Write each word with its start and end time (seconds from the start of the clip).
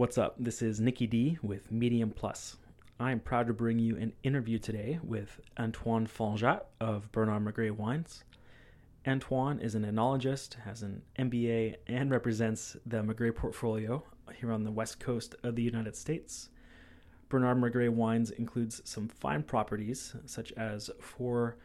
What's 0.00 0.16
up? 0.16 0.36
This 0.38 0.62
is 0.62 0.80
Nikki 0.80 1.06
D 1.06 1.36
with 1.42 1.70
Medium 1.70 2.10
Plus. 2.10 2.56
I 2.98 3.12
am 3.12 3.20
proud 3.20 3.48
to 3.48 3.52
bring 3.52 3.78
you 3.78 3.98
an 3.98 4.14
interview 4.22 4.58
today 4.58 4.98
with 5.04 5.38
Antoine 5.58 6.06
Fanjat 6.06 6.62
of 6.80 7.12
Bernard 7.12 7.44
Magrez 7.44 7.72
Wines. 7.72 8.24
Antoine 9.06 9.60
is 9.60 9.74
an 9.74 9.84
enologist, 9.84 10.54
has 10.60 10.82
an 10.82 11.02
MBA, 11.18 11.76
and 11.86 12.10
represents 12.10 12.78
the 12.86 13.02
Magrez 13.02 13.34
portfolio 13.34 14.02
here 14.36 14.50
on 14.50 14.64
the 14.64 14.70
west 14.70 15.00
coast 15.00 15.34
of 15.42 15.54
the 15.54 15.62
United 15.62 15.94
States. 15.94 16.48
Bernard 17.28 17.58
Magrez 17.58 17.90
Wines 17.90 18.30
includes 18.30 18.80
some 18.86 19.06
fine 19.06 19.42
properties, 19.42 20.16
such 20.24 20.50
as 20.52 20.88
four 20.98 21.58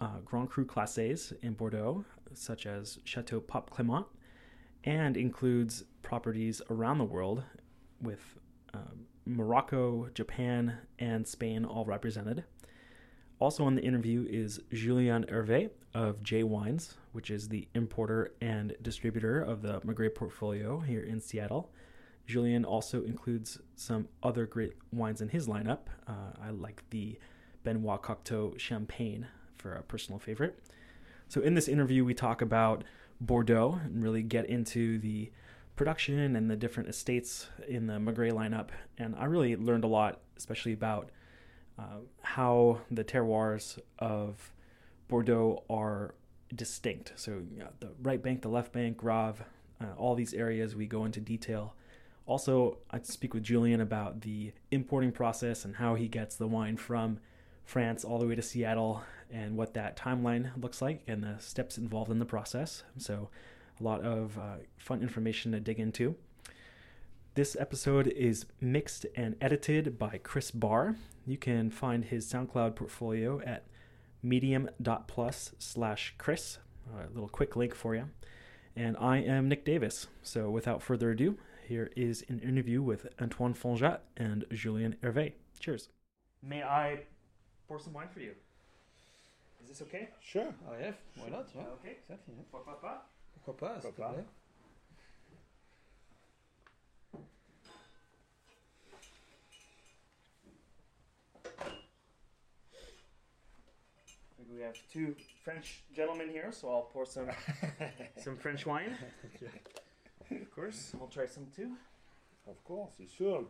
uh, 0.00 0.18
Grand 0.22 0.50
Cru 0.50 0.66
Classés 0.66 1.32
in 1.40 1.54
Bordeaux, 1.54 2.04
such 2.34 2.66
as 2.66 2.98
Chateau 3.04 3.40
Pape 3.40 3.70
Clément, 3.70 4.04
and 4.84 5.16
includes 5.16 5.84
properties 6.02 6.60
around 6.68 6.98
the 6.98 7.04
world 7.04 7.42
with 8.02 8.20
um, 8.74 9.06
Morocco, 9.26 10.08
Japan, 10.14 10.78
and 10.98 11.26
Spain 11.26 11.64
all 11.64 11.84
represented. 11.84 12.44
Also 13.38 13.64
on 13.64 13.74
the 13.74 13.82
interview 13.82 14.26
is 14.28 14.60
Julien 14.72 15.24
Hervet 15.28 15.70
of 15.94 16.22
J 16.22 16.42
Wines, 16.42 16.96
which 17.12 17.30
is 17.30 17.48
the 17.48 17.66
importer 17.74 18.32
and 18.40 18.74
distributor 18.82 19.40
of 19.40 19.62
the 19.62 19.80
Magrez 19.80 20.14
portfolio 20.14 20.80
here 20.80 21.02
in 21.02 21.20
Seattle. 21.20 21.70
Julien 22.26 22.64
also 22.64 23.02
includes 23.02 23.58
some 23.76 24.08
other 24.22 24.46
great 24.46 24.74
wines 24.92 25.20
in 25.20 25.30
his 25.30 25.48
lineup. 25.48 25.80
Uh, 26.06 26.32
I 26.40 26.50
like 26.50 26.82
the 26.90 27.18
Benoit 27.64 28.02
Cocteau 28.02 28.58
Champagne 28.58 29.26
for 29.56 29.72
a 29.72 29.82
personal 29.82 30.18
favorite. 30.18 30.58
So, 31.28 31.40
in 31.40 31.54
this 31.54 31.66
interview, 31.66 32.04
we 32.04 32.14
talk 32.14 32.42
about 32.42 32.84
Bordeaux 33.20 33.80
and 33.84 34.02
really 34.02 34.22
get 34.22 34.46
into 34.46 34.98
the 34.98 35.32
production 35.76 36.36
and 36.36 36.50
the 36.50 36.56
different 36.56 36.88
estates 36.88 37.48
in 37.66 37.86
the 37.86 37.94
Magrez 37.94 38.32
lineup. 38.32 38.68
And 38.98 39.14
I 39.16 39.24
really 39.24 39.56
learned 39.56 39.84
a 39.84 39.88
lot, 39.88 40.20
especially 40.36 40.72
about 40.72 41.10
uh, 41.78 42.00
how 42.22 42.80
the 42.90 43.04
terroirs 43.04 43.78
of 43.98 44.52
Bordeaux 45.08 45.64
are 45.70 46.14
distinct. 46.54 47.12
So, 47.16 47.42
the 47.80 47.90
right 48.02 48.22
bank, 48.22 48.42
the 48.42 48.48
left 48.48 48.72
bank, 48.72 48.96
Grave, 48.96 49.42
uh, 49.80 49.86
all 49.96 50.14
these 50.14 50.34
areas 50.34 50.76
we 50.76 50.86
go 50.86 51.04
into 51.04 51.20
detail. 51.20 51.74
Also, 52.26 52.78
I 52.90 53.00
speak 53.00 53.34
with 53.34 53.42
Julian 53.42 53.80
about 53.80 54.20
the 54.20 54.52
importing 54.70 55.10
process 55.10 55.64
and 55.64 55.76
how 55.76 55.94
he 55.94 56.06
gets 56.06 56.36
the 56.36 56.46
wine 56.46 56.76
from 56.76 57.18
France 57.64 58.04
all 58.04 58.18
the 58.18 58.26
way 58.26 58.34
to 58.34 58.42
Seattle 58.42 59.02
and 59.30 59.56
what 59.56 59.74
that 59.74 59.96
timeline 59.96 60.50
looks 60.60 60.82
like 60.82 61.02
and 61.06 61.22
the 61.22 61.36
steps 61.38 61.78
involved 61.78 62.10
in 62.10 62.18
the 62.18 62.24
process. 62.24 62.82
So, 62.98 63.30
a 63.80 63.84
lot 63.84 64.02
of 64.02 64.38
uh, 64.38 64.56
fun 64.76 65.02
information 65.02 65.52
to 65.52 65.60
dig 65.60 65.78
into. 65.80 66.14
This 67.34 67.56
episode 67.58 68.08
is 68.08 68.46
mixed 68.60 69.06
and 69.16 69.36
edited 69.40 69.98
by 69.98 70.18
Chris 70.22 70.50
Barr. 70.50 70.96
You 71.26 71.38
can 71.38 71.70
find 71.70 72.04
his 72.04 72.30
SoundCloud 72.30 72.74
portfolio 72.74 73.40
at 73.40 73.64
medium.plus 74.22 75.52
slash 75.58 76.14
Chris. 76.18 76.58
A 76.92 77.12
little 77.12 77.28
quick 77.28 77.56
link 77.56 77.74
for 77.74 77.94
you. 77.94 78.10
And 78.76 78.96
I 78.98 79.18
am 79.18 79.48
Nick 79.48 79.64
Davis. 79.64 80.08
So 80.22 80.50
without 80.50 80.82
further 80.82 81.12
ado, 81.12 81.38
here 81.66 81.90
is 81.96 82.24
an 82.28 82.40
interview 82.40 82.82
with 82.82 83.06
Antoine 83.20 83.54
Fanjat 83.54 84.00
and 84.16 84.44
Julien 84.52 84.96
Hervet. 85.02 85.34
Cheers. 85.60 85.88
May 86.42 86.62
I 86.62 87.00
pour 87.68 87.78
some 87.78 87.92
wine 87.92 88.08
for 88.12 88.20
you? 88.20 88.32
Is 89.62 89.68
this 89.68 89.82
okay? 89.82 90.08
Sure. 90.20 90.52
Ah 90.68 90.72
yeah, 90.80 90.92
why 91.16 91.28
not? 91.28 91.48
Yeah. 91.54 91.62
Okay. 91.80 91.96
Exactly. 92.02 92.34
yeah. 92.36 92.42
Pourquoi 92.50 92.74
pas? 92.80 93.02
Pourquoi 93.44 93.68
pas, 93.68 93.80
Pourquoi 93.80 94.06
pas. 94.06 94.12
plaît. 94.14 94.24
We 104.52 104.62
have 104.62 104.76
two 104.92 105.14
French 105.44 105.82
gentlemen 105.94 106.28
here, 106.28 106.50
so 106.50 106.68
I'll 106.70 106.82
pour 106.92 107.06
some 107.06 107.28
some 108.18 108.36
French 108.36 108.66
wine. 108.66 108.96
Of 110.30 110.50
course, 110.54 110.92
I'll 111.00 111.06
try 111.08 111.26
some 111.26 111.46
too. 111.54 111.72
Of 112.48 112.62
course, 112.64 112.92
you 112.98 113.06
should. 113.16 113.46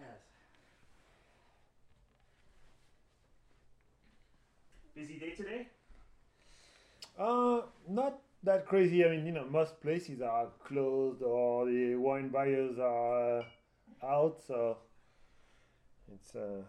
Yes. 0.00 0.20
Busy 4.94 5.18
day 5.18 5.30
today? 5.30 5.68
Uh, 7.18 7.62
not 7.88 8.20
that 8.44 8.66
crazy. 8.66 9.04
I 9.04 9.08
mean, 9.08 9.26
you 9.26 9.32
know, 9.32 9.46
most 9.50 9.80
places 9.80 10.20
are 10.20 10.48
closed 10.64 11.22
or 11.22 11.66
the 11.66 11.96
wine 11.96 12.28
buyers 12.28 12.78
are 12.78 13.40
uh, 13.40 14.06
out, 14.06 14.42
so 14.46 14.76
it's 16.12 16.34
uh, 16.34 16.62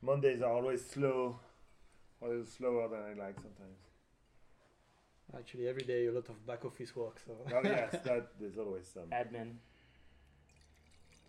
Mondays 0.00 0.42
are 0.42 0.52
always 0.52 0.84
slow, 0.84 1.38
always 2.22 2.48
slower 2.48 2.88
than 2.88 3.00
I 3.00 3.26
like 3.26 3.36
sometimes. 3.36 3.78
Actually, 5.36 5.68
every 5.68 5.82
day 5.82 6.06
a 6.06 6.12
lot 6.12 6.28
of 6.28 6.46
back 6.46 6.64
office 6.64 6.94
work. 6.96 7.20
So. 7.24 7.32
Oh 7.54 7.60
yes, 7.64 7.96
that 8.04 8.28
there's 8.40 8.56
always 8.58 8.86
some. 8.86 9.10
Admin. 9.10 9.58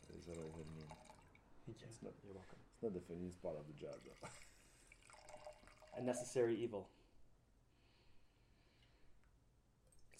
There's 0.09 0.27
always 0.37 0.53
a 0.53 0.65
need. 0.75 0.89
Thank 1.65 1.81
you. 1.81 1.87
It's 1.89 2.01
not. 2.03 2.13
You're 2.23 2.35
welcome. 2.35 2.59
It's 2.73 2.83
not 2.83 2.93
the 2.93 3.01
funniest 3.01 3.41
part 3.41 3.55
of 3.57 3.65
the 3.67 3.73
job 3.73 3.95
though. 4.05 4.29
A 5.97 6.01
necessary 6.01 6.55
evil. 6.63 6.87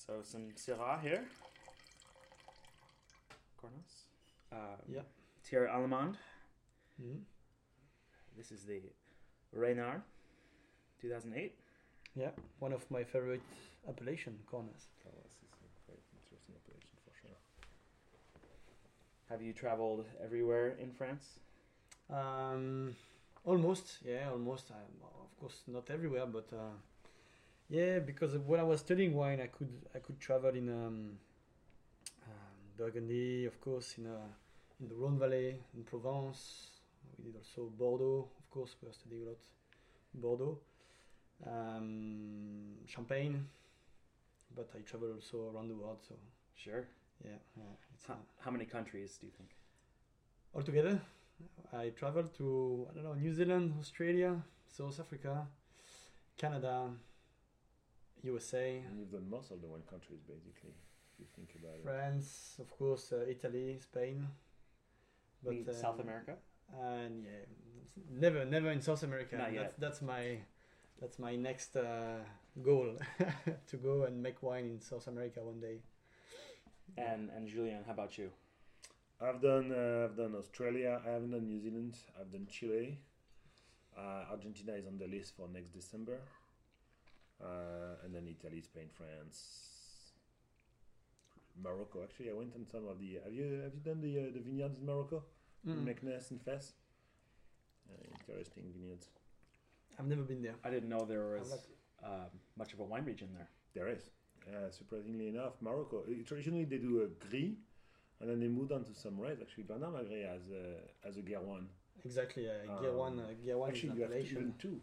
So 0.09 0.23
some 0.23 0.49
Syrah 0.57 0.99
here. 1.03 1.23
Cornas. 3.61 4.05
Um, 4.51 4.81
Yeah. 4.87 5.03
Thierry 5.43 5.67
Allemand. 5.69 6.17
Mhm. 6.99 7.25
This 8.35 8.51
is 8.51 8.65
the 8.65 8.81
Reynard, 9.51 10.01
2008. 10.99 11.53
Yeah, 12.15 12.31
one 12.57 12.73
of 12.73 12.89
my 12.89 13.03
favorite 13.03 13.43
appellation 13.87 14.39
Cornas. 14.51 14.87
Oh, 15.05 15.11
this 15.21 15.37
is 15.43 15.43
a 15.43 15.81
quite 15.85 16.01
interesting 16.17 16.55
operation 16.55 16.97
for 17.05 17.13
sure. 17.13 17.37
Have 19.29 19.43
you 19.43 19.53
traveled 19.53 20.07
everywhere 20.19 20.69
in 20.79 20.91
France? 20.91 21.39
Um, 22.09 22.95
almost, 23.45 23.99
yeah, 24.03 24.31
almost. 24.31 24.71
Um, 24.71 25.01
of 25.21 25.37
course, 25.39 25.61
not 25.67 25.87
everywhere, 25.91 26.25
but 26.25 26.51
uh, 26.51 26.73
yeah, 27.69 27.99
because 27.99 28.37
when 28.37 28.59
I 28.59 28.63
was 28.63 28.79
studying 28.81 29.13
wine, 29.13 29.39
I 29.41 29.47
could 29.47 29.69
I 29.95 29.99
could 29.99 30.19
travel 30.19 30.49
in 30.49 30.69
um, 30.69 31.17
um, 32.27 32.57
Burgundy, 32.77 33.45
of 33.45 33.59
course, 33.61 33.95
in 33.97 34.07
uh, 34.07 34.27
in 34.79 34.87
the 34.87 34.95
Rhone 34.95 35.19
Valley, 35.19 35.55
in 35.75 35.83
Provence. 35.83 36.67
We 37.17 37.25
did 37.25 37.35
also 37.35 37.69
Bordeaux, 37.77 38.27
of 38.39 38.49
course. 38.49 38.75
We 38.81 38.87
were 38.87 38.93
studying 38.93 39.23
a 39.23 39.29
lot 39.29 39.39
Bordeaux, 40.13 40.57
um, 41.45 42.75
Champagne, 42.87 43.45
but 44.55 44.69
I 44.75 44.79
travel 44.81 45.11
also 45.13 45.49
around 45.53 45.69
the 45.69 45.75
world. 45.75 45.99
So 46.07 46.15
Sure. 46.55 46.87
yeah, 47.23 47.31
yeah 47.55 47.63
it's 47.95 48.05
How, 48.07 48.13
uh, 48.15 48.17
how 48.43 48.51
many 48.51 48.65
countries 48.65 49.17
do 49.19 49.27
you 49.27 49.33
think? 49.37 49.49
altogether 50.55 50.99
i 51.73 51.89
traveled 51.89 52.33
to 52.33 52.87
i 52.89 52.93
don't 52.93 53.03
know 53.03 53.13
new 53.13 53.33
zealand 53.33 53.73
australia 53.79 54.41
south 54.67 54.99
africa 54.99 55.47
canada 56.37 56.89
usa 58.23 58.83
And 58.87 58.99
you've 58.99 59.11
done 59.11 59.29
most 59.29 59.51
of 59.51 59.61
the 59.61 59.67
wine 59.67 59.83
countries 59.89 60.21
basically, 60.27 60.73
if 61.13 61.19
you 61.19 61.25
think 61.35 61.49
about 61.61 61.75
it. 61.75 61.83
france 61.83 62.55
of 62.59 62.69
course 62.77 63.11
uh, 63.13 63.25
italy 63.27 63.77
spain 63.79 64.27
but 65.43 65.53
Mean 65.53 65.65
uh, 65.69 65.73
South 65.73 65.99
America? 65.99 66.33
and 66.81 67.25
yeah 67.25 67.45
never 68.11 68.45
never 68.45 68.69
in 68.71 68.81
south 68.81 69.03
america 69.03 69.35
Not 69.37 69.45
that's, 69.51 69.55
yet. 69.55 69.79
that's 69.79 70.01
my 70.01 70.23
that's 71.01 71.17
my 71.19 71.35
next 71.35 71.75
uh, 71.75 72.19
goal 72.61 72.97
to 73.67 73.77
go 73.77 74.03
and 74.03 74.21
make 74.21 74.41
wine 74.43 74.65
in 74.65 74.81
south 74.81 75.07
america 75.07 75.39
one 75.43 75.59
day 75.59 75.77
And 76.97 77.29
and 77.35 77.47
Julien, 77.47 77.83
how 77.85 77.93
about 77.93 78.17
you? 78.17 78.29
I've 79.21 79.41
done 79.41 79.67
uh, 79.71 80.05
I've 80.05 80.17
done 80.17 80.33
Australia. 80.35 80.91
I 81.05 81.09
haven't 81.15 81.31
done 81.35 81.45
New 81.47 81.59
Zealand. 81.65 81.93
I've 82.19 82.31
done 82.35 82.47
Chile. 82.49 82.97
Uh, 83.97 84.31
Argentina 84.33 84.73
is 84.81 84.87
on 84.87 84.97
the 84.97 85.07
list 85.07 85.35
for 85.37 85.47
next 85.57 85.71
December. 85.79 86.17
Uh, 87.41 88.03
and 88.03 88.13
then 88.13 88.27
Italy, 88.27 88.61
Spain, 88.61 88.89
France, 88.91 90.11
Morocco. 91.61 92.03
Actually, 92.03 92.29
I 92.29 92.33
went 92.33 92.53
on 92.55 92.65
some 92.65 92.87
of 92.87 92.99
the. 92.99 93.19
Have 93.23 93.33
you 93.33 93.61
have 93.63 93.73
you 93.73 93.79
done 93.83 94.01
the 94.01 94.19
uh, 94.19 94.23
the 94.33 94.39
vineyards 94.39 94.77
in 94.79 94.85
Morocco? 94.85 95.23
Mm. 95.67 95.85
Meknes 95.85 96.31
and 96.31 96.41
Fes. 96.41 96.73
Uh, 97.89 97.95
interesting 98.19 98.63
vineyards. 98.73 99.07
i've 99.99 100.05
never 100.07 100.21
been 100.21 100.41
there 100.43 100.53
I 100.63 100.69
didn't 100.69 100.89
know 100.89 101.05
there 101.05 101.25
was 101.39 101.49
like- 101.49 101.59
uh, 102.03 102.29
much 102.55 102.71
of 102.73 102.79
a 102.79 102.83
wine 102.83 103.03
region 103.03 103.29
there. 103.35 103.49
There 103.73 103.87
is. 103.89 104.09
Uh, 104.47 104.69
surprisingly 104.71 105.27
enough, 105.27 105.53
Morocco. 105.59 106.03
uh, 106.07 106.23
Traditionally, 106.25 106.63
they 106.65 106.77
do 106.77 107.01
a 107.01 107.07
gris, 107.27 107.57
and 108.21 108.29
then 108.29 108.39
they 108.39 108.47
moved 108.47 108.71
on 108.71 108.83
to 108.85 108.93
some 108.93 109.19
red. 109.19 109.39
Actually, 109.41 109.63
Bernard 109.63 109.93
Magrez 109.93 110.25
has 110.33 110.49
a 110.49 110.65
has 111.05 111.17
a 111.17 111.21
Guerrouane. 111.21 111.67
exactly 112.05 112.47
uh, 112.49 112.79
gear 112.79 112.91
Um, 112.91 112.97
one 112.97 113.19
uh, 113.19 113.23
Guerrouane 113.45 113.73
is 113.75 113.83
an 113.83 113.95
you 113.95 114.01
have 114.03 114.11
appellation 114.11 114.37
even 114.37 114.53
two. 114.59 114.81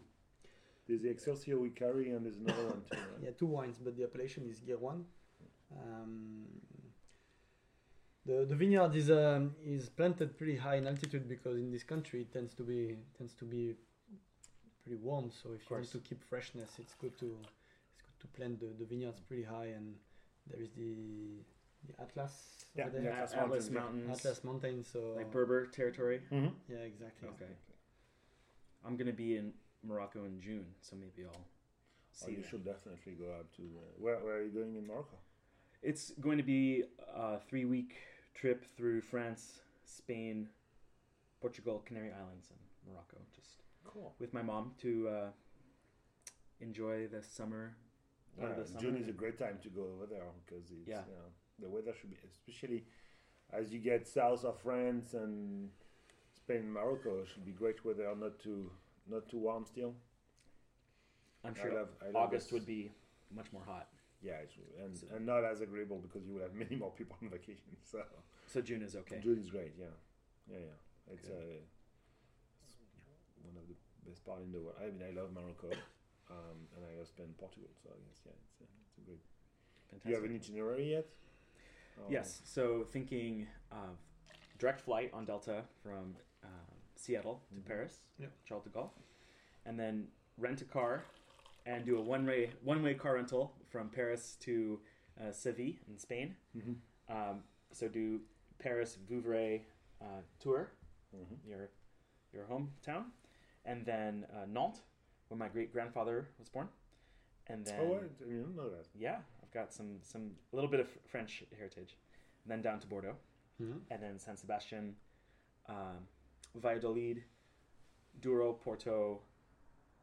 There's 0.87 1.01
the 1.01 1.09
Excelsior 1.09 1.59
we 1.59 1.69
carry, 1.69 2.11
and 2.11 2.25
there's 2.25 2.37
another 2.37 2.65
one 2.65 2.81
too. 2.89 2.97
right? 2.97 3.07
Yeah, 3.23 3.31
two 3.37 3.47
wines, 3.47 3.77
but 3.83 3.97
the 3.97 4.03
appellation 4.03 4.47
is 4.49 4.59
Guerrouane. 4.59 5.03
Um, 5.71 6.45
the 8.25 8.45
the 8.45 8.55
vineyard 8.55 8.95
is 8.95 9.09
um, 9.11 9.55
is 9.65 9.89
planted 9.89 10.37
pretty 10.37 10.55
high 10.57 10.75
in 10.75 10.87
altitude 10.87 11.27
because 11.27 11.57
in 11.57 11.71
this 11.71 11.83
country 11.83 12.21
it 12.21 12.31
tends 12.31 12.53
to 12.55 12.63
be 12.63 12.95
tends 13.17 13.33
to 13.35 13.45
be 13.45 13.75
pretty 14.83 14.97
warm. 15.01 15.31
So 15.31 15.49
if 15.53 15.69
you 15.69 15.75
want 15.75 15.91
to 15.91 15.99
keep 15.99 16.23
freshness, 16.23 16.71
it's 16.79 16.93
good 16.95 17.17
to 17.19 17.37
it's 17.93 18.01
good 18.07 18.19
to 18.21 18.27
plant 18.27 18.59
the, 18.59 18.69
the 18.79 18.85
vineyards 18.85 19.19
pretty 19.19 19.43
high. 19.43 19.67
And 19.77 19.95
there 20.49 20.61
is 20.61 20.71
the 20.71 20.95
the 21.87 22.01
Atlas 22.01 22.65
Yeah, 22.75 22.87
over 22.87 22.99
there, 22.99 23.11
Atlas, 23.11 23.33
Atlas 23.33 23.69
Mountains, 23.69 24.19
Atlas 24.19 24.43
Mountain. 24.43 24.83
So 24.83 24.99
like 25.17 25.31
Berber 25.31 25.65
territory. 25.67 26.21
Mm-hmm. 26.31 26.53
yeah, 26.69 26.77
exactly. 26.79 27.27
Okay. 27.29 27.51
I'm 28.85 28.95
gonna 28.97 29.13
be 29.13 29.35
in 29.37 29.53
Morocco 29.83 30.25
in 30.25 30.39
June, 30.41 30.65
so 30.81 30.95
maybe 30.95 31.25
I'll 31.27 31.45
Oh, 32.25 32.29
you 32.29 32.37
that. 32.37 32.47
should 32.49 32.65
definitely 32.65 33.13
go 33.13 33.25
up 33.39 33.55
to. 33.57 33.61
Uh, 33.61 33.91
where, 33.99 34.17
where 34.17 34.37
are 34.37 34.43
you 34.43 34.49
going 34.49 34.75
in 34.75 34.87
Morocco? 34.87 35.17
It's 35.83 36.11
going 36.19 36.37
to 36.37 36.43
be 36.43 36.83
a 37.15 37.39
three 37.39 37.65
week 37.65 37.95
trip 38.33 38.65
through 38.75 39.01
France, 39.01 39.59
Spain, 39.85 40.49
Portugal, 41.39 41.83
Canary 41.85 42.11
Islands, 42.11 42.49
and 42.49 42.59
Morocco, 42.91 43.17
just 43.35 43.61
Cool. 43.85 44.15
with 44.19 44.33
my 44.33 44.41
mom 44.41 44.71
to 44.81 45.07
uh, 45.09 45.29
enjoy 46.59 47.07
the 47.07 47.21
summer. 47.21 47.75
Yeah, 48.39 48.53
the 48.53 48.65
summer. 48.65 48.79
June 48.81 48.97
is 48.97 49.07
a 49.09 49.11
great 49.13 49.37
time 49.37 49.59
to 49.61 49.69
go 49.69 49.83
over 49.95 50.07
there 50.07 50.23
because 50.45 50.71
it's, 50.71 50.87
Yeah. 50.89 51.01
you 51.07 51.13
know, 51.13 51.29
the 51.59 51.69
weather 51.69 51.93
should 51.99 52.09
be, 52.09 52.17
especially 52.27 52.83
as 53.51 53.71
you 53.71 53.79
get 53.79 54.07
south 54.07 54.43
of 54.43 54.59
France 54.61 55.13
and 55.13 55.69
Spain, 56.35 56.57
and 56.61 56.73
Morocco, 56.73 57.19
it 57.19 57.27
should 57.31 57.45
be 57.45 57.51
great 57.51 57.83
weather, 57.85 58.11
not 58.15 58.39
too 58.39 58.71
not 59.09 59.27
too 59.29 59.37
warm 59.39 59.65
still. 59.65 59.95
I'm 61.43 61.55
sure 61.55 61.73
love, 61.73 61.89
love 62.05 62.15
August 62.15 62.47
this. 62.47 62.53
would 62.53 62.65
be 62.65 62.91
much 63.35 63.47
more 63.53 63.61
hot. 63.65 63.87
Yeah, 64.21 64.33
it's, 64.43 64.55
and, 64.83 64.97
So- 64.97 65.07
and 65.15 65.25
not 65.25 65.43
as 65.43 65.61
agreeable 65.61 65.99
because 65.99 66.25
you 66.27 66.33
will 66.35 66.41
have 66.41 66.53
many 66.63 66.75
more 66.75 66.91
people 66.91 67.15
on 67.21 67.29
vacation. 67.29 67.75
So 67.83 67.99
So 68.47 68.61
June 68.61 68.81
is 68.81 68.95
okay. 68.95 69.19
June 69.21 69.37
is 69.39 69.49
great. 69.49 69.73
Yeah, 69.79 69.85
yeah, 70.49 70.57
yeah. 70.59 71.13
It's, 71.13 71.27
uh, 71.29 71.33
it's 72.63 72.73
one 73.43 73.55
of 73.55 73.67
the 73.67 73.75
best 74.09 74.25
part 74.25 74.41
in 74.41 74.51
the 74.51 74.59
world. 74.59 74.75
I 74.81 74.85
mean, 74.85 75.03
I 75.07 75.11
love 75.19 75.31
Morocco, 75.33 75.69
um, 76.31 76.57
and 76.75 76.83
I 76.85 76.97
love 76.97 77.07
Spain, 77.07 77.33
Portugal. 77.37 77.69
So 77.81 77.89
I 77.89 77.99
guess 78.07 78.21
yeah, 78.25 78.31
it's, 78.49 78.61
uh, 78.61 78.65
it's 78.87 78.97
a 78.97 79.01
great. 79.01 79.21
Fantastic. 79.89 80.03
Do 80.03 80.09
you 80.09 80.15
have 80.15 80.25
an 80.29 80.35
itinerary 80.35 80.91
yet? 80.91 81.05
Yes. 82.09 82.41
So 82.43 82.85
thinking 82.91 83.47
of 83.71 83.97
direct 84.59 84.81
flight 84.81 85.09
on 85.13 85.25
Delta 85.25 85.63
from 85.81 86.15
Seattle 86.97 87.41
to 87.49 87.55
Mhm. 87.61 87.65
Paris, 87.65 88.01
Yep. 88.19 88.31
Charles 88.45 88.63
de 88.65 88.69
Gaulle, 88.71 88.91
and 89.65 89.79
then 89.79 90.11
rent 90.37 90.61
a 90.61 90.65
car 90.65 91.03
and 91.65 91.85
do 91.85 91.97
a 91.97 92.01
one 92.01 92.25
way 92.25 92.51
one 92.63 92.81
way 92.83 92.93
car 92.95 93.15
rental 93.15 93.55
from 93.69 93.89
Paris 93.89 94.35
to 94.37 94.81
uh, 95.19 95.31
Seville 95.31 95.75
in 95.87 95.97
Spain. 95.97 96.35
Mhm. 96.55 96.79
Um, 97.09 97.43
so 97.71 97.87
do 97.87 98.21
Paris 98.59 98.97
Vouvray 98.97 99.65
uh, 99.99 100.21
tour, 100.39 100.71
Mhm. 101.15 101.43
your 101.45 101.69
your 102.33 102.45
hometown, 102.45 103.11
and 103.65 103.85
then 103.85 104.25
uh, 104.25 104.45
Nantes, 104.45 104.83
where 105.27 105.37
my 105.37 105.49
great 105.49 105.71
grandfather 105.71 106.27
was 106.37 106.49
born, 106.49 106.69
and 107.47 107.65
then 107.65 107.79
Oh. 107.79 107.95
I 107.97 108.07
didn't 108.23 108.55
know 108.55 108.69
that. 108.69 108.87
yeah, 108.93 109.23
I've 109.41 109.51
got 109.51 109.73
some 109.73 110.01
some 110.03 110.37
a 110.51 110.55
little 110.55 110.69
bit 110.69 110.79
of 110.79 110.89
French 111.07 111.43
heritage, 111.57 111.97
and 112.43 112.51
then 112.51 112.61
down 112.61 112.79
to 112.79 112.87
Bordeaux, 112.87 113.17
Mhm. 113.59 113.81
and 113.89 114.03
then 114.03 114.19
San 114.19 114.37
Sebastian, 114.37 114.95
um, 115.65 116.07
Valladolid, 116.55 117.23
Douro, 118.21 118.53
Porto, 118.53 119.21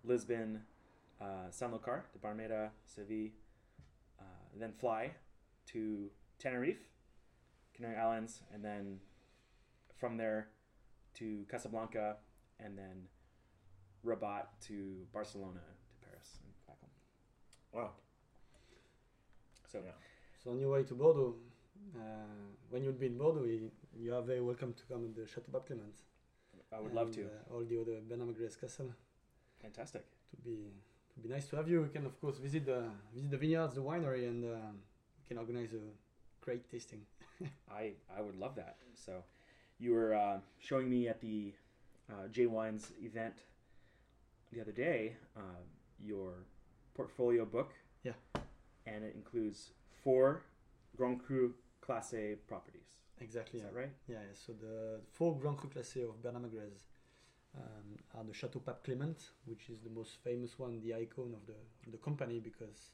Lisbon, 0.04 0.60
uh, 1.20 1.50
Sanlúcar, 1.50 2.02
de 2.12 2.18
Barrameda, 2.18 2.70
Seville, 2.86 3.30
uh, 4.20 4.24
then 4.58 4.72
fly 4.72 5.10
to 5.66 6.10
Tenerife, 6.38 6.88
Canary 7.74 7.96
Islands, 7.96 8.42
and 8.52 8.64
then 8.64 8.98
from 9.96 10.16
there 10.16 10.48
to 11.14 11.44
Casablanca, 11.50 12.16
and 12.60 12.76
then 12.76 13.08
Rabat 14.04 14.46
to 14.66 15.06
Barcelona 15.12 15.60
to 15.88 16.06
Paris 16.06 16.38
and 16.42 16.52
back 16.66 16.76
home. 16.80 16.90
Wow. 17.72 17.90
So 19.70 19.80
Yeah. 19.84 19.92
So 20.42 20.50
on 20.50 20.60
your 20.60 20.70
way 20.72 20.82
to 20.84 20.94
Bordeaux, 20.94 21.36
uh, 21.96 22.00
when 22.68 22.84
you'll 22.84 22.92
be 22.92 23.06
in 23.06 23.16
Bordeaux, 23.16 23.44
you, 23.44 23.70
you 23.98 24.14
are 24.14 24.22
very 24.22 24.42
welcome 24.42 24.74
to 24.74 24.82
come 24.84 25.14
to 25.14 25.20
the 25.20 25.26
Chateau 25.26 25.50
Pape 25.50 25.66
Clement. 25.66 25.94
I 26.76 26.80
would 26.80 26.94
love 26.94 27.12
to. 27.12 27.22
Uh, 27.22 27.54
all 27.54 27.64
the 27.64 27.80
other 27.80 28.00
Bernard 28.08 28.28
Magrez 28.28 28.60
Castle. 28.60 28.92
Fantastic. 29.60 30.04
to 30.30 30.36
be 30.42 30.72
to 31.14 31.20
be 31.20 31.28
nice 31.28 31.46
to 31.48 31.56
have 31.56 31.68
you. 31.68 31.82
We 31.82 31.88
can 31.88 32.06
of 32.06 32.20
course 32.20 32.38
visit 32.38 32.66
the 32.66 32.84
visit 33.14 33.30
the 33.30 33.36
vineyards, 33.36 33.74
the 33.74 33.82
winery, 33.82 34.28
and 34.28 34.44
um, 34.44 34.78
we 35.18 35.28
can 35.28 35.38
organize 35.38 35.72
a 35.72 35.84
great 36.44 36.70
tasting. 36.70 37.02
I 37.70 37.92
I 38.16 38.20
would 38.20 38.36
love 38.36 38.54
that. 38.56 38.76
So, 38.94 39.24
you 39.78 39.92
were 39.92 40.14
uh, 40.14 40.38
showing 40.58 40.88
me 40.90 41.08
at 41.08 41.20
the 41.20 41.52
uh, 42.10 42.28
J 42.30 42.46
Wines 42.46 42.92
event 43.02 43.34
the 44.52 44.60
other 44.60 44.72
day 44.72 45.16
uh, 45.36 45.62
your 46.02 46.32
portfolio 46.94 47.44
book. 47.44 47.72
Yeah. 48.02 48.12
And 48.86 49.02
it 49.04 49.14
includes 49.14 49.70
four 50.02 50.42
Grand 50.96 51.24
Cru 51.24 51.54
Classe 51.80 52.36
properties. 52.46 53.03
Exactly. 53.20 53.60
Is 53.60 53.64
Yeah. 53.64 53.70
that 53.70 53.76
right? 53.78 53.92
yeah. 54.08 54.14
yeah. 54.20 54.34
So 54.34 54.52
the 54.52 55.00
four 55.12 55.38
Grand 55.38 55.56
Cru 55.58 55.70
Classé 55.70 56.08
of 56.08 56.20
Bernard 56.22 56.42
Magrez 56.44 56.78
um, 57.56 57.96
are 58.16 58.24
the 58.24 58.32
Chateau 58.34 58.60
Pape 58.60 58.82
Clement, 58.84 59.30
which 59.46 59.70
is 59.70 59.80
the 59.82 59.90
most 59.90 60.16
famous 60.22 60.58
one, 60.58 60.80
the 60.80 60.94
icon 60.94 61.32
of 61.34 61.46
the 61.46 61.54
of 61.86 61.92
the 61.92 61.98
company, 61.98 62.40
because 62.40 62.90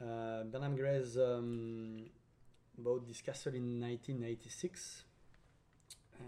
uh, 0.00 0.44
Bernard 0.44 0.76
Magrez 0.76 1.16
um, 1.16 2.04
bought 2.78 3.06
this 3.06 3.20
castle 3.22 3.54
in 3.54 3.80
1986. 3.80 5.04
Uh, 6.20 6.24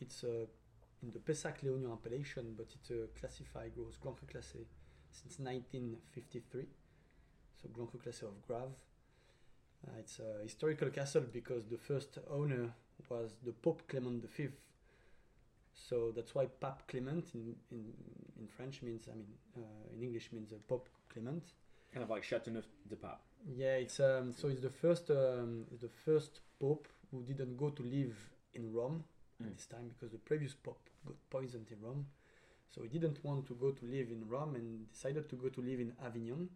it's 0.00 0.24
uh, 0.24 0.46
in 1.02 1.12
the 1.12 1.18
Pessac 1.20 1.62
Léognan 1.62 1.92
appellation, 1.92 2.54
but 2.56 2.66
it's 2.74 2.90
a 2.90 3.06
classified 3.18 3.72
gross 3.74 3.96
Grand 3.98 4.16
Cru 4.16 4.26
Classé 4.26 4.64
since 5.10 5.38
1953. 5.38 6.66
So 7.62 7.68
Grand 7.72 7.88
Cru 7.90 8.00
Classé 8.00 8.24
of 8.24 8.42
Grave. 8.46 8.72
Uh, 9.86 9.98
it's 10.00 10.18
a 10.18 10.42
historical 10.42 10.90
castle 10.90 11.24
because 11.32 11.66
the 11.66 11.78
first 11.78 12.18
owner 12.30 12.72
was 13.08 13.36
the 13.44 13.52
Pope 13.52 13.82
Clement 13.88 14.24
V. 14.36 14.48
So 15.74 16.10
that's 16.14 16.34
why 16.34 16.46
Pape 16.46 16.86
Clement 16.88 17.26
in, 17.34 17.54
in, 17.70 17.84
in 18.40 18.46
French 18.48 18.82
means, 18.82 19.08
I 19.12 19.14
mean, 19.14 19.26
uh, 19.56 19.94
in 19.94 20.02
English 20.02 20.32
means 20.32 20.52
uh, 20.52 20.56
Pope 20.66 20.88
Clement. 21.12 21.42
Kind 21.92 22.02
of 22.02 22.10
like 22.10 22.24
Chateauneuf 22.24 22.64
de 22.88 22.96
Pape. 22.96 23.20
Yeah, 23.54 23.76
it's 23.76 24.00
um, 24.00 24.32
so 24.32 24.48
it's 24.48 24.60
the 24.62 24.70
first 24.70 25.10
um, 25.10 25.66
the 25.80 25.88
first 26.04 26.40
pope 26.58 26.88
who 27.10 27.22
didn't 27.22 27.56
go 27.56 27.70
to 27.70 27.82
live 27.82 28.16
in 28.54 28.72
Rome 28.72 29.04
Mm. 29.42 29.48
at 29.48 29.56
this 29.58 29.66
time 29.66 29.88
because 29.90 30.10
the 30.12 30.18
previous 30.18 30.54
pope 30.54 30.88
got 31.04 31.14
poisoned 31.28 31.66
in 31.70 31.76
Rome. 31.86 32.06
So 32.70 32.80
he 32.82 32.88
didn't 32.88 33.22
want 33.22 33.46
to 33.48 33.54
go 33.54 33.70
to 33.70 33.84
live 33.84 34.08
in 34.10 34.26
Rome 34.26 34.54
and 34.54 34.90
decided 34.90 35.28
to 35.28 35.36
go 35.36 35.50
to 35.50 35.60
live 35.60 35.78
in 35.78 35.92
Avignon, 36.02 36.48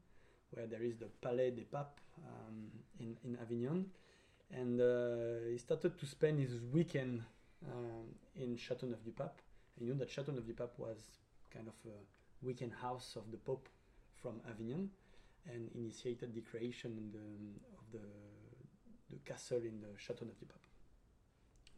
where 0.53 0.67
there 0.67 0.83
is 0.83 0.97
the 0.99 1.07
Palais 1.21 1.51
des 1.51 1.65
Papes 1.65 2.01
um, 2.27 2.71
in 2.99 3.17
in 3.25 3.37
Avignon, 3.41 3.85
and 4.53 4.81
uh, 4.81 5.49
he 5.51 5.59
started 5.59 5.97
to 5.99 6.07
spend 6.07 6.39
his 6.41 6.61
weekend 6.73 7.23
um, 7.67 8.07
in 8.37 8.57
Châteauneuf 8.57 9.03
du 9.05 9.13
Pape. 9.13 9.41
He 9.79 9.85
knew 9.85 9.95
that 9.95 10.09
Châteauneuf 10.09 10.47
du 10.47 10.55
Pape 10.55 10.79
was 10.79 10.99
kind 11.51 11.69
of 11.69 11.75
a 11.87 11.97
weekend 12.47 12.73
house 12.83 13.17
of 13.17 13.31
the 13.31 13.37
Pope 13.39 13.69
from 14.23 14.41
Avignon 14.49 14.91
and 15.47 15.71
initiated 15.75 16.35
the 16.35 16.41
creation 16.43 16.91
in 16.99 17.11
the, 17.13 17.27
of 17.79 17.85
the 17.93 18.07
the 19.11 19.19
castle 19.25 19.59
in 19.65 19.81
the 19.81 19.89
Châteauneuf 19.99 20.39
du 20.39 20.47
Pape. 20.47 20.67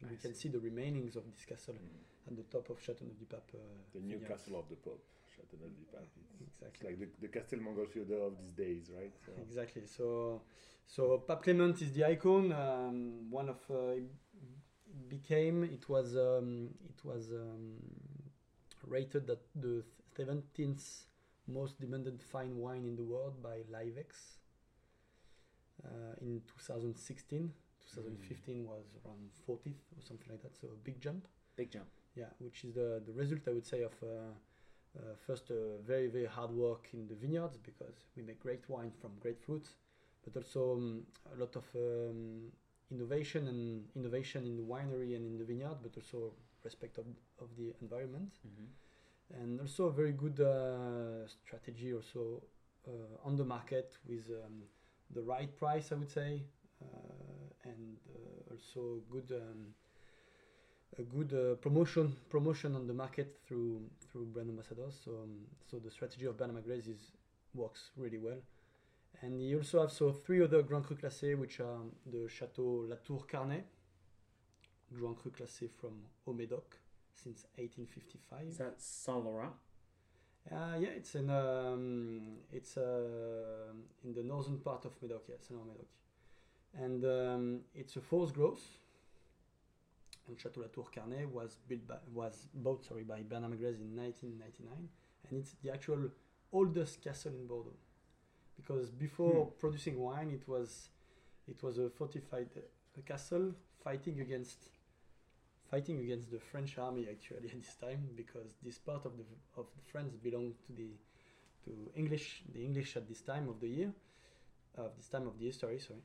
I 0.05 0.11
we 0.11 0.17
can 0.17 0.35
see. 0.35 0.49
the 0.49 0.59
remainings 0.59 1.15
of 1.17 1.25
this 1.31 1.45
castle 1.45 1.75
Mm. 1.75 2.29
at 2.29 2.37
the 2.37 2.43
top 2.45 2.71
of 2.71 2.79
Châteauneuf 2.81 3.19
du 3.19 3.25
Pape. 3.27 3.55
Uh, 3.55 3.59
The 3.93 4.01
new 4.01 4.19
vineyards. 4.19 4.29
castle 4.29 4.57
of 4.59 4.69
the 4.69 4.77
Pope, 4.77 5.05
Châteauneuf 5.37 5.73
du 5.75 5.85
Pape. 5.85 6.11
It's, 6.21 6.33
it's 6.41 6.57
Exactly. 6.63 6.89
like 6.89 6.99
the, 6.99 7.09
the 7.21 7.29
Castel 7.29 7.61
Mongolfiore 7.61 8.27
of 8.27 8.39
these 8.39 8.53
days, 8.53 8.91
right? 8.97 9.13
So, 9.25 9.33
Exactly. 9.41 9.87
So, 9.87 10.43
so 10.87 11.19
Pape 11.19 11.43
Clement 11.43 11.81
is 11.83 11.93
the 11.93 12.05
icon. 12.05 12.53
Um, 12.53 13.31
one 13.31 13.49
of 13.49 13.59
uh, 13.71 13.97
it 13.97 15.09
became 15.09 15.65
it 15.65 15.89
was 15.89 16.17
um, 16.17 16.69
it 16.89 17.05
was 17.05 17.31
um, 17.33 17.77
rated 18.87 19.27
that 19.27 19.41
the 19.55 19.83
seventeenth 20.17 21.07
most 21.47 21.81
demanded 21.81 22.23
fine 22.23 22.57
wine 22.57 22.85
in 22.87 22.95
the 22.97 23.03
world 23.03 23.43
by 23.43 23.57
Liv-ex 23.71 24.39
uh, 25.85 26.15
in 26.21 26.41
2016. 26.47 27.53
2015 27.95 28.65
was 28.67 28.85
around 29.05 29.29
40th 29.47 29.75
or 29.97 30.03
something 30.07 30.29
like 30.31 30.41
that. 30.43 30.57
So 30.57 30.69
a 30.69 30.77
big 30.85 31.01
jump. 31.01 31.27
Big 31.57 31.71
jump. 31.71 31.89
Yeah, 32.15 32.31
which 32.39 32.65
is 32.65 32.75
the, 32.75 33.03
the 33.05 33.13
result, 33.13 33.41
I 33.49 33.51
would 33.51 33.67
say, 33.67 33.83
of 33.83 33.93
uh, 34.03 34.33
uh, 34.99 35.15
first 35.27 35.51
uh, 35.51 35.79
very, 35.87 36.09
very 36.09 36.27
hard 36.27 36.51
work 36.51 36.89
in 36.93 37.07
the 37.09 37.15
vineyards 37.15 37.57
because 37.57 38.05
we 38.17 38.23
make 38.23 38.41
great 38.41 38.69
wine 38.69 38.93
from 39.01 39.13
great 39.21 39.41
fruits, 39.41 39.71
but 40.25 40.37
also 40.37 40.75
um, 40.75 41.03
a 41.35 41.41
lot 41.41 41.55
of 41.57 41.65
um, 41.75 42.53
innovation 42.91 43.49
and 43.49 43.85
innovation 43.97 44.45
in 44.45 44.57
the 44.57 44.63
winery 44.63 45.17
and 45.17 45.25
in 45.27 45.39
the 45.39 45.45
vineyard, 45.45 45.77
but 45.83 45.93
also 45.97 46.33
respect 46.65 46.99
of, 46.99 47.07
of 47.41 47.49
the 47.57 47.73
environment 47.81 48.31
Mm-hmm. 48.47 49.43
and 49.43 49.61
also 49.61 49.87
a 49.87 49.93
very 49.93 50.13
good 50.13 50.39
uh, 50.41 51.27
strategy 51.27 51.93
also 51.95 52.43
uh, 52.87 52.91
on 53.25 53.37
the 53.37 53.45
market 53.45 53.97
with 54.09 54.25
um, 54.45 54.63
the 55.15 55.23
right 55.23 55.57
price, 55.59 55.93
I 55.93 55.95
would 55.97 56.11
say, 56.11 56.43
uh, 56.83 56.87
and 57.65 57.97
uh, 58.15 58.53
also 58.53 59.01
good 59.11 59.33
um, 59.33 59.75
a 60.99 61.03
good 61.03 61.33
uh, 61.33 61.55
promotion 61.57 62.15
promotion 62.29 62.75
on 62.75 62.87
the 62.87 62.93
market 62.95 63.39
through 63.47 63.81
through 64.13 64.27
brand 64.27 64.51
ambassadors. 64.51 65.01
So 65.05 65.13
um, 65.23 65.47
so 65.69 65.79
the 65.79 65.91
strategy 65.91 66.27
of 66.27 66.37
Bernard 66.37 66.65
Magrez 66.65 66.89
is 66.89 67.13
works 67.55 67.91
really 67.97 68.19
well. 68.19 68.39
And 69.21 69.41
he 69.41 69.55
also 69.55 69.81
have 69.81 69.93
so 69.93 70.11
three 70.11 70.43
other 70.43 70.63
Grand 70.63 70.85
Cru 70.85 70.97
Classé, 70.97 71.39
which 71.39 71.61
are 71.61 71.79
the 72.07 72.29
Chateau 72.29 72.85
La 72.89 72.97
Tour 72.97 73.25
Carnet, 73.31 73.65
Grand 74.93 75.17
Cru 75.17 75.31
Classé 75.31 75.71
from 75.71 75.93
Haut-Médoc 76.25 76.79
since 77.15 77.47
1855. 77.57 78.47
Is 78.49 78.59
that 78.59 78.81
Saint 78.81 79.25
Laurent? 79.25 79.53
Uh, 80.51 80.77
yeah, 80.81 80.89
it's 80.97 81.15
in 81.15 81.31
um, 81.31 82.39
it's 82.51 82.77
uh, 82.77 83.73
in 84.05 84.13
the 84.13 84.25
northern 84.25 84.59
part 84.59 84.85
of 84.85 85.01
Médoc, 85.01 85.21
yeah, 85.29 85.37
Saint 85.41 85.61
Médoc, 85.61 85.87
and 86.75 87.05
um, 87.05 87.61
it's 87.75 87.95
a 87.95 88.01
fourth 88.01 88.35
growth. 88.35 88.79
And 90.29 90.39
Château 90.39 90.59
La 90.59 90.69
Tour 90.69 90.87
Carnet 90.95 91.29
was 91.29 91.59
built 91.69 91.87
by, 91.87 91.97
was 92.13 92.47
bought 92.55 92.85
sorry 92.85 93.03
by 93.03 93.23
Bernard 93.23 93.53
Magrez 93.53 93.81
in 93.81 93.97
1999, 93.97 94.89
and 95.29 95.39
it's 95.39 95.55
the 95.63 95.73
actual 95.73 96.11
oldest 96.53 97.03
castle 97.03 97.33
in 97.33 97.47
Bordeaux, 97.47 97.77
because 98.57 98.91
before 98.91 99.47
producing 99.59 99.99
wine, 99.99 100.31
it 100.31 100.47
was 100.49 100.91
it 101.49 101.63
was 101.63 101.79
a 101.79 101.91
fortified 101.91 102.51
uh, 102.57 103.01
castle 103.05 103.53
fighting 103.83 104.21
against 104.21 104.69
fighting 105.71 106.01
against 106.01 106.31
the 106.31 106.39
French 106.39 106.79
army 106.79 107.09
actually 107.11 107.49
at 107.53 107.63
this 107.63 107.75
time 107.75 108.09
because 108.15 108.55
this 108.63 108.79
part 108.79 109.05
of 109.05 109.17
the 109.17 109.25
of 109.57 109.67
the 109.75 109.83
France 109.91 110.15
belonged 110.23 110.55
to 110.67 110.73
the 110.73 110.91
to 111.65 111.91
English 111.97 112.43
the 112.55 112.65
English 112.65 112.97
at 112.97 113.09
this 113.09 113.23
time 113.23 113.49
of 113.49 113.61
the 113.61 113.69
year 113.69 113.93
of 114.77 114.97
this 114.97 115.09
time 115.09 115.27
of 115.27 115.39
the 115.39 115.47
history 115.47 115.79
sorry. 115.79 116.01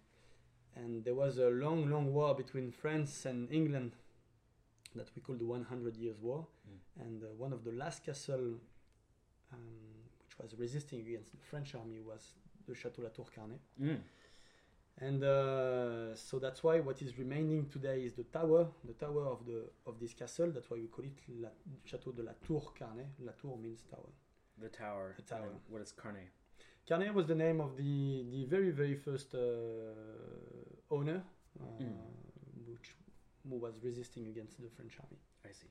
And 0.76 1.04
there 1.04 1.16
was 1.16 1.40
a 1.40 1.50
long 1.50 1.90
long 1.90 2.14
war 2.14 2.36
between 2.36 2.72
France 2.72 3.26
and 3.26 3.52
England 3.52 3.94
that 4.98 5.10
we 5.16 5.22
call 5.22 5.36
the 5.36 5.46
100 5.46 5.96
years 5.98 6.20
war 6.22 6.48
Mm. 6.68 7.06
and 7.06 7.24
uh, 7.24 7.28
one 7.46 7.54
of 7.54 7.64
the 7.64 7.72
last 7.72 8.04
castle 8.04 8.48
um, 9.54 9.60
which 10.24 10.38
was 10.42 10.54
resisting 10.60 11.00
against 11.00 11.32
the 11.32 11.38
French 11.50 11.76
army 11.76 12.00
was 12.02 12.34
the 12.68 12.74
Château 12.74 13.04
La 13.04 13.10
Tour 13.10 13.28
Carnet 13.36 13.60
Mm. 13.80 14.00
and 15.00 15.24
uh, 15.24 16.16
so 16.16 16.40
that's 16.40 16.64
why 16.64 16.80
what 16.80 17.02
is 17.02 17.18
remaining 17.18 17.70
today 17.70 18.00
is 18.08 18.14
the 18.14 18.24
tower, 18.24 18.68
the 18.84 18.94
tower 19.06 19.26
of 19.28 19.46
the 19.46 19.60
of 19.86 20.00
this 20.00 20.14
castle. 20.14 20.50
That's 20.52 20.70
why 20.72 20.78
we 20.78 20.88
call 20.88 21.06
it 21.06 21.20
La, 21.44 21.50
Château 21.90 22.12
de 22.16 22.24
la 22.24 22.34
Tour 22.46 22.64
Carnet. 22.78 23.08
La 23.20 23.32
Tour 23.42 23.56
means 23.58 23.84
tower. 23.94 24.12
The 24.60 24.70
tower. 24.70 25.14
The 25.16 25.22
tower. 25.36 25.52
What 25.70 25.82
is 25.84 25.92
Carnet? 25.92 26.30
Carnet 26.88 27.14
was 27.14 27.26
the 27.28 27.36
name 27.36 27.60
of 27.62 27.72
the 27.78 28.26
the 28.34 28.46
very 28.46 28.72
very 28.72 28.96
first 28.96 29.36
uh, 29.36 29.40
owner, 30.90 31.22
uh, 31.60 31.84
Mm. 31.84 31.94
Who 33.50 33.56
was 33.58 33.80
resisting 33.84 34.28
against 34.28 34.62
the 34.62 34.70
French 34.70 34.94
army. 35.00 35.20
I 35.46 35.52
see. 35.52 35.68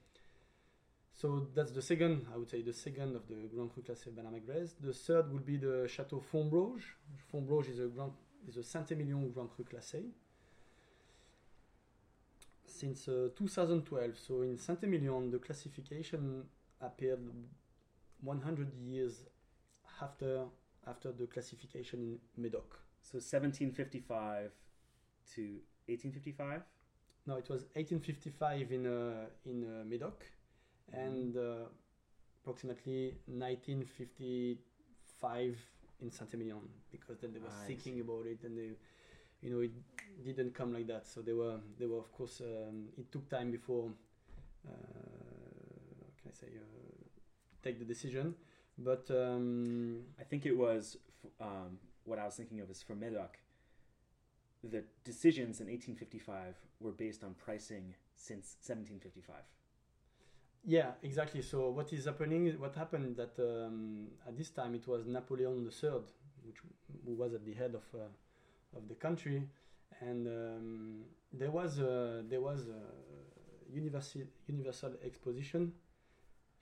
So 1.13 1.49
that's 1.55 1.73
the 1.73 1.81
second, 1.83 2.27
I 2.33 2.37
would 2.37 2.51
say, 2.51 2.61
the 2.63 2.75
second 2.75 3.17
of 3.17 3.27
the 3.27 3.49
Grand 3.55 3.73
Cru 3.73 3.83
Classé 3.83 4.15
Bernard 4.15 4.35
Magrez. 4.35 4.75
The 4.81 4.93
third 4.93 5.33
would 5.33 5.47
be 5.47 5.57
the 5.57 5.89
Château 5.89 6.23
Fombrauge. 6.23 6.83
Fombrauge 7.33 7.71
is 7.71 7.81
a 7.81 7.87
Grand, 7.87 8.13
is 8.47 8.59
a 8.59 8.63
Saint-Emilion 8.63 9.31
Grand 9.33 9.51
Cru 9.51 9.65
Classé. 9.65 10.11
Since 12.67 13.09
uh, 13.09 13.29
2012, 13.35 14.19
so 14.19 14.43
in 14.43 14.59
Saint-Emilion, 14.59 15.31
the 15.31 15.39
classification 15.39 16.45
appeared 16.83 17.21
100 18.21 18.75
years 18.75 19.25
after 20.03 20.45
after 20.87 21.13
the 21.13 21.27
classification 21.27 22.19
in 22.37 22.43
Médoc. 22.45 22.79
So 23.01 23.19
1755 23.19 24.53
to 25.35 25.43
1855? 25.87 26.63
No, 27.27 27.37
it 27.37 27.49
was 27.49 27.63
1855 27.75 28.73
in 28.73 28.87
uh, 28.87 29.27
in 29.45 29.65
uh, 29.65 29.85
Médoc, 29.85 30.23
and 30.93 31.37
uh, 31.37 31.67
approximately 32.43 33.15
1955 33.27 35.57
in 36.03 36.11
Saint-Emilion, 36.11 36.61
because 36.93 37.19
then 37.19 37.33
they 37.33 37.41
were 37.41 37.49
I 37.49 37.67
thinking 37.67 37.95
see. 37.95 38.01
about 38.01 38.27
it, 38.27 38.45
and 38.45 38.57
they, 38.57 38.77
you 39.43 39.51
know, 39.51 39.61
it 39.61 39.73
didn't 40.25 40.55
come 40.55 40.73
like 40.73 40.87
that. 40.87 41.05
So 41.07 41.21
they 41.21 41.33
were 41.33 41.59
they 41.79 41.87
were 41.87 41.99
of 41.99 42.13
course 42.13 42.41
um, 42.41 42.89
it 42.97 43.11
took 43.11 43.29
time 43.29 43.51
before, 43.51 43.91
uh, 44.69 44.71
can 46.23 46.31
I 46.31 46.35
say, 46.35 46.47
uh, 46.57 46.61
take 47.63 47.79
the 47.81 47.85
decision, 47.85 48.37
but 48.79 49.11
um, 49.11 50.05
I 50.21 50.25
think 50.25 50.47
it 50.47 50.57
was 50.57 50.97
f- 51.25 51.31
um, 51.41 51.79
what 52.05 52.19
I 52.21 52.25
was 52.25 52.37
thinking 52.37 52.61
of 52.61 52.71
is 52.71 52.83
for 52.83 52.95
Medoc. 52.95 53.37
The 54.65 54.85
decisions 55.05 55.61
in 55.61 55.69
1855 55.69 56.57
were 56.81 56.93
based 56.93 57.23
on 57.23 57.35
pricing 57.35 57.95
since 58.17 58.57
1755. 58.63 59.37
Yeah, 60.65 60.93
exactly. 61.03 61.43
So 61.43 61.71
what 61.71 61.93
is 61.93 62.07
happening? 62.07 62.53
What 62.59 62.75
happened 62.75 63.17
that 63.17 63.39
um, 63.39 64.09
at 64.27 64.37
this 64.37 64.51
time 64.51 64.75
it 64.75 64.87
was 64.89 65.07
Napoleon 65.07 65.71
III, 65.71 65.91
which 66.45 66.57
who 67.05 67.15
was 67.15 67.35
at 67.35 67.45
the 67.45 67.55
head 67.55 67.75
of 67.75 67.85
uh, 67.95 68.77
of 68.77 68.89
the 68.89 68.95
country, 68.95 69.49
and 70.01 70.27
um, 70.27 71.05
there 71.33 71.51
was 71.51 71.79
a, 71.79 72.25
there 72.29 72.41
was 72.41 72.67
a 72.69 73.73
universal 73.73 74.23
universal 74.49 74.93
exposition 75.05 75.73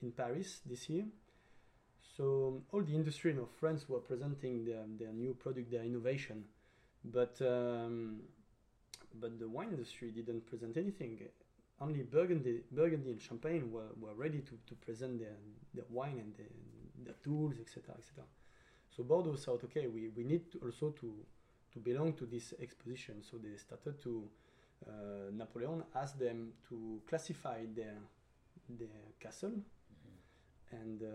in 0.01 0.11
Paris 0.11 0.61
this 0.65 0.89
year. 0.89 1.05
So 2.15 2.61
all 2.71 2.81
the 2.81 2.93
industry 2.93 3.31
of 3.37 3.49
France 3.59 3.89
were 3.89 3.99
presenting 3.99 4.63
their, 4.63 4.85
their 4.97 5.11
new 5.11 5.33
product, 5.33 5.71
their 5.71 5.83
innovation, 5.83 6.45
but 7.11 7.39
um, 7.41 8.21
but 9.19 9.39
the 9.39 9.47
wine 9.47 9.69
industry 9.69 10.11
didn't 10.11 10.45
present 10.45 10.77
anything 10.77 11.19
only 11.81 12.03
Burgundy, 12.03 12.61
Burgundy 12.71 13.11
and 13.11 13.21
Champagne 13.21 13.71
were, 13.71 13.89
were 13.99 14.13
ready 14.13 14.39
to, 14.39 14.57
to 14.67 14.75
present 14.75 15.19
their, 15.19 15.35
their 15.73 15.83
wine 15.89 16.19
and 16.19 16.33
their, 16.35 16.47
their 17.03 17.15
tools, 17.23 17.55
etc., 17.59 17.95
etc. 17.97 18.23
So 18.95 19.03
Bordeaux 19.03 19.35
thought, 19.35 19.63
okay, 19.65 19.87
we, 19.87 20.09
we 20.15 20.23
need 20.23 20.51
to 20.53 20.59
also 20.59 20.91
to 21.01 21.13
to 21.73 21.79
belong 21.79 22.13
to 22.13 22.25
this 22.25 22.53
exposition. 22.61 23.21
So 23.21 23.37
they 23.37 23.57
started 23.57 24.01
to 24.03 24.29
uh, 24.87 24.91
Napoleon 25.33 25.83
asked 25.93 26.17
them 26.17 26.53
to 26.69 27.01
classify 27.09 27.65
their 27.75 27.97
their 28.69 29.11
castle, 29.19 29.51
and 30.71 31.01
uh, 31.03 31.07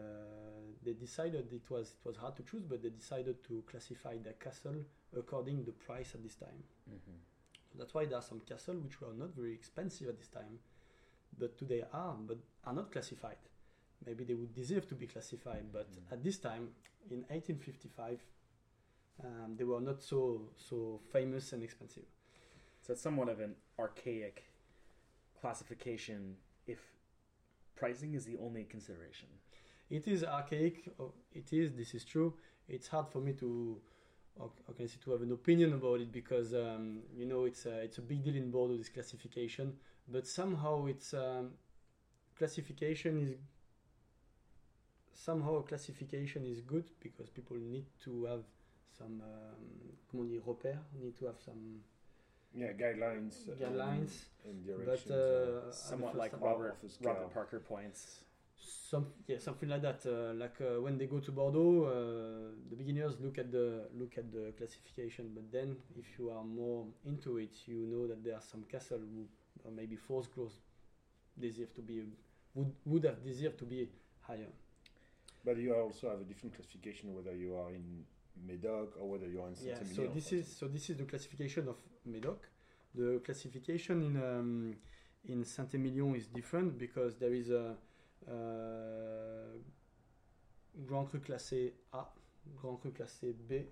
they 0.82 0.92
decided 0.92 1.52
it 1.52 1.68
was 1.70 1.94
it 2.04 2.08
was 2.08 2.16
hard 2.16 2.36
to 2.36 2.42
choose, 2.42 2.62
but 2.64 2.82
they 2.82 2.90
decided 2.90 3.42
to 3.44 3.62
classify 3.70 4.16
their 4.18 4.34
castle 4.34 4.76
according 5.16 5.64
the 5.64 5.72
price 5.72 6.14
at 6.14 6.22
this 6.22 6.34
time. 6.36 6.62
Mm-hmm. 6.88 7.78
That's 7.78 7.94
why 7.94 8.04
there 8.06 8.18
are 8.18 8.22
some 8.22 8.40
castles 8.40 8.82
which 8.82 9.00
were 9.00 9.12
not 9.12 9.34
very 9.34 9.52
expensive 9.52 10.08
at 10.08 10.18
this 10.18 10.28
time, 10.28 10.58
but 11.38 11.56
today 11.58 11.84
are, 11.92 12.14
but 12.26 12.38
are 12.64 12.72
not 12.72 12.90
classified. 12.92 13.36
Maybe 14.06 14.24
they 14.24 14.34
would 14.34 14.54
deserve 14.54 14.88
to 14.88 14.94
be 14.94 15.06
classified, 15.06 15.70
but 15.72 15.90
Mhm. 15.90 16.12
at 16.12 16.22
this 16.22 16.38
time, 16.38 16.74
in 17.10 17.24
1855, 17.28 18.20
um, 19.24 19.56
they 19.56 19.64
were 19.64 19.80
not 19.80 20.02
so 20.02 20.48
so 20.56 21.00
famous 21.12 21.52
and 21.52 21.62
expensive. 21.62 22.06
So 22.82 22.92
it's 22.94 23.02
somewhat 23.02 23.28
of 23.28 23.40
an 23.40 23.56
archaic 23.78 24.44
classification 25.40 26.36
if 26.66 26.80
pricing 27.80 28.14
is 28.14 28.24
the 28.26 28.36
only 28.46 28.64
consideration. 28.64 29.28
It 29.88 30.06
is 30.06 30.22
archaic. 30.22 30.76
oh, 31.00 31.12
It 31.32 31.52
is. 31.52 31.72
This 31.72 31.94
is 31.94 32.04
true. 32.04 32.34
It's 32.68 32.86
hard 32.86 33.08
for 33.08 33.20
me 33.20 33.32
to, 33.44 33.80
say, 34.86 34.98
to 35.04 35.10
have 35.10 35.22
an 35.22 35.32
opinion 35.32 35.72
about 35.72 36.00
it 36.00 36.12
because 36.12 36.54
um, 36.54 37.00
you 37.16 37.26
know 37.26 37.44
it's 37.50 37.66
a, 37.66 37.80
it's 37.86 37.98
a 37.98 38.02
big 38.02 38.22
deal 38.22 38.36
in 38.36 38.50
Bordeaux 38.50 38.76
this 38.76 38.88
classification. 38.88 39.72
But 40.06 40.26
somehow 40.26 40.86
it's 40.86 41.14
um, 41.14 41.50
classification 42.38 43.18
is 43.18 43.32
somehow 45.12 45.62
classification 45.62 46.46
is 46.46 46.60
good 46.60 46.86
because 47.00 47.28
people 47.28 47.56
need 47.56 47.86
to 48.04 48.12
have 48.26 48.44
some 48.96 49.20
um, 49.32 49.64
comment 50.10 50.42
on 50.46 50.56
need 51.02 51.16
to 51.18 51.26
have 51.26 51.40
some 51.44 51.80
Yeah, 52.54 52.72
guidelines. 52.72 53.48
uh, 53.48 53.54
guidelines. 53.54 54.24
And 54.44 54.66
But 54.66 54.84
directions. 54.84 55.10
uh, 55.10 55.72
Somewhat 55.72 56.16
like 56.16 56.32
Robert, 56.40 56.72
off 56.72 56.80
the 56.82 56.88
scale. 56.88 57.12
Robert 57.12 57.32
Parker 57.34 57.60
points. 57.60 58.24
Some 58.62 59.06
yeah, 59.26 59.38
something 59.38 59.68
like 59.68 59.82
that. 59.82 60.04
Uh, 60.04 60.34
like 60.34 60.60
uh, 60.60 60.80
when 60.82 60.98
they 60.98 61.06
go 61.06 61.18
to 61.20 61.32
Bordeaux, 61.32 61.84
uh, 61.84 62.54
the 62.68 62.76
beginners 62.76 63.14
look 63.20 63.38
at 63.38 63.50
the 63.52 63.88
look 63.94 64.18
at 64.18 64.30
the 64.32 64.52
classification, 64.58 65.30
but 65.34 65.50
then 65.50 65.76
if 65.96 66.18
you 66.18 66.30
are 66.30 66.44
more 66.44 66.86
into 67.06 67.38
it, 67.38 67.54
you 67.66 67.86
know 67.86 68.06
that 68.08 68.22
there 68.24 68.34
are 68.34 68.42
some 68.42 68.64
castle 68.64 68.98
who 68.98 69.26
or 69.64 69.70
maybe 69.70 69.96
force 69.96 70.26
growth 70.26 70.52
deserve 71.38 71.72
to 71.74 71.80
be 71.82 72.02
would 72.54 72.72
would 72.84 73.04
have 73.04 73.22
deserved 73.24 73.58
to 73.58 73.64
be 73.64 73.88
higher. 74.20 74.50
But 75.44 75.56
you 75.56 75.74
also 75.74 76.10
have 76.10 76.20
a 76.20 76.24
different 76.24 76.54
classification 76.54 77.14
whether 77.14 77.34
you 77.34 77.56
are 77.56 77.70
in 77.72 78.04
Médoc 78.46 78.88
or 79.00 79.08
whether 79.08 79.26
you 79.28 79.40
are 79.40 79.48
in 79.48 79.54
Yeah. 79.54 79.76
Saint-Emilion. 79.78 80.08
So 80.08 80.14
this 80.14 80.32
is 80.32 80.46
so 80.56 80.68
this 80.68 80.90
is 80.90 80.96
the 80.98 81.04
classification 81.04 81.68
of 81.68 81.76
Médoc. 82.08 82.38
The 82.94 83.20
classification 83.24 84.02
in 84.02 84.16
um, 84.16 84.76
in 85.28 85.44
Saint-Emilion 85.44 86.14
is 86.16 86.26
different 86.26 86.78
because 86.78 87.16
there 87.16 87.34
is 87.34 87.50
a 87.50 87.76
uh, 88.28 89.58
Grand 90.86 91.08
Cru 91.08 91.20
classé 91.20 91.72
A, 91.92 92.04
Grand 92.60 92.80
Cru 92.80 92.90
classé 92.90 93.34
B, 93.48 93.66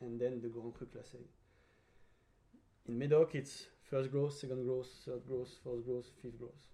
and 0.00 0.20
then 0.20 0.40
the 0.40 0.48
Grand 0.48 0.72
Cru 0.74 0.86
classé. 0.86 1.18
In 2.88 2.98
Médoc, 2.98 3.34
it's 3.34 3.66
first 3.82 4.10
growth, 4.10 4.34
second 4.34 4.64
growth, 4.64 4.88
third 5.04 5.26
growth, 5.26 5.50
fourth 5.62 5.84
growth, 5.84 6.10
fifth 6.20 6.38
growth. 6.38 6.68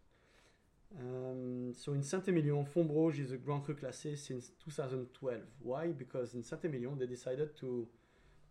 Um, 0.98 1.74
so 1.74 1.92
in 1.92 2.02
Saint-Emilion, 2.02 2.64
Fombrauge 2.64 3.18
is 3.18 3.32
a 3.32 3.36
Grand 3.36 3.64
Cru 3.64 3.74
classé 3.74 4.16
since 4.16 4.52
2012. 4.64 5.40
Why? 5.60 5.88
Because 5.88 6.34
in 6.34 6.42
Saint-Emilion 6.42 6.98
they 6.98 7.06
decided 7.06 7.56
to 7.58 7.86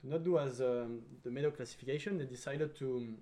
to 0.02 0.10
not 0.10 0.24
do 0.24 0.38
as 0.38 0.62
um, 0.62 1.02
the 1.24 1.32
Medoc 1.32 1.58
classification. 1.58 2.18
They 2.18 2.26
decided 2.26 2.76
to 2.78 3.16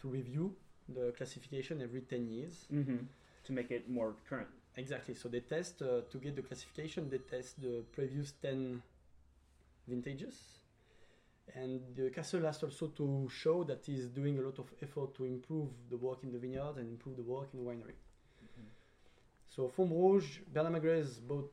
to 0.00 0.08
review 0.08 0.54
the 0.88 1.12
classification 1.16 1.82
every 1.82 2.02
10 2.02 2.28
years. 2.28 2.66
Mm-hmm. 2.72 2.96
To 3.44 3.52
make 3.52 3.70
it 3.70 3.88
more 3.88 4.14
current. 4.28 4.48
Exactly. 4.76 5.14
So 5.14 5.28
they 5.28 5.40
test 5.40 5.82
uh, 5.82 6.02
to 6.10 6.18
get 6.18 6.36
the 6.36 6.42
classification. 6.42 7.08
They 7.08 7.18
test 7.18 7.60
the 7.60 7.84
previous 7.92 8.32
ten 8.32 8.82
vintages, 9.88 10.36
and 11.54 11.80
the 11.94 12.10
castle 12.10 12.42
has 12.42 12.62
also 12.62 12.88
to 12.88 13.28
show 13.30 13.64
that 13.64 13.86
he's 13.86 14.06
doing 14.08 14.38
a 14.38 14.42
lot 14.42 14.58
of 14.58 14.66
effort 14.82 15.14
to 15.14 15.24
improve 15.24 15.68
the 15.88 15.96
work 15.96 16.24
in 16.24 16.32
the 16.32 16.38
vineyard 16.38 16.76
and 16.76 16.90
improve 16.90 17.16
the 17.16 17.22
work 17.22 17.48
in 17.54 17.64
the 17.64 17.70
winery. 17.70 17.96
So 19.48 19.68
Fombrauge, 19.68 20.40
Bernard 20.52 20.74
Magrez 20.74 21.18
bought 21.26 21.50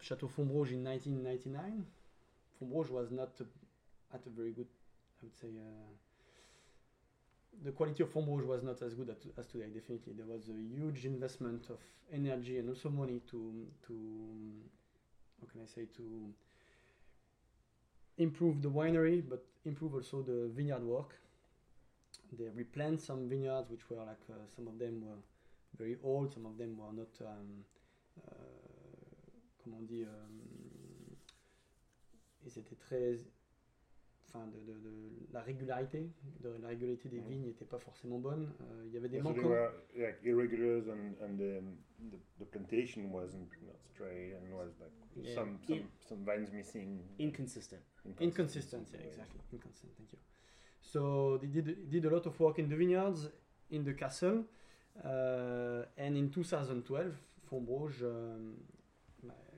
Chateau 0.00 0.26
Fombrauge 0.26 0.72
in 0.72 0.82
1999. 0.82 1.86
Fombrauge 2.60 2.90
was 2.90 3.12
not 3.12 3.30
uh, 3.40 3.44
at 4.12 4.26
a 4.26 4.30
very 4.30 4.52
good, 4.52 4.68
I 5.20 5.24
would 5.24 5.36
say. 5.36 5.48
Uh, 5.48 5.92
the 7.64 7.72
quality 7.72 8.02
of 8.02 8.12
Fombrauge 8.12 8.46
was 8.46 8.62
not 8.62 8.82
as 8.82 8.94
good 8.94 9.08
as 9.38 9.46
today. 9.46 9.66
Definitely, 9.72 10.12
there 10.12 10.26
was 10.26 10.48
a 10.48 10.52
huge 10.52 11.06
investment 11.06 11.66
of 11.70 11.78
energy 12.12 12.58
and 12.58 12.68
also 12.68 12.90
money 12.90 13.20
to 13.30 13.66
to 13.86 13.94
how 15.40 15.46
can 15.50 15.62
I 15.62 15.66
say 15.66 15.86
to 15.96 16.32
improve 18.18 18.62
the 18.62 18.70
winery, 18.70 19.22
but 19.26 19.44
improve 19.64 19.94
also 19.94 20.22
the 20.22 20.50
vineyard 20.54 20.82
work. 20.82 21.14
They 22.38 22.48
replanted 22.54 23.02
some 23.02 23.28
vineyards, 23.28 23.70
which 23.70 23.88
were 23.88 24.04
like 24.04 24.24
uh, 24.30 24.34
some 24.54 24.68
of 24.68 24.78
them 24.78 25.02
were 25.06 25.20
very 25.78 25.96
old, 26.02 26.32
some 26.32 26.46
of 26.46 26.58
them 26.58 26.76
were 26.76 26.92
not. 26.92 27.08
Um, 27.20 27.64
uh, 28.26 28.56
comment 29.62 29.78
on 29.80 29.86
dit 29.86 30.04
um, 30.04 30.40
Ils 32.46 32.58
étaient 32.58 32.76
très 32.76 33.18
enfin 34.36 34.46
de, 34.48 34.58
de, 34.72 34.78
de 34.78 35.32
la 35.32 35.40
régularité, 35.40 36.10
de 36.40 36.48
la 36.62 36.68
régularité 36.68 37.08
des 37.08 37.20
vignes 37.20 37.46
n'était 37.46 37.64
pas 37.64 37.78
forcément 37.78 38.18
bonne. 38.18 38.52
Euh, 38.60 38.84
il 38.86 38.92
y 38.92 38.96
avait 38.96 39.08
des 39.08 39.18
So 39.18 39.22
they 39.24 39.32
manquements. 39.32 39.48
were 39.50 39.72
like 39.96 40.18
irregulars, 40.24 40.88
and 40.88 41.14
and 41.22 41.40
um, 41.40 41.76
the 42.10 42.18
the 42.38 42.44
plantation 42.50 43.10
wasn't 43.12 43.48
not 43.66 43.76
straight, 43.92 44.34
and 44.34 44.52
was 44.54 44.72
like 44.80 44.92
Yeah. 45.16 45.34
some 45.34 45.58
some 45.66 45.88
some 46.08 46.24
vines 46.24 46.52
missing. 46.52 47.00
Inconsistent. 47.18 47.80
Inconsistent, 48.20 48.86
yeah, 48.92 49.00
exactly. 49.06 49.40
Inconsistent, 49.52 49.92
thank 49.96 50.12
you. 50.12 50.18
So 50.82 51.38
they 51.38 51.48
did, 51.48 51.88
did 51.90 52.04
a 52.04 52.10
lot 52.10 52.26
of 52.26 52.38
work 52.38 52.58
in 52.58 52.68
the 52.68 52.76
vineyards, 52.76 53.28
in 53.70 53.82
the 53.82 53.94
castle, 53.94 54.44
uh, 55.04 55.84
and 55.96 56.16
in 56.16 56.30
2012, 56.30 57.14
Fontbroge 57.50 58.02
um, 58.02 58.54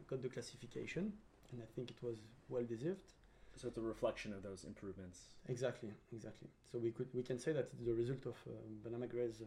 got 0.08 0.22
the 0.22 0.28
classification, 0.28 1.12
and 1.52 1.60
I 1.62 1.66
think 1.74 1.90
it 1.90 2.02
was 2.02 2.18
well 2.48 2.64
deserved. 2.64 3.12
So 3.58 3.66
it's 3.66 3.76
a 3.76 3.80
reflection 3.80 4.32
of 4.32 4.42
those 4.44 4.62
improvements. 4.64 5.18
Exactly, 5.48 5.90
exactly. 6.12 6.48
So 6.70 6.78
we 6.78 6.90
could 6.92 7.08
we 7.12 7.24
can 7.24 7.38
say 7.38 7.52
that 7.52 7.68
it's 7.72 7.84
the 7.84 7.94
result 8.02 8.24
of 8.26 8.36
uh, 8.46 8.52
Bernard 8.82 9.00
Magrez's 9.00 9.42
uh, 9.42 9.46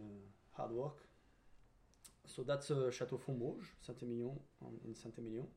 hard 0.58 0.72
work. 0.72 0.98
So 2.25 2.44
that's 2.44 2.70
uh, 2.72 2.91
Château 2.98 3.20
Fombrauge, 3.20 3.65
Saint-Emilion, 3.82 4.38
um, 4.65 4.75
in 4.86 4.94
Saint-Emilion. 4.94 5.48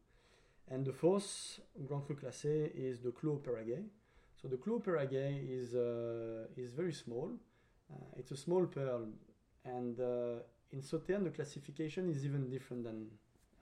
And 0.71 0.87
the 0.87 0.93
fourth 0.93 1.61
Grand 1.87 2.07
Cru 2.07 2.17
classé 2.17 2.71
is 2.75 3.01
the 3.01 3.11
Clos 3.11 3.41
Peyraguey. 3.41 3.83
So 4.41 4.49
the 4.49 4.57
Clos 4.57 4.83
Peyraguey 4.83 5.31
is 5.59 5.75
uh, 5.75 6.47
is 6.57 6.73
very 6.73 6.93
small. 6.93 7.31
Uh, 7.93 8.19
it's 8.19 8.31
a 8.31 8.37
small 8.37 8.67
pearl, 8.67 9.09
and 9.65 9.99
uh, 10.01 10.39
in 10.73 10.81
Sauternes 10.81 11.25
the 11.25 11.31
classification 11.31 12.09
is 12.09 12.25
even 12.25 12.49
different 12.49 12.85
than 12.85 13.09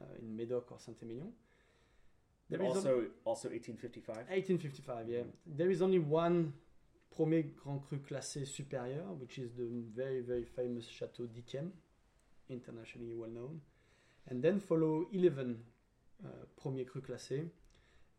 uh, 0.00 0.04
in 0.20 0.37
Médoc 0.37 0.70
or 0.70 0.78
Saint-Emilion. 0.78 1.33
There 2.52 2.62
also 2.62 3.04
also 3.24 3.48
1855. 3.48 4.16
1855, 4.16 5.08
yeah. 5.08 5.22
There 5.46 5.70
is 5.70 5.82
only 5.82 5.98
one 5.98 6.52
premier 7.14 7.44
Grand 7.62 7.82
Cru 7.86 7.98
classé 7.98 8.44
supérieur, 8.46 9.18
which 9.18 9.38
is 9.38 9.52
the 9.52 9.68
very, 9.94 10.20
very 10.20 10.44
famous 10.44 10.86
Chateau 10.86 11.26
d'Yquem, 11.26 11.70
internationally 12.48 13.14
well 13.14 13.30
known. 13.30 13.60
And 14.28 14.42
then 14.42 14.60
follow 14.60 15.06
11 15.12 15.58
uh, 16.24 16.28
premier 16.60 16.84
cru 16.84 17.00
classé. 17.00 17.48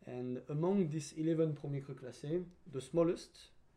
And 0.06 0.42
among 0.50 0.90
these 0.90 1.14
11 1.18 1.54
premier 1.54 1.82
cru 1.82 1.96
classé, 1.96 2.44
the 2.72 2.82
smallest 2.82 3.30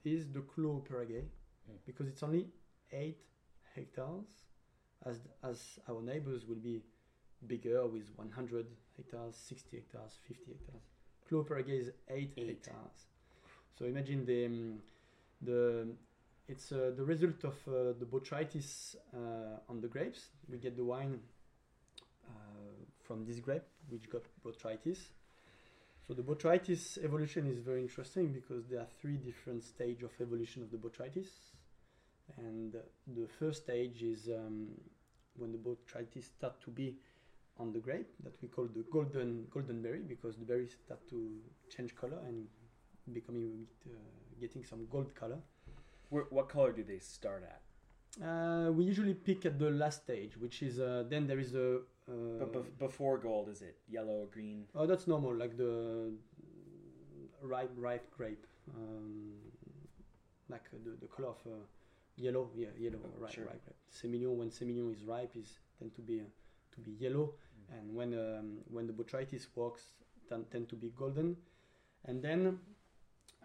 is 0.05 0.27
the 0.33 0.41
Clos 0.41 0.83
Peyraguey, 0.83 1.23
Mm. 1.69 1.79
because 1.85 2.07
it's 2.09 2.23
only 2.23 2.47
8 2.93 3.17
hectares, 3.75 4.45
as, 5.05 5.19
as 5.43 5.81
our 5.89 6.01
neighbors 6.01 6.47
will 6.47 6.63
be 6.63 6.83
bigger 7.47 7.87
with 7.87 8.09
100 8.17 8.67
hectares, 8.97 9.37
60 9.37 9.77
hectares, 9.77 10.19
50 10.29 10.53
hectares. 10.53 10.83
Clos 11.29 11.47
Peyraguey 11.47 11.81
is 11.81 11.91
8, 12.09 12.33
Eight. 12.37 12.47
hectares. 12.49 13.07
So 13.79 13.85
imagine 13.85 14.25
the, 14.25 14.47
um, 14.47 14.79
the 15.43 15.87
it's 16.49 16.71
uh, 16.71 16.93
the 16.97 17.05
result 17.05 17.43
of 17.45 17.55
uh, 17.67 17.93
the 17.99 18.07
botrytis 18.07 18.95
uh, 19.13 19.59
on 19.69 19.81
the 19.81 19.89
grapes. 19.89 20.29
We 20.49 20.59
get 20.59 20.77
the 20.77 20.85
wine 20.85 21.19
uh, 22.29 22.33
from 23.03 23.27
this 23.27 23.41
grape, 23.41 23.65
which 23.89 24.09
got 24.09 24.23
botrytis. 24.45 24.99
So 26.07 26.15
the 26.15 26.23
botrytis 26.23 27.03
evolution 27.05 27.51
is 27.51 27.59
very 27.59 27.83
interesting 27.83 28.33
because 28.33 28.67
there 28.69 28.79
are 28.81 28.87
three 29.01 29.17
different 29.17 29.65
stages 29.65 30.05
of 30.05 30.11
evolution 30.21 30.63
of 30.63 30.71
the 30.71 30.77
botrytis, 30.77 31.27
and 32.39 32.75
the 33.09 33.27
first 33.41 33.65
stage 33.65 34.03
is 34.03 34.29
um, 34.29 34.69
when 35.37 35.51
the 35.51 35.59
botrytis 35.59 36.25
start 36.25 36.61
to 36.63 36.71
be 36.71 36.95
on 37.59 37.73
the 37.73 37.79
grape 37.79 38.09
that 38.23 38.35
we 38.43 38.49
call 38.49 38.67
the 38.67 38.85
golden 38.93 39.47
golden 39.51 39.83
berry 39.83 40.01
because 40.07 40.37
the 40.37 40.45
berries 40.45 40.77
start 40.85 41.01
to 41.09 41.19
change 41.75 41.95
color 41.97 42.19
and 42.29 42.47
becoming 43.13 43.67
uh, 43.87 43.99
getting 44.41 44.65
some 44.65 44.87
gold 44.91 45.15
color. 45.15 45.39
Where, 46.11 46.25
what 46.31 46.49
color 46.49 46.73
do 46.73 46.85
they 46.85 46.99
start 46.99 47.43
at? 47.55 47.63
Uh, 48.27 48.71
we 48.73 48.85
usually 48.85 49.15
pick 49.15 49.45
at 49.47 49.59
the 49.59 49.71
last 49.71 50.03
stage, 50.05 50.37
which 50.39 50.63
is 50.63 50.79
uh, 50.81 51.05
then 51.09 51.27
there 51.27 51.39
is 51.39 51.55
a. 51.55 51.77
Uh, 52.09 52.39
But 52.39 52.53
bef- 52.53 52.79
before 52.79 53.19
gold, 53.19 53.49
is 53.49 53.63
it 53.63 53.77
yellow, 53.89 54.13
or 54.23 54.27
green? 54.27 54.67
oh, 54.75 54.87
that's 54.87 55.07
normal, 55.07 55.35
like 55.35 55.57
the 55.57 56.13
ripe 57.43 57.71
ripe 57.77 58.07
grape, 58.17 58.47
um, 58.75 59.33
like 60.49 60.65
uh, 60.73 60.79
the, 60.85 60.91
the 61.01 61.07
color 61.07 61.29
of 61.29 61.39
uh, 61.47 61.51
yellow, 62.17 62.51
yeah, 62.55 62.69
yellow, 62.79 62.99
Oh, 63.05 63.23
ripe, 63.23 63.33
sure. 63.33 63.45
ripe 63.45 63.63
grape. 63.65 63.77
Semillon, 63.91 64.37
when 64.37 64.51
semillon 64.51 64.93
is 64.93 65.03
ripe, 65.05 65.33
is 65.37 65.59
tend 65.79 65.95
to 65.97 66.03
be 66.03 66.21
uh, 66.21 66.25
to 66.75 66.81
be 66.81 66.93
yellow. 66.93 67.35
And 67.73 67.95
when 67.95 68.15
um, 68.15 68.59
when 68.71 68.87
the 68.87 68.93
botrytis 68.93 69.47
works, 69.55 69.83
tend, 70.29 70.51
tend 70.51 70.69
to 70.69 70.77
be 70.77 70.93
golden, 70.97 71.37
and 72.05 72.23
then 72.23 72.59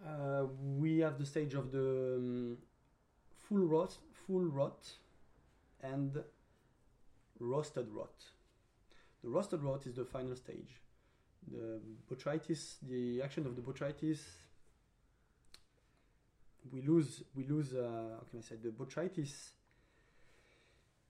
uh, 0.05 0.45
we 0.77 0.99
have 0.99 1.17
the 1.19 1.25
stage 1.25 1.53
of 1.53 1.71
the 1.71 2.15
um, 2.17 2.57
full 3.47 3.65
rot, 3.65 3.97
full 4.25 4.45
rot, 4.45 4.89
and 5.81 6.23
roasted 7.39 7.87
rot. 7.91 8.23
The 9.23 9.29
roasted 9.29 9.61
rot 9.61 9.85
is 9.85 9.95
the 9.95 10.05
final 10.05 10.35
stage. 10.35 10.81
The 11.51 11.79
botrytis, 12.09 12.75
the 12.87 13.21
action 13.21 13.45
of 13.45 13.55
the 13.55 13.61
botrytis, 13.61 14.19
we 16.71 16.81
lose, 16.81 17.23
we 17.35 17.47
lose. 17.47 17.73
Uh, 17.73 18.17
how 18.17 18.23
can 18.29 18.39
I 18.39 18.41
say 18.41 18.55
the 18.61 18.69
botrytis? 18.69 19.51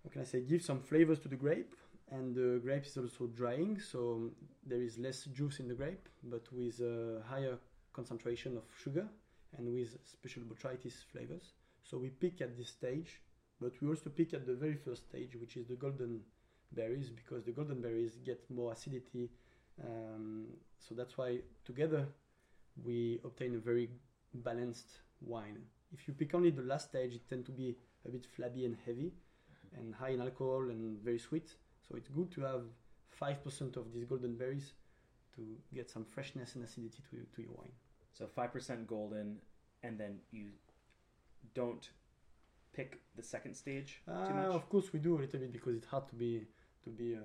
How 0.03 0.09
can 0.09 0.21
I 0.21 0.25
say 0.25 0.41
give 0.41 0.61
some 0.63 0.81
flavors 0.81 1.19
to 1.19 1.27
the 1.27 1.35
grape, 1.35 1.75
and 2.11 2.35
the 2.35 2.59
grape 2.61 2.85
is 2.85 2.97
also 2.97 3.27
drying, 3.27 3.79
so 3.79 4.29
there 4.65 4.81
is 4.81 4.97
less 4.97 5.23
juice 5.25 5.59
in 5.59 5.67
the 5.67 5.73
grape, 5.73 6.07
but 6.23 6.43
with 6.51 6.79
a 6.81 7.21
higher 7.27 7.57
concentration 7.93 8.57
of 8.57 8.63
sugar 8.83 9.07
and 9.57 9.71
with 9.73 9.97
special 10.05 10.43
botrytis 10.43 11.03
flavors. 11.11 11.53
So 11.83 11.97
we 11.97 12.09
pick 12.09 12.41
at 12.41 12.57
this 12.57 12.69
stage, 12.69 13.21
but 13.59 13.73
we 13.81 13.87
also 13.87 14.09
pick 14.09 14.33
at 14.33 14.45
the 14.45 14.53
very 14.53 14.75
first 14.75 15.09
stage, 15.09 15.35
which 15.39 15.55
is 15.57 15.67
the 15.67 15.75
golden 15.75 16.21
berries, 16.73 17.09
because 17.09 17.43
the 17.43 17.51
golden 17.51 17.81
berries 17.81 18.17
get 18.25 18.39
more 18.49 18.73
acidity. 18.73 19.29
Um, 19.83 20.47
so 20.79 20.95
that's 20.95 21.17
why 21.17 21.39
together 21.65 22.07
we 22.83 23.19
obtain 23.23 23.55
a 23.55 23.59
very 23.59 23.89
balanced 24.33 24.89
wine. 25.21 25.59
If 25.93 26.07
you 26.07 26.13
pick 26.13 26.33
only 26.33 26.51
the 26.51 26.61
last 26.61 26.89
stage, 26.89 27.13
it 27.13 27.27
tends 27.29 27.45
to 27.47 27.51
be 27.51 27.77
a 28.05 28.09
bit 28.09 28.25
flabby 28.25 28.65
and 28.65 28.77
heavy, 28.85 29.13
and 29.77 29.95
high 29.95 30.09
in 30.09 30.21
alcohol 30.21 30.69
and 30.69 30.99
very 30.99 31.19
sweet. 31.19 31.55
So 31.91 31.97
it's 31.97 32.07
good 32.07 32.31
to 32.35 32.41
have 32.41 32.63
five 33.09 33.43
percent 33.43 33.75
of 33.75 33.91
these 33.93 34.05
golden 34.05 34.35
berries 34.37 34.73
to 35.35 35.41
get 35.73 35.89
some 35.89 36.05
freshness 36.05 36.55
and 36.55 36.63
acidity 36.63 37.01
to, 37.09 37.17
to 37.35 37.41
your 37.41 37.51
wine. 37.57 37.71
So 38.13 38.27
five 38.27 38.53
percent 38.53 38.87
golden, 38.87 39.37
and 39.83 39.99
then 39.99 40.19
you 40.31 40.47
don't 41.53 41.89
pick 42.73 43.01
the 43.17 43.23
second 43.23 43.55
stage 43.55 44.01
too 44.05 44.11
Uh, 44.13 44.29
much. 44.29 44.55
of 44.55 44.69
course, 44.69 44.93
we 44.93 44.99
do 44.99 45.17
a 45.17 45.19
little 45.19 45.39
bit 45.39 45.51
because 45.51 45.75
it's 45.75 45.87
hard 45.87 46.07
to 46.07 46.15
be 46.15 46.47
to 46.85 46.89
be 46.89 47.15
uh, 47.15 47.19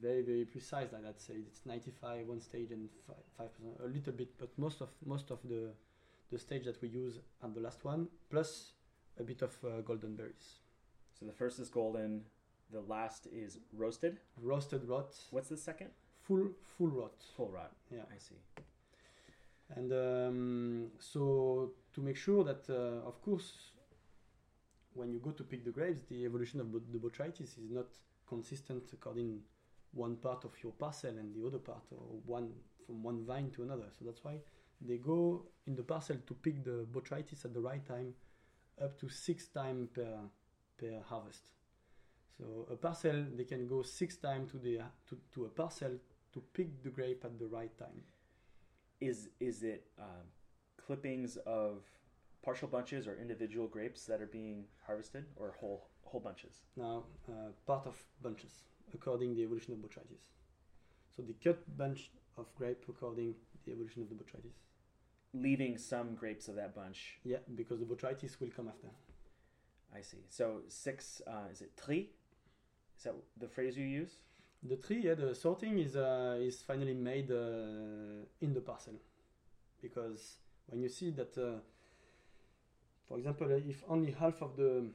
very 0.00 0.22
very 0.22 0.44
precise 0.44 0.92
like 0.92 1.02
that. 1.02 1.20
Say 1.20 1.34
it's 1.48 1.66
ninety 1.66 1.90
five 1.90 2.28
one 2.28 2.40
stage 2.40 2.70
and 2.70 2.88
five 3.36 3.52
percent 3.56 3.74
a 3.82 3.88
little 3.88 4.12
bit, 4.12 4.38
but 4.38 4.50
most 4.56 4.80
of 4.80 4.90
most 5.04 5.32
of 5.32 5.40
the 5.48 5.72
the 6.30 6.38
stage 6.38 6.64
that 6.66 6.80
we 6.80 6.88
use 6.88 7.18
at 7.42 7.54
the 7.54 7.60
last 7.60 7.84
one, 7.84 8.06
plus 8.30 8.72
a 9.18 9.24
bit 9.24 9.42
of 9.42 9.52
uh, 9.64 9.80
golden 9.80 10.14
berries. 10.14 10.60
So 11.18 11.26
the 11.26 11.32
first 11.32 11.58
is 11.58 11.68
golden, 11.70 12.22
the 12.72 12.80
last 12.80 13.26
is 13.32 13.58
roasted. 13.72 14.18
Roasted 14.40 14.84
rot, 14.88 15.14
What's 15.30 15.48
the 15.48 15.56
second? 15.56 15.90
full 16.28 16.50
full 16.76 16.88
rot. 16.88 17.14
Full 17.36 17.50
rot. 17.50 17.72
Yeah. 17.90 18.02
I 18.14 18.18
see. 18.18 18.36
And 19.74 19.92
um, 19.92 20.86
so 20.98 21.72
to 21.94 22.00
make 22.00 22.16
sure 22.16 22.44
that, 22.44 22.68
uh, 22.70 23.06
of 23.06 23.20
course, 23.22 23.72
when 24.94 25.12
you 25.12 25.18
go 25.18 25.30
to 25.30 25.44
pick 25.44 25.64
the 25.64 25.70
grapes, 25.70 26.02
the 26.08 26.24
evolution 26.24 26.60
of 26.60 26.72
the 26.72 26.98
botrytis 26.98 27.58
is 27.58 27.70
not 27.70 27.86
consistent 28.26 28.84
according 28.92 29.40
one 29.92 30.16
part 30.16 30.44
of 30.44 30.52
your 30.62 30.72
parcel 30.72 31.10
and 31.10 31.34
the 31.34 31.46
other 31.46 31.58
part, 31.58 31.82
or 31.90 32.20
one 32.26 32.50
from 32.86 33.02
one 33.02 33.24
vine 33.24 33.50
to 33.50 33.62
another. 33.62 33.86
So 33.98 34.04
that's 34.04 34.24
why 34.24 34.40
they 34.80 34.96
go 34.96 35.44
in 35.66 35.74
the 35.76 35.82
parcel 35.82 36.16
to 36.26 36.34
pick 36.34 36.64
the 36.64 36.86
botrytis 36.92 37.44
at 37.44 37.52
the 37.54 37.60
right 37.60 37.84
time, 37.86 38.14
up 38.82 38.98
to 39.00 39.08
six 39.08 39.48
times 39.48 39.88
per 39.94 40.18
per 40.78 41.00
harvest. 41.08 41.42
So 42.38 42.68
a 42.70 42.76
parcel 42.76 43.24
they 43.36 43.44
can 43.44 43.66
go 43.66 43.82
six 43.82 44.16
times 44.16 44.52
to 44.52 44.58
the 44.58 44.78
to, 45.08 45.18
to 45.34 45.44
a 45.46 45.48
parcel 45.48 45.92
to 46.32 46.42
pick 46.52 46.82
the 46.82 46.90
grape 46.90 47.24
at 47.24 47.38
the 47.38 47.46
right 47.46 47.76
time. 47.78 48.02
Is 49.00 49.28
is 49.40 49.62
it 49.62 49.86
um, 49.98 50.26
clippings 50.76 51.36
of 51.46 51.82
partial 52.42 52.68
bunches 52.68 53.08
or 53.08 53.18
individual 53.20 53.66
grapes 53.66 54.06
that 54.06 54.22
are 54.22 54.26
being 54.26 54.64
harvested, 54.86 55.24
or 55.36 55.54
whole 55.60 55.88
whole 56.02 56.20
bunches? 56.20 56.62
now 56.76 57.04
uh, 57.28 57.50
part 57.66 57.86
of 57.86 57.96
bunches 58.22 58.64
according 58.94 59.34
the 59.34 59.42
evolution 59.42 59.72
of 59.72 59.80
botrytis. 59.80 60.30
So 61.14 61.22
the 61.22 61.34
cut 61.42 61.58
bunch 61.76 62.10
of 62.36 62.46
grape 62.54 62.84
according 62.88 63.34
the 63.64 63.72
evolution 63.72 64.02
of 64.02 64.08
the 64.08 64.14
botrytis. 64.14 64.58
Leaving 65.34 65.76
some 65.76 66.14
grapes 66.14 66.48
of 66.48 66.54
that 66.54 66.74
bunch. 66.74 67.18
Yeah, 67.24 67.38
because 67.54 67.80
the 67.80 67.84
botrytis 67.84 68.40
will 68.40 68.48
come 68.54 68.68
after. 68.68 68.88
I 69.94 70.00
see. 70.02 70.24
So 70.28 70.62
six. 70.68 71.20
Uh, 71.26 71.50
is 71.52 71.60
it 71.60 71.72
tri? 71.76 72.06
Is 72.98 73.04
that 73.04 73.14
the 73.38 73.48
phrase 73.48 73.76
you 73.78 73.86
use? 73.86 74.16
The 74.62 74.76
tree, 74.76 75.02
yeah, 75.04 75.14
the 75.14 75.34
sorting 75.34 75.78
is 75.78 75.94
uh, 75.96 76.36
is 76.40 76.62
finally 76.62 76.94
made 76.94 77.30
uh, 77.30 78.26
in 78.40 78.52
the 78.54 78.60
parcel, 78.60 78.94
because 79.80 80.38
when 80.66 80.82
you 80.82 80.88
see 80.88 81.10
that, 81.12 81.38
uh, 81.38 81.60
for 83.06 83.18
example, 83.18 83.48
if 83.52 83.84
only 83.88 84.10
half 84.10 84.42
of 84.42 84.56
the 84.56 84.90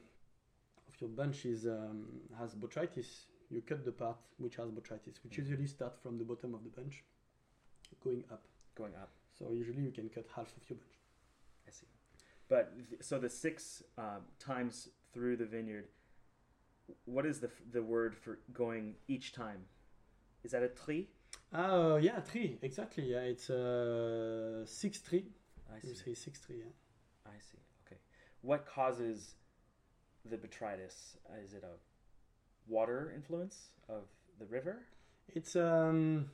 of 0.88 1.00
your 1.00 1.08
bunch 1.08 1.46
is 1.46 1.66
um, 1.66 2.06
has 2.38 2.54
botrytis, 2.54 3.24
you 3.50 3.62
cut 3.62 3.84
the 3.86 3.92
part 3.92 4.18
which 4.36 4.56
has 4.56 4.68
botrytis, 4.70 5.16
which 5.24 5.34
Mm. 5.36 5.38
usually 5.38 5.66
start 5.66 5.96
from 6.02 6.18
the 6.18 6.24
bottom 6.24 6.54
of 6.54 6.62
the 6.62 6.70
bunch, 6.70 7.02
going 8.02 8.22
up. 8.30 8.42
Going 8.74 8.94
up. 8.96 9.10
So 9.38 9.50
usually 9.52 9.82
you 9.82 9.92
can 9.92 10.10
cut 10.10 10.26
half 10.36 10.54
of 10.58 10.68
your 10.68 10.76
bunch. 10.78 10.98
I 11.66 11.70
see. 11.70 11.86
But 12.48 12.72
th- 12.90 13.02
so 13.02 13.18
the 13.18 13.30
six 13.30 13.82
um, 13.96 14.22
times 14.38 14.90
through 15.14 15.36
the 15.38 15.46
vineyard. 15.46 15.88
What 17.06 17.26
is 17.26 17.40
the 17.40 17.50
the 17.72 17.82
word 17.82 18.14
for 18.16 18.38
going 18.52 18.94
each 19.08 19.32
time? 19.32 19.64
Is 20.42 20.52
that 20.52 20.62
a 20.62 20.68
tri? 20.68 21.06
Ah, 21.52 21.96
yeah, 21.96 22.20
tree, 22.20 22.58
exactly. 22.62 23.04
Yeah, 23.12 23.20
it's 23.32 23.48
uh, 23.50 24.64
six 24.66 25.00
tree. 25.00 25.26
I 25.74 25.80
see. 25.80 25.94
say 25.94 26.14
six 26.14 26.40
tree. 26.40 26.58
Yeah. 26.58 26.72
I 27.26 27.38
see. 27.40 27.58
Okay. 27.86 27.98
What 28.42 28.66
causes 28.66 29.34
the 30.24 30.36
botrytis? 30.36 31.16
Uh, 31.28 31.40
Is 31.44 31.54
it 31.54 31.64
a 31.64 31.76
water 32.68 33.12
influence 33.14 33.68
of 33.88 34.04
the 34.38 34.46
river? 34.46 34.82
It's 35.28 35.56
um, 35.56 36.30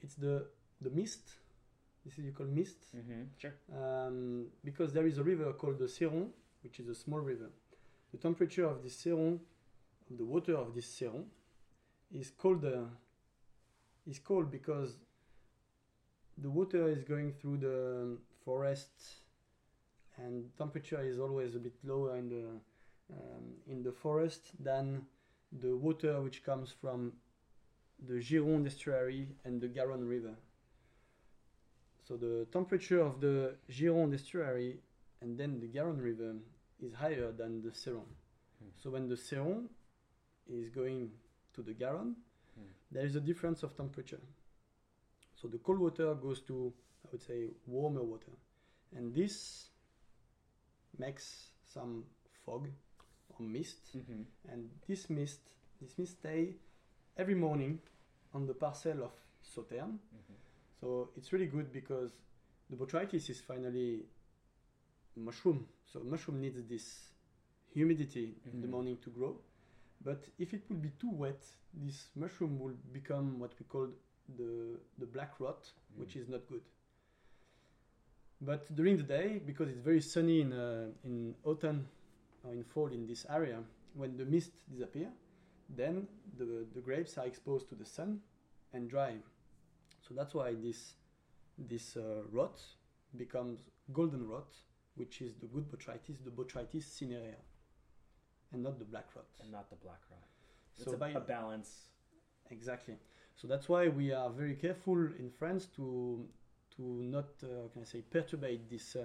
it's 0.00 0.14
the 0.14 0.46
the 0.80 0.90
mist. 0.90 1.32
This 2.04 2.18
is 2.18 2.24
you 2.24 2.32
call 2.32 2.46
mist. 2.46 2.78
Mm-hmm. 2.96 3.22
Sure. 3.38 3.54
um, 3.80 4.46
because 4.64 4.92
there 4.92 5.06
is 5.06 5.18
a 5.18 5.22
river 5.22 5.52
called 5.52 5.78
the 5.78 5.86
Ciron, 5.88 6.28
which 6.62 6.78
is 6.80 6.88
a 6.88 6.94
small 6.94 7.20
river. 7.20 7.50
The 8.12 8.18
temperature 8.18 8.66
of 8.66 8.82
this 8.82 8.96
Ciron, 9.02 9.40
of 10.10 10.18
the 10.18 10.24
water 10.24 10.56
of 10.56 10.74
this 10.74 10.86
Ciron, 10.86 11.24
is 12.14 12.30
cold. 12.30 12.64
Uh, 12.64 12.84
is 14.06 14.18
cold 14.18 14.50
because 14.50 14.96
the 16.36 16.50
water 16.50 16.88
is 16.88 17.04
going 17.04 17.32
through 17.32 17.58
the 17.58 18.18
forest, 18.44 18.90
and 20.16 20.50
temperature 20.58 21.02
is 21.02 21.18
always 21.18 21.54
a 21.54 21.58
bit 21.58 21.74
lower 21.84 22.16
in 22.16 22.28
the 22.28 22.44
um, 23.12 23.44
in 23.66 23.82
the 23.82 23.92
forest 23.92 24.50
than 24.58 25.02
the 25.60 25.76
water 25.76 26.20
which 26.20 26.44
comes 26.44 26.70
from 26.70 27.12
the 28.06 28.14
Gironde 28.14 28.66
estuary 28.66 29.28
and 29.44 29.60
the 29.60 29.68
Garonne 29.68 30.08
River. 30.08 30.34
So 32.06 32.16
the 32.16 32.46
temperature 32.52 33.00
of 33.00 33.20
the 33.20 33.54
Gironde 33.70 34.14
estuary 34.14 34.78
and 35.20 35.38
then 35.38 35.60
the 35.60 35.68
Garonne 35.68 36.00
River 36.00 36.34
is 36.82 36.92
higher 36.94 37.32
than 37.32 37.62
the 37.62 37.70
Ciron. 37.70 38.10
Hmm. 38.58 38.68
So 38.82 38.90
when 38.90 39.08
the 39.08 39.16
Ciron 39.16 39.68
is 40.48 40.68
going 40.70 41.10
to 41.54 41.62
the 41.62 41.74
Garonne, 41.74 42.14
Hmm. 42.54 42.68
there 42.90 43.06
is 43.06 43.16
a 43.16 43.20
difference 43.20 43.62
of 43.62 43.74
temperature. 43.76 44.20
So 45.34 45.48
the 45.48 45.58
cold 45.58 45.78
water 45.78 46.14
goes 46.14 46.40
to, 46.42 46.72
I 47.04 47.08
would 47.10 47.22
say, 47.22 47.50
warmer 47.66 48.02
water. 48.02 48.32
And 48.94 49.14
this 49.14 49.70
makes 50.98 51.48
some 51.64 52.04
fog 52.44 52.68
or 53.30 53.46
mist. 53.46 53.96
Mm-hmm. 53.96 54.22
And 54.52 54.70
this 54.86 55.08
mist, 55.08 55.40
this 55.80 55.98
mist 55.98 56.18
stay 56.18 56.54
every 57.16 57.34
morning 57.34 57.80
on 58.34 58.46
the 58.46 58.54
parcel 58.54 59.02
of 59.02 59.12
Sauternes. 59.42 59.98
Mm-hmm. 60.14 60.34
So 60.80 61.10
it's 61.16 61.32
really 61.32 61.46
good 61.46 61.72
because 61.72 62.12
the 62.70 62.76
botrytis 62.76 63.30
is 63.30 63.40
finally 63.40 64.04
mushroom. 65.16 65.66
So 65.86 66.00
mushroom 66.00 66.40
needs 66.40 66.62
this 66.68 67.08
humidity 67.74 68.34
in 68.52 68.60
the 68.60 68.66
Mhm. 68.66 68.70
morning 68.70 68.96
to 68.98 69.10
grow. 69.10 69.40
But 70.04 70.28
if 70.38 70.52
it 70.54 70.68
would 70.68 70.82
be 70.82 70.90
too 70.98 71.10
wet, 71.10 71.42
this 71.72 72.10
mushroom 72.16 72.58
will 72.58 72.76
become 72.92 73.38
what 73.38 73.52
we 73.58 73.64
call 73.66 73.88
the 74.36 74.78
the 74.98 75.06
black 75.06 75.38
rot, 75.40 75.72
which 75.96 76.14
Mm. 76.14 76.20
is 76.22 76.28
not 76.28 76.46
good. 76.48 76.62
But 78.40 78.74
during 78.74 78.96
the 78.96 79.04
day, 79.04 79.38
because 79.38 79.68
it's 79.68 79.80
very 79.80 80.00
sunny 80.00 80.40
in 80.40 80.52
uh, 80.52 80.90
in 81.04 81.34
autumn 81.44 81.86
or 82.44 82.52
in 82.52 82.64
fall 82.64 82.88
in 82.88 83.06
this 83.06 83.24
area, 83.28 83.62
when 83.94 84.16
the 84.16 84.24
mist 84.24 84.52
disappear, 84.70 85.12
then 85.68 86.08
the 86.36 86.66
the 86.74 86.80
grapes 86.80 87.16
are 87.18 87.26
exposed 87.26 87.68
to 87.68 87.74
the 87.76 87.84
sun 87.84 88.20
and 88.72 88.90
dry. 88.90 89.14
So 90.00 90.14
that's 90.14 90.34
why 90.34 90.54
this 90.54 90.94
this 91.58 91.96
uh, 91.96 92.22
rot 92.32 92.60
becomes 93.16 93.60
golden 93.92 94.26
rot, 94.28 94.48
which 94.96 95.20
is 95.22 95.34
the 95.36 95.46
good 95.46 95.70
botrytis, 95.70 96.22
the 96.24 96.30
botrytis 96.30 96.84
cinerea, 96.84 97.40
and 98.52 98.62
not 98.62 98.78
the 98.78 98.84
black 98.84 99.06
rot. 99.14 99.26
And 99.40 99.50
not 99.52 99.70
the 99.70 99.76
black 99.76 100.00
rot. 100.10 100.26
It's 100.76 100.84
So 100.84 100.92
a, 100.92 100.96
by 100.96 101.10
a 101.10 101.20
balance. 101.20 101.88
exactly, 102.50 102.96
so 103.36 103.48
that's 103.48 103.68
why 103.68 103.88
we 103.88 104.12
are 104.12 104.30
very 104.30 104.54
careful 104.54 104.98
in 105.18 105.30
France 105.30 105.66
to 105.76 106.26
to 106.76 106.82
not 106.82 107.28
uh, 107.42 107.68
can 107.72 107.82
I 107.82 107.84
say 107.84 108.02
perturbate 108.02 108.68
this 108.70 108.96
uh, 108.96 109.04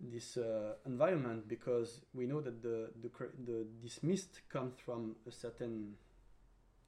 this 0.00 0.36
uh, 0.36 0.74
environment 0.86 1.48
because 1.48 2.00
we 2.14 2.26
know 2.26 2.40
that 2.40 2.62
the 2.62 2.90
the, 3.02 3.10
the 3.44 3.66
this 3.82 4.02
mist 4.02 4.40
comes 4.48 4.74
from 4.78 5.16
a 5.26 5.32
certain 5.32 5.94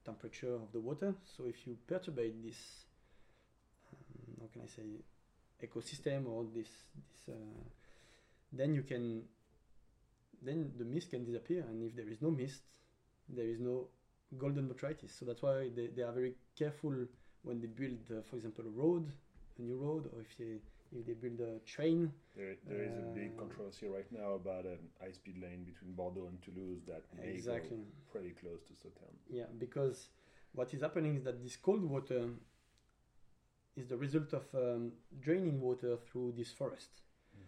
temperature 0.05 0.55
of 0.55 0.73
the 0.73 0.81
water. 0.81 1.15
So 1.25 1.45
if 1.47 1.67
you 1.67 1.77
perturbate 1.87 2.43
this, 2.43 2.87
um, 3.93 4.35
how 4.41 4.47
can 4.53 4.63
I 4.63 4.67
say, 4.67 4.83
ecosystem 5.63 6.27
or 6.29 6.45
this 6.55 6.69
this, 6.97 7.35
uh, 7.35 7.63
then 8.53 8.75
you 8.75 8.83
can, 8.83 9.23
then 10.43 10.73
the 10.77 10.85
mist 10.85 11.11
can 11.11 11.25
disappear, 11.25 11.65
and 11.69 11.83
if 11.83 11.97
there 11.97 12.09
is 12.09 12.21
no 12.21 12.31
mist, 12.31 12.63
there 13.29 13.47
is 13.47 13.61
no 13.61 13.89
golden 14.37 14.69
botrytis. 14.69 15.19
So 15.19 15.25
that's 15.25 15.43
why 15.43 15.71
they, 15.75 15.89
they 15.89 16.03
are 16.03 16.13
very 16.13 16.35
careful 16.59 16.95
when 17.43 17.61
they 17.61 17.69
build, 17.69 18.01
uh, 18.11 18.23
for 18.29 18.37
example, 18.37 18.65
a 18.67 18.71
road, 18.71 19.11
a 19.59 19.63
new 19.63 19.77
road, 19.77 20.11
or 20.15 20.21
if 20.21 20.37
they 20.39 20.61
if 20.95 21.07
they 21.07 21.15
build 21.15 21.41
a 21.41 21.59
train. 21.61 22.13
There, 22.37 22.57
there 22.69 22.83
is 22.85 22.97
a 22.99 23.07
big 23.15 23.33
Uh, 23.35 23.41
controversy 23.41 23.87
right 23.89 24.11
now 24.13 24.35
about 24.35 24.67
an 24.67 24.79
high-speed 25.01 25.39
lane 25.41 25.65
between 25.65 25.95
Bordeaux 25.95 26.27
and 26.27 26.39
Toulouse 26.43 26.83
that 26.87 27.05
may 27.17 27.31
Exactly. 27.33 27.79
go 27.79 27.85
pretty 28.13 28.35
close 28.41 28.61
to 28.69 28.75
Sauternes. 28.75 29.25
Yeah, 29.31 29.47
because 29.59 30.11
what 30.53 30.75
is 30.75 30.83
happening 30.83 31.17
is 31.17 31.23
that 31.25 31.43
this 31.43 31.57
cold 31.57 31.83
water 31.83 32.29
is 33.77 33.89
the 33.89 33.97
result 33.97 34.33
of 34.33 34.45
um, 34.55 34.93
draining 35.21 35.61
water 35.61 35.97
through 35.97 36.35
this 36.37 36.51
forest. 36.51 36.91
Mm. 37.37 37.47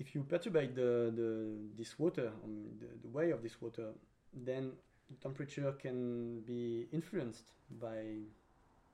If 0.00 0.14
you 0.14 0.22
perturbate 0.22 0.74
the, 0.74 1.12
the 1.14 1.56
this 1.76 1.98
water, 1.98 2.32
um, 2.44 2.64
the, 2.80 2.86
the 3.02 3.08
way 3.08 3.30
of 3.30 3.42
this 3.42 3.60
water, 3.60 3.88
then 4.32 4.72
the 5.10 5.16
temperature 5.16 5.72
can 5.72 6.40
be 6.40 6.86
influenced 6.92 7.52
by 7.80 7.98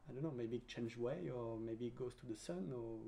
I 0.08 0.12
don't 0.12 0.24
know, 0.24 0.32
maybe 0.36 0.56
it 0.56 0.66
change 0.66 0.96
way 0.96 1.30
or 1.32 1.56
maybe 1.56 1.86
it 1.86 1.96
goes 1.96 2.14
to 2.14 2.26
the 2.26 2.36
sun 2.36 2.72
or 2.74 2.98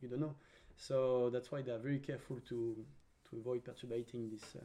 you 0.00 0.08
don't 0.08 0.20
know. 0.20 0.34
So 0.76 1.28
that's 1.30 1.52
why 1.52 1.60
they 1.60 1.72
are 1.72 1.78
very 1.78 1.98
careful 1.98 2.38
to 2.48 2.76
to 3.28 3.36
avoid 3.36 3.64
perturbating 3.64 4.30
this 4.30 4.56
uh, 4.56 4.64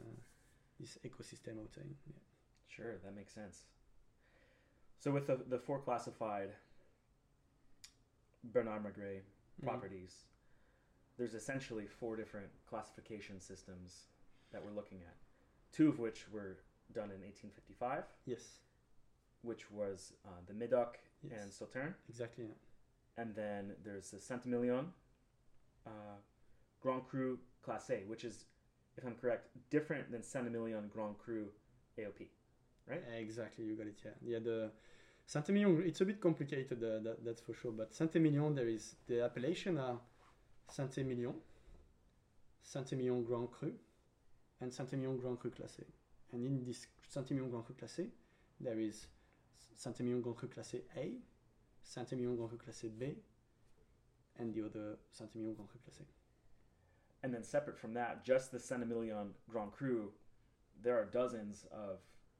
this 0.80 0.98
ecosystem. 1.04 1.56
Say. 1.74 1.82
Yeah. 1.84 2.16
Sure, 2.68 2.98
that 3.04 3.14
makes 3.14 3.34
sense. 3.34 3.64
So 4.98 5.10
with 5.10 5.26
the 5.26 5.38
the 5.48 5.58
four 5.58 5.80
classified 5.80 6.50
Bernard 8.52 8.82
Magrez 8.84 9.22
Mhm. 9.60 9.64
properties, 9.64 10.24
there's 11.16 11.34
essentially 11.34 11.86
four 11.86 12.16
different 12.16 12.50
classification 12.66 13.40
systems 13.40 14.06
that 14.50 14.62
we're 14.64 14.72
looking 14.72 15.02
at. 15.02 15.16
Two 15.72 15.88
of 15.88 15.98
which 15.98 16.28
were 16.30 16.58
done 16.92 17.10
in 17.10 17.22
1855, 17.22 18.04
Yes, 18.26 18.60
which 19.42 19.70
was 19.70 20.12
uh, 20.24 20.40
the 20.46 20.52
Medoc 20.54 20.98
yes, 21.22 21.32
and 21.42 21.50
Sauterne, 21.52 21.94
exactly. 22.08 22.46
Yeah. 22.46 22.54
and 23.22 23.34
then 23.34 23.76
there's 23.82 24.10
the 24.10 24.18
Saint-Emilion 24.20 24.92
uh, 25.86 26.16
Grand 26.80 27.06
Cru 27.08 27.38
Class 27.62 27.90
A, 27.90 28.04
which 28.04 28.24
is, 28.24 28.44
if 28.96 29.04
I'm 29.04 29.14
correct, 29.16 29.48
different 29.70 30.10
than 30.10 30.22
Saint-Emilion 30.22 30.88
Grand 30.88 31.18
Cru 31.18 31.52
AOP. 31.98 32.28
Right? 32.86 33.02
Exactly, 33.16 33.64
you 33.64 33.74
got 33.76 33.86
it. 33.86 34.00
Yeah, 34.04 34.10
yeah. 34.22 34.38
The 34.38 34.70
Saint-Emilion, 35.26 35.82
it's 35.84 36.00
a 36.00 36.04
bit 36.04 36.20
complicated. 36.20 36.82
Uh, 36.82 37.02
that, 37.02 37.24
that's 37.24 37.40
for 37.40 37.52
sure. 37.52 37.72
But 37.72 37.94
Saint-Emilion, 37.94 38.54
there 38.54 38.68
is 38.68 38.94
the 39.08 39.24
appellation 39.24 39.76
are 39.78 39.98
Saint-Emilion, 40.68 41.34
Saint-Emilion 42.62 43.24
Grand 43.24 43.50
Cru, 43.50 43.72
and 44.60 44.72
Saint-Emilion 44.72 45.18
Grand 45.18 45.38
Cru 45.38 45.50
Classé. 45.50 45.84
And 46.32 46.44
in 46.44 46.64
this 46.64 46.86
Saint-Emilion 47.08 47.50
Grand 47.50 47.66
Cru 47.66 47.74
Classé, 47.74 48.08
there 48.60 48.78
is 48.78 49.06
Saint-Emilion 49.76 50.22
Grand 50.22 50.36
Cru 50.36 50.48
Classé 50.48 50.82
A, 50.96 51.12
Saint-Emilion 51.82 52.36
Grand 52.36 52.50
Cru 52.50 52.58
Classé 52.58 52.90
B, 52.96 53.16
and 54.38 54.54
the 54.54 54.64
other 54.64 54.96
Saint-Emilion 55.12 55.54
Grand 55.54 55.68
Cru 55.68 55.80
Classé. 55.80 56.04
And 57.22 57.34
then 57.34 57.42
separate 57.42 57.78
from 57.78 57.94
that, 57.94 58.24
just 58.24 58.52
the 58.52 58.60
Saint-Emilion 58.60 59.30
Grand 59.50 59.72
Cru, 59.72 60.12
there 60.82 60.96
are 60.96 61.06
dozens 61.06 61.66
of 61.72 61.98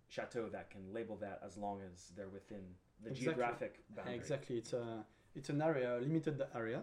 chateaux 0.09 0.49
that 0.51 0.71
can 0.71 0.93
label 0.93 1.17
that 1.17 1.41
as 1.45 1.57
long 1.57 1.81
as 1.83 2.11
they're 2.17 2.29
within 2.29 2.63
the 3.03 3.11
Exactly. 3.11 3.25
geographic 3.27 3.85
boundary. 3.95 4.15
Exactly, 4.15 4.59
it's 4.59 4.73
a 4.73 5.05
it's 5.35 5.51
an 5.51 5.61
area, 5.61 5.99
a 5.99 6.01
limited 6.01 6.41
area. 6.55 6.83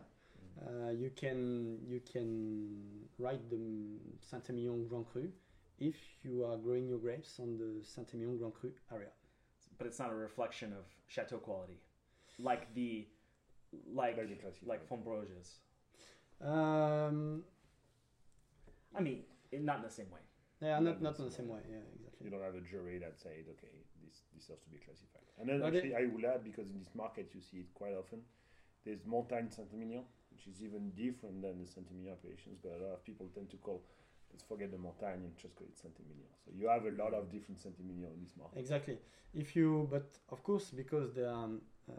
Mhm. 0.59 0.87
Uh, 0.87 0.91
you 0.91 1.09
can 1.11 1.79
you 1.87 1.99
can 2.01 3.07
write 3.17 3.49
the 3.49 3.99
Saint-Emilion 4.19 4.87
Grand 4.87 5.07
Cru 5.07 5.31
if 5.79 5.95
you 6.23 6.45
are 6.45 6.57
growing 6.57 6.87
your 6.87 6.99
grapes 6.99 7.39
on 7.39 7.57
the 7.57 7.83
Saint-Emilion 7.83 8.37
Grand 8.37 8.53
Cru 8.53 8.71
area. 8.91 9.11
But 9.77 9.87
it's 9.87 9.99
not 9.99 10.11
a 10.11 10.15
reflection 10.15 10.71
of 10.73 10.85
chateau 11.07 11.39
quality, 11.39 11.79
like 12.37 12.73
the 12.75 13.07
like 13.87 14.17
Like 14.17 14.27
the 14.27 14.65
like 14.67 14.89
one. 14.89 15.01
Fombrauges. 15.03 15.59
Um, 16.41 17.43
I 18.95 19.01
mean, 19.01 19.23
not 19.51 19.77
in 19.77 19.83
the 19.83 19.89
same 19.89 20.09
way. 20.11 20.19
yeah, 20.61 20.79
Not 20.79 20.83
not 20.83 21.01
not 21.01 21.15
the 21.17 21.23
in 21.23 21.29
the 21.29 21.35
same 21.35 21.45
same 21.45 21.55
way. 21.55 21.61
way. 21.61 21.69
Yeah, 21.71 21.77
exactly. 21.95 22.02
You 22.23 22.29
don't 22.31 22.41
have 22.41 22.55
a 22.55 22.61
jury 22.61 22.97
that 22.99 23.19
said, 23.19 23.43
okay, 23.53 23.75
this 24.01 24.23
this 24.33 24.47
has 24.47 24.59
to 24.63 24.69
be 24.71 24.79
classified. 24.79 25.27
And 25.39 25.49
then 25.49 25.61
actually, 25.61 25.93
I 25.93 26.07
will 26.07 26.25
add 26.25 26.43
because 26.43 26.67
in 26.71 26.79
this 26.79 26.95
market 26.95 27.27
you 27.35 27.41
see 27.41 27.57
it 27.57 27.73
quite 27.73 27.93
often. 27.93 28.21
There's 28.85 29.05
Montagne 29.05 29.49
Saint-Emilion, 29.49 30.03
which 30.31 30.47
is 30.47 30.61
even 30.61 30.91
different 30.91 31.41
than 31.41 31.59
the 31.59 31.67
Saint-Emilion 31.67 32.13
appellations, 32.13 32.57
but 32.61 32.71
a 32.71 32.79
lot 32.83 32.93
of 32.93 33.03
people 33.05 33.27
tend 33.33 33.49
to 33.51 33.57
call. 33.57 33.81
Let's 34.31 34.43
forget 34.43 34.71
the 34.71 34.77
Montagne 34.77 35.23
and 35.27 35.37
just 35.37 35.55
call 35.55 35.67
it 35.67 35.77
Saint-Emilion. 35.77 36.31
So 36.43 36.51
you 36.55 36.67
have 36.67 36.85
a 36.85 36.95
lot 37.01 37.13
of 37.13 37.31
different 37.31 37.59
Saint-Emilion 37.59 38.11
in 38.15 38.23
this 38.23 38.33
market. 38.37 38.59
Exactly. 38.59 38.97
If 39.33 39.55
you, 39.55 39.87
but 39.91 40.17
of 40.29 40.43
course, 40.43 40.71
because 40.71 41.13
the 41.13 41.29
um, 41.31 41.61
uh, 41.89 41.93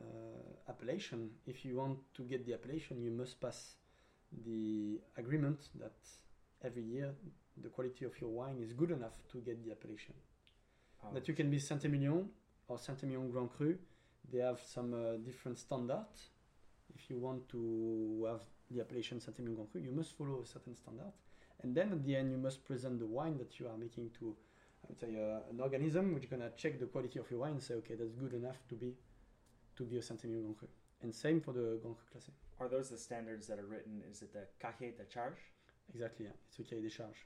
appellation, 0.68 1.30
if 1.46 1.64
you 1.64 1.76
want 1.76 1.98
to 2.14 2.22
get 2.22 2.44
the 2.46 2.54
appellation, 2.54 3.00
you 3.00 3.10
must 3.10 3.40
pass 3.40 3.76
the 4.44 5.00
agreement 5.16 5.68
that 5.78 5.96
every 6.64 6.82
year 6.82 7.14
the 7.62 7.68
quality 7.68 8.04
of 8.04 8.20
your 8.20 8.30
wine 8.30 8.58
is 8.60 8.72
good 8.72 8.90
enough 8.90 9.16
to 9.30 9.38
get 9.38 9.62
the 9.64 9.70
appellation. 9.70 10.14
Um, 11.04 11.14
That 11.14 11.28
you 11.28 11.34
can 11.34 11.50
be 11.50 11.58
Saint-Emilion 11.58 12.28
or 12.68 12.78
Saint-Emilion 12.78 13.30
Grand 13.30 13.50
Cru. 13.50 13.78
They 14.32 14.38
have 14.38 14.60
some 14.60 14.94
uh, 14.94 15.16
different 15.18 15.58
standards. 15.58 16.30
If 16.94 17.10
you 17.10 17.18
want 17.18 17.48
to 17.50 18.26
have 18.30 18.40
the 18.70 18.80
appellation 18.80 19.20
Saint-Emilion 19.20 19.56
Grand 19.56 19.70
Cru, 19.70 19.80
you 19.80 19.92
must 19.92 20.16
follow 20.16 20.42
a 20.42 20.46
certain 20.46 20.74
standard. 20.74 21.12
And 21.62 21.74
then 21.74 21.92
at 21.92 22.04
the 22.04 22.16
end, 22.16 22.30
you 22.30 22.38
must 22.38 22.64
present 22.64 22.98
the 22.98 23.06
wine 23.06 23.38
that 23.38 23.58
you 23.60 23.68
are 23.68 23.76
making 23.76 24.10
to, 24.18 24.34
I 24.82 24.86
would 24.88 25.00
say, 25.00 25.14
uh, 25.16 25.50
an 25.50 25.60
organism 25.60 26.14
which 26.14 26.24
is 26.24 26.30
gonna 26.30 26.50
check 26.56 26.80
the 26.80 26.86
quality 26.86 27.18
of 27.18 27.30
your 27.30 27.40
wine 27.40 27.52
and 27.52 27.62
say, 27.62 27.74
okay, 27.74 27.94
that's 27.94 28.14
good 28.14 28.34
enough 28.34 28.58
to 28.68 28.74
be, 28.74 28.94
to 29.76 29.84
be 29.84 29.98
a 29.98 30.02
Saint-Emilion 30.02 30.42
Grand 30.42 30.58
Cru. 30.58 30.68
And 31.02 31.14
same 31.14 31.40
for 31.40 31.52
the 31.52 31.78
Grand 31.82 31.96
Cru 31.96 32.18
Classé. 32.18 32.30
are 32.58 32.68
those 32.68 32.90
the 32.90 32.98
standards 32.98 33.46
that 33.46 33.58
are 33.58 33.66
written? 33.66 34.02
Is 34.10 34.22
it 34.22 34.32
the 34.32 34.46
cahier 34.60 34.96
de 34.96 35.04
charge? 35.04 35.38
Exactly, 35.92 36.26
yeah. 36.26 36.32
It's 36.48 36.60
okay, 36.60 36.80
des 36.80 36.90
charges. 36.90 37.18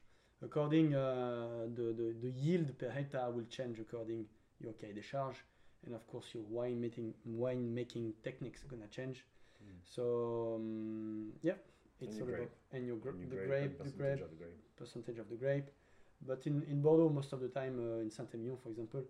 According 0.43 0.95
uh, 0.95 1.67
the, 1.75 1.93
the 1.99 2.15
the 2.23 2.31
yield 2.31 2.79
per 2.79 2.91
hectare 2.91 3.31
will 3.31 3.47
change 3.49 3.81
according 3.81 4.25
to 4.59 4.65
your 4.65 4.73
cahier 4.75 4.95
des 4.95 5.03
charges, 5.03 5.39
and 5.85 5.95
of 5.95 6.07
course 6.07 6.27
your 6.35 6.45
wine 6.45 6.81
making 6.81 7.15
wine 7.25 7.75
making 7.75 8.13
techniques 8.23 8.63
are 8.65 8.69
gonna 8.69 8.89
change. 8.89 9.25
So 9.85 10.55
um, 10.57 11.33
yeah, 11.43 11.55
it's 12.01 12.17
your 12.17 12.27
all 12.27 12.33
grape. 12.35 12.39
about 12.43 12.51
and 12.73 12.87
your 12.87 12.97
gra- 12.97 13.13
And 13.13 13.21
you 13.23 13.29
the 13.29 13.37
grape 13.37 13.49
grape, 13.49 13.63
and 13.65 13.73
the 13.73 13.85
percentage 13.85 13.99
grape, 13.99 14.23
of 14.25 14.31
the 14.31 14.37
grape. 14.37 14.77
percentage 14.77 15.19
of 15.19 15.29
the 15.31 15.37
grape. 15.37 15.69
But 16.27 16.47
in, 16.47 16.63
in 16.65 16.83
Bordeaux, 16.83 17.09
most 17.09 17.33
of 17.33 17.41
the 17.41 17.49
time, 17.49 17.79
uh, 17.79 18.01
in 18.01 18.11
Saint-Emilion, 18.11 18.57
for 18.63 18.71
example, 18.71 19.03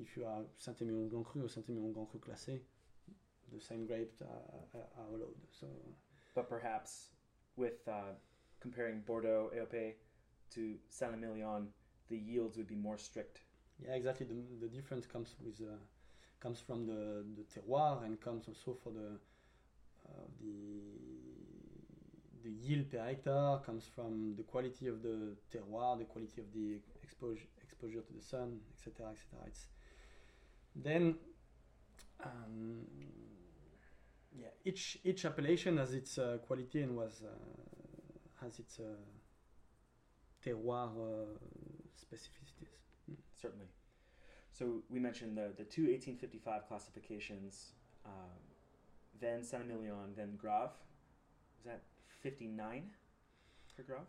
if 0.00 0.16
you 0.16 0.24
are 0.26 0.42
Saint-Emilion 0.56 1.08
Grand 1.08 1.24
Cru 1.24 1.44
or 1.44 1.48
Saint-Emilion 1.48 1.92
Grand 1.92 2.08
Cru 2.10 2.18
Classé, 2.20 2.60
the 3.52 3.60
same 3.60 3.86
grapes 3.86 4.20
are, 4.22 4.26
are, 4.74 4.86
are 4.98 5.08
allowed. 5.14 5.38
So 5.52 5.66
But 6.34 6.48
perhaps 6.48 7.10
with 7.56 7.86
uh, 7.86 8.12
comparing 8.60 9.00
Bordeaux 9.00 9.50
AOP 9.54 9.94
to 10.54 10.74
Saint-Emilion, 10.88 11.68
the 12.08 12.16
yields 12.16 12.56
would 12.56 12.66
be 12.66 12.74
more 12.74 12.98
strict. 12.98 13.40
Yeah, 13.78 13.94
exactly. 13.94 14.26
The, 14.26 14.66
the 14.66 14.68
difference 14.68 15.06
comes 15.06 15.36
with 15.44 15.60
uh, 15.60 15.76
comes 16.40 16.60
from 16.60 16.86
the, 16.86 17.24
the 17.36 17.42
terroir 17.42 18.04
and 18.04 18.20
comes 18.20 18.48
also 18.48 18.76
for 18.82 18.90
the 18.90 19.18
uh, 20.08 20.26
the 20.40 20.80
the 22.44 22.50
yield 22.50 22.90
per 22.90 22.98
hectare 22.98 23.58
comes 23.64 23.84
from 23.94 24.34
the 24.36 24.42
quality 24.42 24.86
of 24.86 25.02
the 25.02 25.36
terroir, 25.52 25.98
the 25.98 26.04
quality 26.04 26.40
of 26.40 26.52
the 26.52 26.78
exposure 27.02 27.46
exposure 27.62 28.00
to 28.00 28.12
the 28.12 28.22
sun, 28.22 28.60
etc., 28.72 29.10
etc. 29.10 29.46
It's 29.46 29.66
then 30.74 31.16
um, 32.24 32.86
yeah, 34.38 34.48
each 34.64 34.98
each 35.04 35.24
appellation 35.24 35.76
has 35.78 35.94
its 35.94 36.18
uh, 36.18 36.38
quality 36.46 36.82
and 36.82 36.96
was 36.96 37.22
uh, 37.24 37.77
has 38.42 38.58
its 38.58 38.78
uh, 38.78 38.84
terroir 40.44 40.88
uh, 40.88 41.24
specificities. 41.96 42.72
Certainly. 43.40 43.66
So 44.52 44.82
we 44.90 44.98
mentioned 44.98 45.36
the, 45.36 45.52
the 45.56 45.64
two 45.64 45.82
1855 45.82 46.66
classifications, 46.66 47.72
uh, 48.04 48.10
then 49.20 49.44
Saint-Emilion, 49.44 50.14
then 50.16 50.36
Grave. 50.36 50.70
Was 51.56 51.64
that 51.66 51.82
59 52.22 52.90
for 53.76 53.82
Grave? 53.82 54.00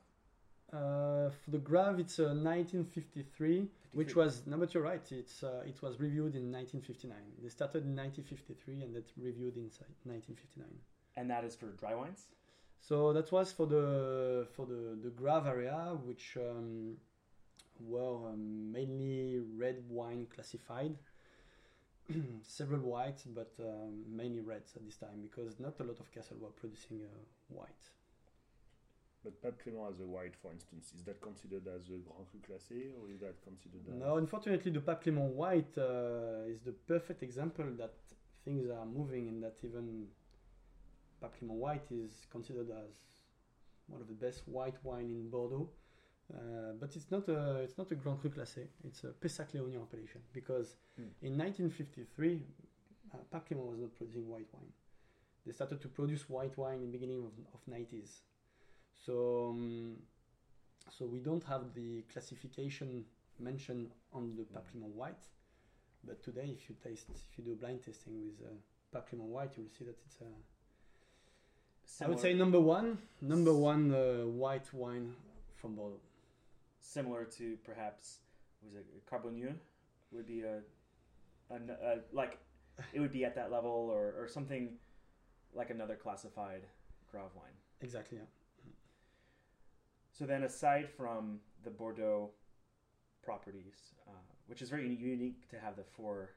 Uh, 0.71 1.29
for 1.29 1.51
the 1.51 1.57
Grave, 1.57 1.99
it's 1.99 2.19
uh, 2.19 2.33
1953, 2.33 3.67
which 3.93 4.15
was 4.15 4.43
no, 4.45 4.55
but 4.57 4.73
you're 4.73 4.83
right. 4.83 5.01
It's 5.11 5.43
uh, 5.43 5.63
it 5.65 5.81
was 5.81 5.99
reviewed 5.99 6.35
in 6.35 6.51
1959. 6.51 7.17
They 7.41 7.49
started 7.49 7.85
in 7.85 7.95
1953 7.95 8.83
and 8.83 8.95
that's 8.95 9.11
reviewed 9.17 9.57
in 9.57 9.71
1959. 10.03 10.67
And 11.17 11.29
that 11.29 11.43
is 11.43 11.55
for 11.55 11.67
dry 11.67 11.95
wines? 11.95 12.27
So 12.79 13.13
that 13.13 13.31
was 13.31 13.51
for 13.51 13.67
the 13.67 14.47
for 14.55 14.65
the 14.65 14.97
the 15.01 15.09
Grave 15.09 15.45
area, 15.45 15.97
which 16.03 16.37
um, 16.37 16.97
were 17.79 18.29
um, 18.29 18.71
mainly 18.71 19.41
red 19.57 19.83
wine 19.89 20.27
classified. 20.33 20.95
Several 22.43 22.81
whites, 22.81 23.23
but 23.23 23.53
um, 23.59 24.03
mainly 24.09 24.41
reds 24.41 24.75
at 24.75 24.83
this 24.85 24.97
time 24.97 25.21
because 25.21 25.59
not 25.59 25.79
a 25.79 25.83
lot 25.83 25.99
of 25.99 26.11
castle 26.11 26.37
were 26.39 26.49
producing 26.49 27.01
uh, 27.03 27.17
white. 27.49 27.85
But 29.23 29.41
Pape 29.43 29.61
Clément 29.61 29.91
as 29.91 29.99
a 29.99 30.05
white, 30.05 30.35
for 30.41 30.51
instance, 30.51 30.93
is 30.95 31.03
that 31.03 31.21
considered 31.21 31.67
as 31.67 31.87
a 31.89 31.99
Grand 31.99 32.25
Cru 32.31 32.39
Classé 32.39 32.93
or 32.97 33.11
is 33.11 33.19
that 33.19 33.35
considered 33.43 33.81
as... 33.87 33.99
No, 33.99 34.15
unfortunately, 34.15 34.71
the 34.71 34.79
Pape 34.79 35.03
Clément 35.03 35.31
White 35.33 35.77
uh, 35.77 36.47
is 36.47 36.61
the 36.61 36.71
perfect 36.87 37.21
example 37.21 37.65
that 37.77 37.93
things 38.45 38.69
are 38.69 38.85
moving 38.85 39.27
and 39.27 39.43
that 39.43 39.57
even 39.63 40.07
Clément 41.27 41.57
White 41.57 41.91
is 41.91 42.25
considered 42.31 42.69
as 42.71 42.99
one 43.87 44.01
of 44.01 44.07
the 44.07 44.13
best 44.13 44.47
white 44.47 44.75
wine 44.83 45.05
in 45.05 45.29
Bordeaux. 45.29 45.69
Uh, 46.31 46.73
but 46.79 46.95
it's 46.95 47.09
not 47.09 47.27
a 47.27 47.57
it's 47.61 47.77
not 47.77 47.91
a 47.91 47.95
Grand 47.95 48.19
Cru 48.21 48.29
Classé. 48.29 48.67
It's 48.83 49.03
a 49.03 49.07
Pessac 49.07 49.51
Léognan 49.53 49.81
appellation 49.81 50.21
because 50.33 50.75
Hmm. 50.95 51.11
in 51.21 51.37
1953, 51.37 52.43
uh, 53.13 53.17
was 53.55 53.79
not 53.79 53.95
producing 53.95 54.27
white 54.27 54.47
wine. 54.53 54.71
They 55.45 55.53
started 55.53 55.81
to 55.81 55.87
produce 55.87 56.29
white 56.29 56.57
wine 56.57 56.81
in 56.83 56.91
the 56.91 56.97
beginning 56.97 57.23
of, 57.23 57.31
of 57.55 57.65
90s. 57.65 58.21
So 59.05 59.49
um, 59.49 59.95
so 60.95 61.05
we 61.05 61.19
don't 61.19 61.43
have 61.45 61.73
the 61.73 62.03
classification 62.13 63.05
mentioned 63.39 63.91
on 64.13 64.35
the 64.35 64.43
Pape 64.43 64.67
Clément 64.71 64.93
White. 64.93 65.25
But 66.03 66.23
today, 66.23 66.55
if 66.57 66.69
you 66.69 66.75
taste, 66.83 67.07
if 67.09 67.37
you 67.37 67.43
do 67.43 67.55
blind 67.55 67.83
tasting 67.83 68.13
with 68.21 68.39
uh, 68.45 69.15
White, 69.17 69.57
you 69.57 69.63
will 69.63 69.69
see 69.69 69.85
that 69.85 69.97
it's 70.05 70.17
a 70.21 70.31
I 72.01 72.07
would 72.07 72.19
say 72.19 72.33
number 72.33 72.59
one, 72.59 72.99
number 73.21 73.53
one 73.53 73.93
uh, 73.93 74.25
white 74.25 74.73
wine 74.73 75.15
from 75.55 75.75
Bordeaux. 75.75 75.99
similar 76.79 77.25
to 77.25 77.57
perhaps 77.63 78.19
was 78.63 78.75
it 78.75 78.85
Carbonieux 79.05 79.55
would 80.11 80.25
be 80.27 80.41
a, 80.41 80.61
an 81.49 81.69
a 81.69 81.97
like 82.13 82.37
it 82.93 82.99
would 82.99 83.11
be 83.11 83.25
at 83.25 83.35
that 83.35 83.51
level 83.51 83.89
or, 83.91 84.13
or 84.17 84.27
something 84.27 84.77
like 85.53 85.69
another 85.69 85.95
classified 85.95 86.61
Grave 87.11 87.31
wine. 87.35 87.57
Exactly. 87.81 88.17
Yeah. 88.19 88.25
So 90.11 90.25
then, 90.25 90.43
aside 90.43 90.89
from 90.89 91.39
the 91.63 91.69
Bordeaux 91.69 92.29
properties, 93.23 93.95
uh, 94.07 94.11
which 94.47 94.61
is 94.61 94.69
very 94.69 94.87
unique 94.93 95.49
to 95.49 95.59
have 95.59 95.75
the 95.75 95.83
four 95.83 96.31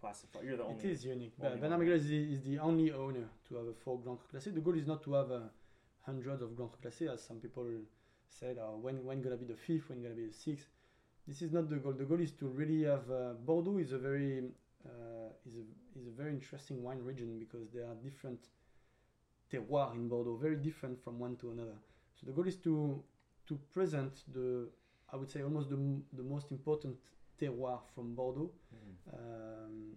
classified, 0.00 0.44
you're 0.44 0.56
the 0.56 0.64
only. 0.64 0.84
It 0.84 0.90
is 0.90 1.04
unique. 1.04 1.34
only 1.42 1.60
Ben. 1.60 1.82
Is, 1.82 2.08
the- 2.08 2.32
is 2.34 2.42
the 2.42 2.58
only 2.58 2.92
owner 2.92 3.26
to 3.48 3.54
have 3.56 3.66
a 3.66 3.74
four 3.74 3.98
Grand 4.00 4.18
Cru 4.18 4.28
Classé. 4.38 4.54
The 4.54 4.60
goal 4.60 4.74
is 4.82 4.86
not 4.86 5.02
to 5.04 5.12
have 5.14 5.30
uh, 5.30 5.40
hundreds 6.06 6.42
of 6.42 6.56
Grand 6.56 6.70
Cru 6.72 6.80
Classé, 6.90 7.12
as 7.12 7.22
some 7.22 7.38
people 7.38 7.66
said. 8.28 8.58
Uh, 8.58 8.76
when 8.84 9.04
when 9.04 9.20
gonna 9.22 9.36
be 9.36 9.46
the 9.46 9.56
fifth? 9.66 9.88
When 9.90 10.02
gonna 10.02 10.14
be 10.14 10.26
the 10.26 10.32
sixth? 10.32 10.68
This 11.26 11.42
is 11.42 11.52
not 11.52 11.68
the 11.68 11.76
goal. 11.76 11.92
The 11.92 12.04
goal 12.04 12.20
is 12.20 12.32
to 12.40 12.46
really 12.46 12.82
have 12.84 13.10
uh, 13.10 13.34
Bordeaux 13.46 13.78
is 13.78 13.92
a 13.92 13.98
very 13.98 14.44
uh, 14.86 15.46
is 15.46 15.54
a 15.56 15.64
is 15.98 16.06
a 16.06 16.10
very 16.20 16.32
interesting 16.32 16.82
wine 16.82 17.02
region 17.10 17.38
because 17.38 17.68
there 17.74 17.86
are 17.86 17.94
different 18.08 18.40
terroirs 19.52 19.94
in 19.94 20.08
Bordeaux, 20.08 20.36
very 20.36 20.56
different 20.56 21.02
from 21.02 21.18
one 21.18 21.36
to 21.36 21.50
another. 21.50 21.76
So 22.14 22.26
the 22.26 22.32
goal 22.32 22.46
is 22.46 22.56
to 22.58 23.02
to 23.48 23.58
present 23.72 24.12
the 24.32 24.68
I 25.12 25.16
would 25.16 25.30
say 25.30 25.42
almost 25.42 25.68
the 25.70 25.76
the 26.12 26.22
most 26.22 26.50
important 26.52 26.96
terroir 27.40 27.80
from 27.94 28.14
Bordeaux 28.14 28.50
Mhm. 28.74 29.14
um, 29.18 29.96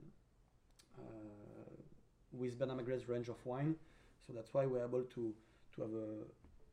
uh, 0.98 1.02
with 2.32 2.58
range 3.08 3.30
of 3.30 3.46
wine. 3.46 3.76
So 4.26 4.34
that's 4.34 4.54
why 4.54 4.66
we're 4.66 4.86
able 4.86 5.04
to 5.16 5.36
to 5.76 5.82
have 5.82 5.94
a, 5.94 6.12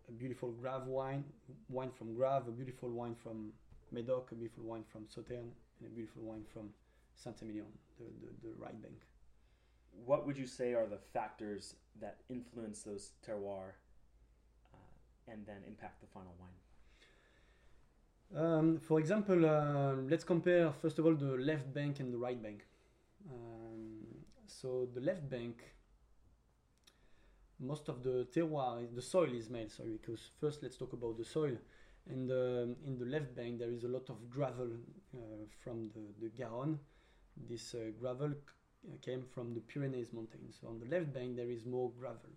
a 0.09 0.13
beautiful 0.13 0.51
Graves 0.53 0.87
wine, 0.87 1.25
wine 1.71 1.91
from 1.91 2.15
Graves, 2.15 2.49
a 2.49 2.51
beautiful 2.53 2.91
wine 2.91 3.15
from 3.15 3.53
Médoc, 3.95 4.31
a 4.31 4.35
beautiful 4.35 4.65
wine 4.65 4.85
from 4.93 5.07
Sauternes, 5.07 5.57
and 5.79 5.87
a 5.87 5.91
beautiful 5.95 6.23
wine 6.23 6.45
from 6.53 6.67
Saint-Emilion, 7.17 7.73
the, 7.99 8.05
the, 8.05 8.49
the 8.49 8.55
right 8.59 8.79
bank. 8.83 9.01
What 10.05 10.27
would 10.27 10.37
you 10.37 10.47
say 10.47 10.75
are 10.75 10.87
the 10.87 10.99
factors 10.99 11.77
that 12.01 12.19
influence 12.29 12.83
those 12.83 13.13
terroir 13.27 13.73
uh, 14.75 15.33
and 15.33 15.47
then 15.47 15.63
impact 15.67 16.01
the 16.03 16.07
final 16.07 16.35
wine? 16.39 16.60
Um, 18.35 18.79
for 18.79 19.01
example, 19.01 19.45
uh, 19.45 19.95
let's 20.09 20.25
compare 20.25 20.73
first 20.73 20.99
of 20.99 21.07
all 21.07 21.15
the 21.15 21.37
left 21.37 21.73
bank 21.75 21.99
and 22.01 22.13
the 22.13 22.19
right 22.19 22.41
bank. 22.41 22.65
Um, 23.29 24.05
so 24.47 24.89
the 24.95 25.01
left 25.01 25.29
bank, 25.29 25.63
most 27.59 27.89
of 27.89 28.03
the 28.03 28.27
terroir, 28.33 28.87
the 28.95 29.03
soil 29.03 29.33
is 29.35 29.51
made. 29.51 29.71
Sorry, 29.71 29.99
because 30.01 30.31
first 30.41 30.63
let's 30.63 30.77
talk 30.77 30.93
about 30.93 31.19
the 31.19 31.25
soil. 31.25 31.57
And 32.09 32.31
um, 32.31 32.77
in 32.87 32.99
the 32.99 33.05
left 33.05 33.35
bank, 33.37 33.59
there 33.59 33.71
is 33.71 33.85
a 33.85 33.89
lot 33.89 34.09
of 34.09 34.31
gravel 34.31 34.71
uh, 35.15 35.45
from 35.63 35.91
the, 35.95 36.01
the 36.21 36.31
Garonne. 36.31 36.79
This 37.49 37.75
uh, 37.75 37.91
gravel 37.99 38.31
c- 38.31 38.97
came 39.03 39.25
from 39.35 39.55
the 39.55 39.61
Pyrenees 39.61 40.13
mountains. 40.13 40.59
So 40.61 40.69
on 40.69 40.79
the 40.79 40.87
left 40.87 41.13
bank, 41.13 41.37
there 41.37 41.51
is 41.51 41.67
more 41.67 41.91
gravel 41.99 42.31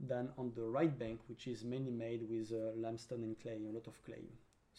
than 0.00 0.30
on 0.38 0.52
the 0.54 0.62
right 0.62 0.98
bank, 0.98 1.20
which 1.28 1.46
is 1.46 1.64
mainly 1.64 1.90
made 1.92 2.28
with 2.28 2.52
uh, 2.52 2.76
limestone 2.76 3.22
and 3.22 3.38
clay, 3.38 3.58
a 3.68 3.72
lot 3.72 3.86
of 3.86 4.02
clay. 4.04 4.24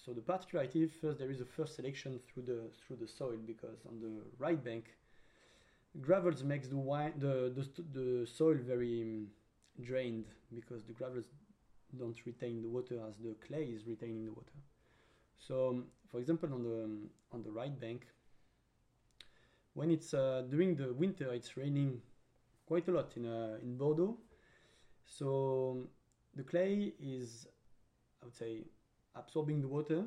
So 0.10 0.16
the 0.16 0.22
particularity 0.22 0.88
first 0.88 1.20
there 1.20 1.30
is 1.30 1.40
a 1.40 1.46
first 1.46 1.76
selection 1.76 2.20
through 2.28 2.42
the 2.42 2.62
through 2.82 2.96
the 2.96 3.08
soil 3.08 3.38
because 3.46 3.86
on 3.88 4.00
the 4.00 4.24
right 4.40 4.64
bank, 4.64 4.86
gravels 6.02 6.44
makes 6.44 6.68
the 6.68 6.78
wine 6.78 7.14
the 7.20 7.54
the, 7.56 7.84
the 7.94 8.26
soil 8.26 8.56
very 8.56 9.04
um, 9.04 9.28
drained 9.84 10.26
because 10.52 10.84
the 10.84 10.94
gravels 10.94 11.26
don't 12.00 12.18
retain 12.26 12.60
the 12.64 12.68
water 12.68 12.96
as 13.08 13.18
the 13.18 13.36
clay 13.46 13.66
is 13.66 13.86
retaining 13.86 14.26
the 14.26 14.32
water. 14.32 14.58
So 15.38 15.70
um, 15.70 15.86
for 16.08 16.20
example 16.20 16.56
on 16.56 16.64
the 16.64 16.84
um, 16.86 17.10
on 17.32 17.44
the 17.44 17.52
right 17.52 17.80
bank, 17.80 18.08
when 19.76 19.92
it's 19.92 20.16
uh, 20.16 20.42
during 20.50 20.76
the 20.76 20.92
winter 20.92 21.32
it's 21.36 21.56
raining 21.56 22.02
quite 22.66 22.88
a 22.88 22.92
lot 22.92 23.16
in 23.16 23.28
uh, 23.28 23.60
in 23.62 23.78
Bordeaux. 23.78 24.18
So 25.06 25.84
the 26.36 26.42
clay 26.42 26.94
is 27.00 27.46
I 28.24 28.26
would 28.26 28.36
say 28.36 28.64
absorbing 29.16 29.62
the 29.62 29.68
water 29.68 30.04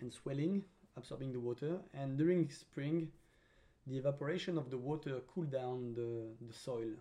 and 0.00 0.12
swelling, 0.12 0.64
absorbing 0.96 1.32
the 1.32 1.40
water. 1.40 1.78
And 1.94 2.16
during 2.18 2.48
spring, 2.50 3.08
the 3.86 3.96
evaporation 3.96 4.58
of 4.58 4.70
the 4.70 4.78
water 4.78 5.20
cool 5.32 5.44
down 5.44 5.94
the, 5.94 6.26
the 6.46 6.52
soil. 6.52 6.92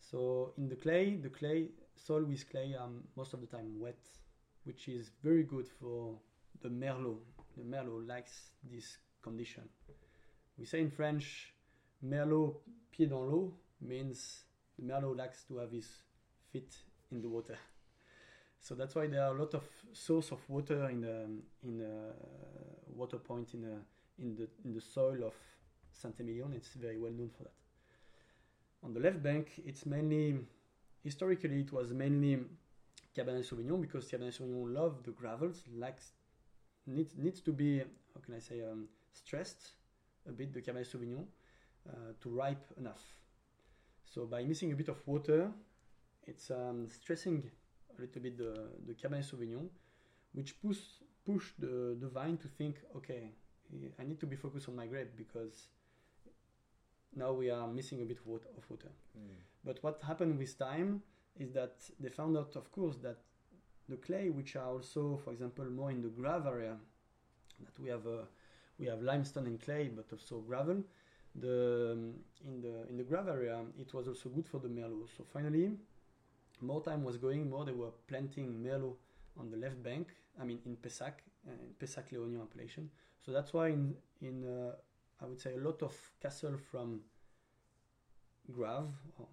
So 0.00 0.52
in 0.56 0.68
the 0.68 0.76
clay, 0.76 1.16
the 1.16 1.28
clay 1.28 1.68
soil 1.96 2.24
with 2.24 2.48
clay 2.50 2.74
are 2.78 2.88
most 3.16 3.34
of 3.34 3.40
the 3.40 3.46
time 3.46 3.78
wet, 3.78 3.98
which 4.64 4.88
is 4.88 5.10
very 5.22 5.42
good 5.42 5.68
for 5.80 6.18
the 6.62 6.68
merlot. 6.68 7.18
The 7.56 7.64
merlot 7.64 8.06
likes 8.08 8.50
this 8.70 8.98
condition. 9.22 9.64
We 10.58 10.66
say 10.66 10.80
in 10.80 10.90
French, 10.90 11.54
merlot 12.04 12.56
pied 12.92 13.10
dans 13.10 13.26
l'eau 13.26 13.52
means 13.80 14.44
the 14.78 14.84
merlot 14.84 15.16
likes 15.16 15.44
to 15.44 15.58
have 15.58 15.72
his 15.72 15.88
feet 16.52 16.74
in 17.10 17.22
the 17.22 17.28
water. 17.28 17.56
So 18.60 18.74
that's 18.74 18.94
why 18.94 19.06
there 19.06 19.24
are 19.24 19.34
a 19.34 19.38
lot 19.38 19.54
of 19.54 19.64
source 19.92 20.32
of 20.32 20.38
water 20.48 20.88
in 20.90 21.00
the 21.00 21.26
in 21.64 21.78
the 21.78 22.12
water 22.94 23.18
point 23.18 23.54
in 23.54 23.62
the 23.62 23.76
in 24.18 24.36
the 24.36 24.48
in 24.64 24.74
the 24.74 24.80
soil 24.80 25.24
of 25.24 25.34
Saint-Emilion. 25.92 26.52
It's 26.52 26.74
very 26.74 26.98
well 26.98 27.12
known 27.12 27.30
for 27.30 27.44
that. 27.44 27.54
On 28.82 28.92
the 28.92 29.00
left 29.00 29.22
bank, 29.22 29.60
it's 29.64 29.86
mainly 29.86 30.38
historically 31.02 31.60
it 31.60 31.72
was 31.72 31.92
mainly 31.92 32.38
Cabernet 33.16 33.44
Sauvignon 33.44 33.80
because 33.80 34.06
Cabernet 34.06 34.38
Sauvignon 34.38 34.74
love 34.74 35.02
the 35.04 35.10
gravels, 35.10 35.64
likes 35.74 36.12
needs 36.86 37.14
needs 37.16 37.40
to 37.40 37.52
be 37.52 37.78
how 37.78 38.20
can 38.24 38.34
I 38.34 38.38
say 38.40 38.62
um, 38.62 38.88
stressed 39.12 39.72
a 40.28 40.32
bit 40.32 40.52
the 40.52 40.60
Cabernet 40.60 40.86
Sauvignon 40.86 41.24
uh, 41.88 42.12
to 42.20 42.28
ripe 42.28 42.64
enough. 42.76 43.02
So 44.04 44.26
by 44.26 44.44
missing 44.44 44.72
a 44.72 44.76
bit 44.76 44.88
of 44.88 44.96
water, 45.06 45.50
it's 46.26 46.50
um, 46.50 46.88
stressing 46.88 47.50
a 48.00 48.06
little 48.06 48.22
bit 48.22 48.38
the, 48.38 48.68
the 48.86 48.94
Cabernet 48.94 49.24
Sauvignon, 49.24 49.68
which 50.32 50.60
push 50.60 50.78
push 51.24 51.52
the, 51.58 51.96
the 52.00 52.08
vine 52.08 52.36
to 52.38 52.48
think, 52.48 52.76
okay, 52.96 53.30
I 53.98 54.04
need 54.04 54.18
to 54.20 54.26
be 54.26 54.36
focused 54.36 54.68
on 54.68 54.76
my 54.76 54.86
grape 54.86 55.16
because 55.16 55.68
now 57.14 57.32
we 57.32 57.50
are 57.50 57.66
missing 57.68 58.00
a 58.02 58.04
bit 58.04 58.18
of 58.18 58.26
water. 58.26 58.48
Water. 58.68 58.88
But 59.64 59.82
what 59.82 60.00
happened 60.06 60.38
with 60.38 60.58
time 60.58 61.02
is 61.38 61.52
that 61.52 61.76
they 61.98 62.08
found 62.08 62.36
out, 62.36 62.56
of 62.56 62.70
course, 62.72 62.96
that 63.02 63.18
the 63.88 63.96
clay, 63.96 64.30
which 64.30 64.56
are 64.56 64.68
also, 64.68 65.20
for 65.24 65.32
example, 65.32 65.64
more 65.66 65.90
in 65.90 66.00
the 66.00 66.08
Graves 66.08 66.46
area, 66.46 66.76
that 67.64 67.78
we 67.82 67.88
have 67.88 68.06
uh, 68.06 68.24
we 68.78 68.86
have 68.86 69.02
limestone 69.02 69.46
and 69.46 69.60
clay, 69.60 69.90
but 69.94 70.06
also 70.12 70.38
gravel. 70.38 70.82
The 71.34 71.90
um, 71.92 72.14
in 72.46 72.62
the 72.62 72.88
in 72.88 72.96
the 72.96 73.04
Graves 73.04 73.28
area, 73.28 73.60
it 73.78 73.92
was 73.92 74.08
also 74.08 74.28
good 74.30 74.48
for 74.48 74.58
the 74.58 74.68
merlot. 74.68 75.08
So 75.16 75.24
finally, 75.32 75.72
more 76.62 76.82
time 76.82 77.04
was 77.04 77.16
going, 77.16 77.48
more 77.48 77.64
they 77.64 77.72
were 77.72 77.92
planting 78.08 78.62
merlot 78.62 78.96
on 79.38 79.50
the 79.50 79.56
left 79.56 79.82
bank. 79.82 80.08
I 80.40 80.44
mean, 80.44 80.58
in 80.64 80.76
Pessac, 80.76 81.14
uh, 81.48 81.52
in 81.52 81.74
Pessac 81.78 82.12
Léognan 82.12 82.42
appellation. 82.42 82.90
So 83.24 83.32
that's 83.32 83.52
why 83.52 83.68
in 83.68 83.94
in 84.20 84.44
uh, 84.44 84.72
I 85.22 85.26
would 85.26 85.40
say 85.40 85.54
a 85.54 85.60
lot 85.60 85.82
of 85.82 85.94
castle 86.20 86.56
from 86.70 87.00
Graves 88.50 88.94
or 89.18 89.26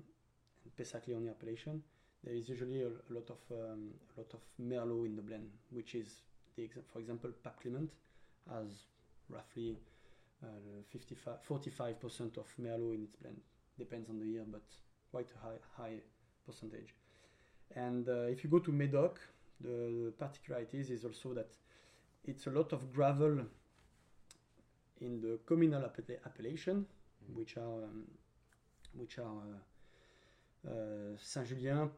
Pessac 0.77 1.07
Léognan 1.07 1.31
appellation. 1.31 1.83
There 2.23 2.35
is 2.35 2.49
usually 2.49 2.81
a, 2.81 2.87
a 2.87 3.11
lot 3.11 3.29
of 3.29 3.39
um, 3.51 3.91
a 4.15 4.19
lot 4.19 4.33
of 4.33 4.41
merlot 4.59 5.05
in 5.05 5.15
the 5.15 5.21
blend, 5.21 5.49
which 5.71 5.95
is 5.95 6.21
the 6.55 6.69
for 6.91 6.99
example 6.99 7.31
Pape 7.43 7.59
Clement 7.61 7.91
has 8.49 8.67
roughly 9.29 9.77
uh, 10.43 10.47
55, 10.89 11.39
45% 11.47 12.37
of 12.37 12.45
merlot 12.61 12.95
in 12.95 13.03
its 13.03 13.15
blend. 13.15 13.37
Depends 13.77 14.09
on 14.09 14.19
the 14.19 14.25
year, 14.25 14.43
but 14.49 14.63
quite 15.11 15.27
a 15.35 15.45
high 15.45 15.59
high 15.77 15.99
percentage. 16.45 16.93
And 17.75 18.07
uh, 18.07 18.31
if 18.33 18.43
you 18.43 18.49
go 18.49 18.59
to 18.59 18.71
Médoc, 18.71 19.17
the 19.61 20.13
particularities 20.17 20.89
is 20.89 21.03
also 21.03 21.33
that 21.33 21.49
it's 22.25 22.47
a 22.47 22.51
lot 22.51 22.73
of 22.73 22.93
gravel 22.93 23.45
in 25.01 25.21
the 25.21 25.39
communal 25.45 25.81
appella- 25.81 26.23
appellation, 26.25 26.85
which 27.33 27.57
are 27.57 27.83
um, 27.83 28.03
which 28.93 29.19
are 29.19 29.43
uh, 30.65 30.69
uh, 30.69 30.73
Saint-Julien, 31.19 31.89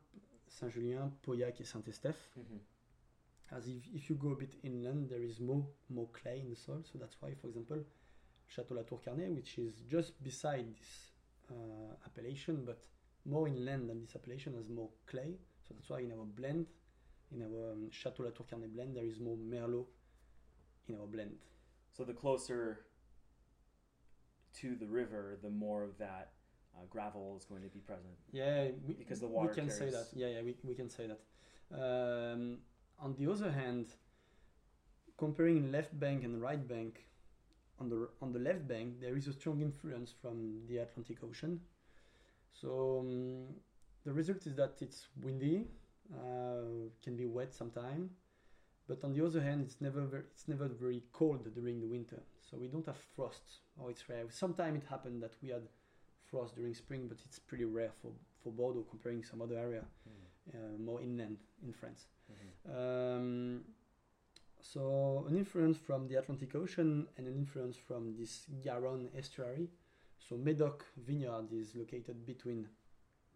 Saint-Julien, 0.47 1.11
Pauillac, 1.25 1.59
and 1.59 1.67
Saint-Estèphe. 1.67 2.27
Mhm. 2.37 2.59
As 3.51 3.67
if, 3.67 3.87
if 3.95 4.09
you 4.09 4.15
go 4.15 4.31
a 4.31 4.35
bit 4.35 4.53
inland, 4.63 5.09
there 5.09 5.23
is 5.23 5.39
more 5.39 5.65
more 5.89 6.07
clay 6.13 6.39
in 6.41 6.49
the 6.49 6.55
soil, 6.55 6.83
so 6.83 6.99
that's 6.99 7.15
why, 7.21 7.33
for 7.33 7.47
example, 7.47 7.83
Château 8.53 8.75
La 8.75 8.83
Tour 8.83 8.99
Carnet, 9.03 9.31
which 9.31 9.57
is 9.57 9.83
just 9.89 10.21
beside 10.23 10.65
this 10.77 11.11
uh, 11.51 11.95
appellation, 12.05 12.63
but 12.65 12.79
more 13.25 13.47
inland 13.47 13.89
than 13.89 14.01
this 14.01 14.15
appellation, 14.15 14.53
has 14.55 14.67
more 14.69 14.89
clay. 15.07 15.37
So 15.69 15.75
that's 15.75 15.89
why 15.89 15.99
in 15.99 16.11
our 16.11 16.25
blend, 16.25 16.65
in 17.31 17.43
our 17.43 17.71
um, 17.73 17.89
Château 17.91 18.25
La 18.25 18.31
Tour 18.31 18.47
Carnet 18.49 18.73
blend, 18.73 18.95
there 18.95 19.05
is 19.05 19.19
more 19.19 19.37
Merlot 19.37 19.85
in 20.87 20.95
our 20.95 21.05
blend. 21.05 21.35
So 21.95 22.03
the 22.03 22.13
closer 22.13 22.85
to 24.61 24.75
the 24.75 24.87
river, 24.87 25.37
the 25.43 25.49
more 25.49 25.83
of 25.83 25.97
that 25.99 26.31
uh, 26.75 26.85
gravel 26.89 27.35
is 27.37 27.45
going 27.45 27.61
to 27.61 27.67
be 27.69 27.79
present. 27.79 28.15
Yeah, 28.31 28.69
we, 28.87 28.95
Because 28.95 29.19
the 29.19 29.27
water. 29.27 29.49
we 29.49 29.55
can 29.55 29.69
say 29.69 29.91
that. 29.91 30.07
Yeah, 30.15 30.27
yeah, 30.27 30.41
we, 30.41 30.55
we 30.63 30.73
can 30.73 30.89
say 30.89 31.07
that. 31.07 31.19
Um, 31.71 32.57
on 32.99 33.15
the 33.17 33.31
other 33.31 33.51
hand, 33.51 33.93
comparing 35.17 35.71
left 35.71 35.97
bank 35.99 36.23
and 36.23 36.41
right 36.41 36.67
bank, 36.67 37.05
on 37.79 37.89
the 37.89 38.09
on 38.21 38.33
the 38.33 38.39
left 38.39 38.67
bank 38.67 38.99
there 38.99 39.15
is 39.15 39.27
a 39.27 39.33
strong 39.33 39.61
influence 39.61 40.13
from 40.21 40.61
the 40.67 40.79
Atlantic 40.79 41.23
Ocean. 41.23 41.61
So 42.53 42.99
um, 43.01 43.43
the 44.05 44.11
result 44.13 44.45
is 44.47 44.55
that 44.55 44.75
it's 44.81 45.07
windy, 45.21 45.67
uh, 46.13 46.89
can 47.03 47.15
be 47.15 47.25
wet 47.25 47.53
sometime, 47.53 48.09
but 48.87 49.03
on 49.03 49.13
the 49.13 49.23
other 49.25 49.41
hand, 49.41 49.61
it's 49.61 49.79
never 49.81 50.01
very, 50.01 50.23
it's 50.31 50.47
never 50.47 50.67
very 50.67 51.03
cold 51.11 51.53
during 51.53 51.79
the 51.79 51.87
winter. 51.87 52.21
So 52.49 52.57
we 52.57 52.67
don't 52.67 52.85
have 52.87 52.97
frost, 53.15 53.43
or 53.77 53.91
it's 53.91 54.07
rare. 54.09 54.25
Sometimes 54.29 54.83
it 54.83 54.87
happened 54.89 55.21
that 55.21 55.33
we 55.41 55.49
had 55.49 55.67
frost 56.25 56.55
during 56.55 56.73
spring, 56.73 57.07
but 57.07 57.17
it's 57.25 57.39
pretty 57.39 57.65
rare 57.65 57.91
for, 58.01 58.11
for 58.43 58.51
Bordeaux 58.51 58.85
comparing 58.89 59.23
some 59.23 59.41
other 59.41 59.57
area, 59.57 59.83
Mm. 60.07 60.55
uh, 60.55 60.77
more 60.79 61.01
inland 61.01 61.37
in 61.63 61.73
France. 61.73 62.07
Mhm. 62.31 62.75
Um, 62.75 63.65
so 64.61 65.25
an 65.27 65.35
influence 65.35 65.77
from 65.77 66.07
the 66.07 66.15
Atlantic 66.15 66.55
Ocean 66.55 67.07
and 67.17 67.27
an 67.27 67.35
influence 67.35 67.77
from 67.77 68.15
this 68.17 68.47
Garonne 68.61 69.09
estuary. 69.15 69.69
So 70.17 70.35
Medoc 70.37 70.85
vineyard 70.97 71.51
is 71.53 71.75
located 71.75 72.25
between 72.25 72.67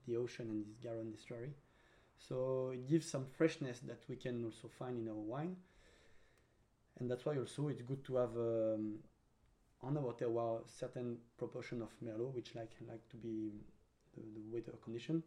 the 0.08 0.18
ocean 0.18 0.49
and 0.49 0.66
this 0.66 0.78
Garonne 0.84 1.14
estuary. 1.14 1.54
So 2.18 2.72
it 2.74 2.88
gives 2.88 3.10
some 3.10 3.26
freshness 3.26 3.80
that 3.80 4.04
we 4.08 4.16
can 4.16 4.45
also 4.45 4.70
find 4.80 4.97
in 4.97 5.10
our 5.10 5.16
wine. 5.16 5.56
And 6.99 7.10
that's 7.10 7.26
why 7.26 7.38
also 7.38 7.68
it's 7.68 7.82
good 7.82 8.04
to 8.06 8.16
have 8.18 8.36
um, 8.38 8.99
on 9.82 9.97
our 9.97 10.14
terroir 10.14 10.62
certain 10.68 11.18
proportion 11.38 11.82
of 11.82 11.89
Merlot, 12.04 12.34
which 12.34 12.56
like 12.56 12.72
like 12.88 13.08
to 13.10 13.18
be 13.18 13.51
the, 14.16 14.22
the 14.22 14.41
weather 14.51 14.78
condition. 14.84 15.24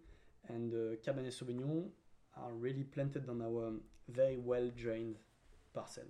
And 0.49 0.73
uh, 0.73 0.97
Cabernet 1.05 1.35
Sauvignon 1.35 1.89
are 2.37 2.53
really 2.53 2.85
planted 2.85 3.29
on 3.29 3.43
our 3.43 3.73
very 4.09 4.37
well 4.37 4.71
drained 4.77 5.17
parcel. 5.75 6.05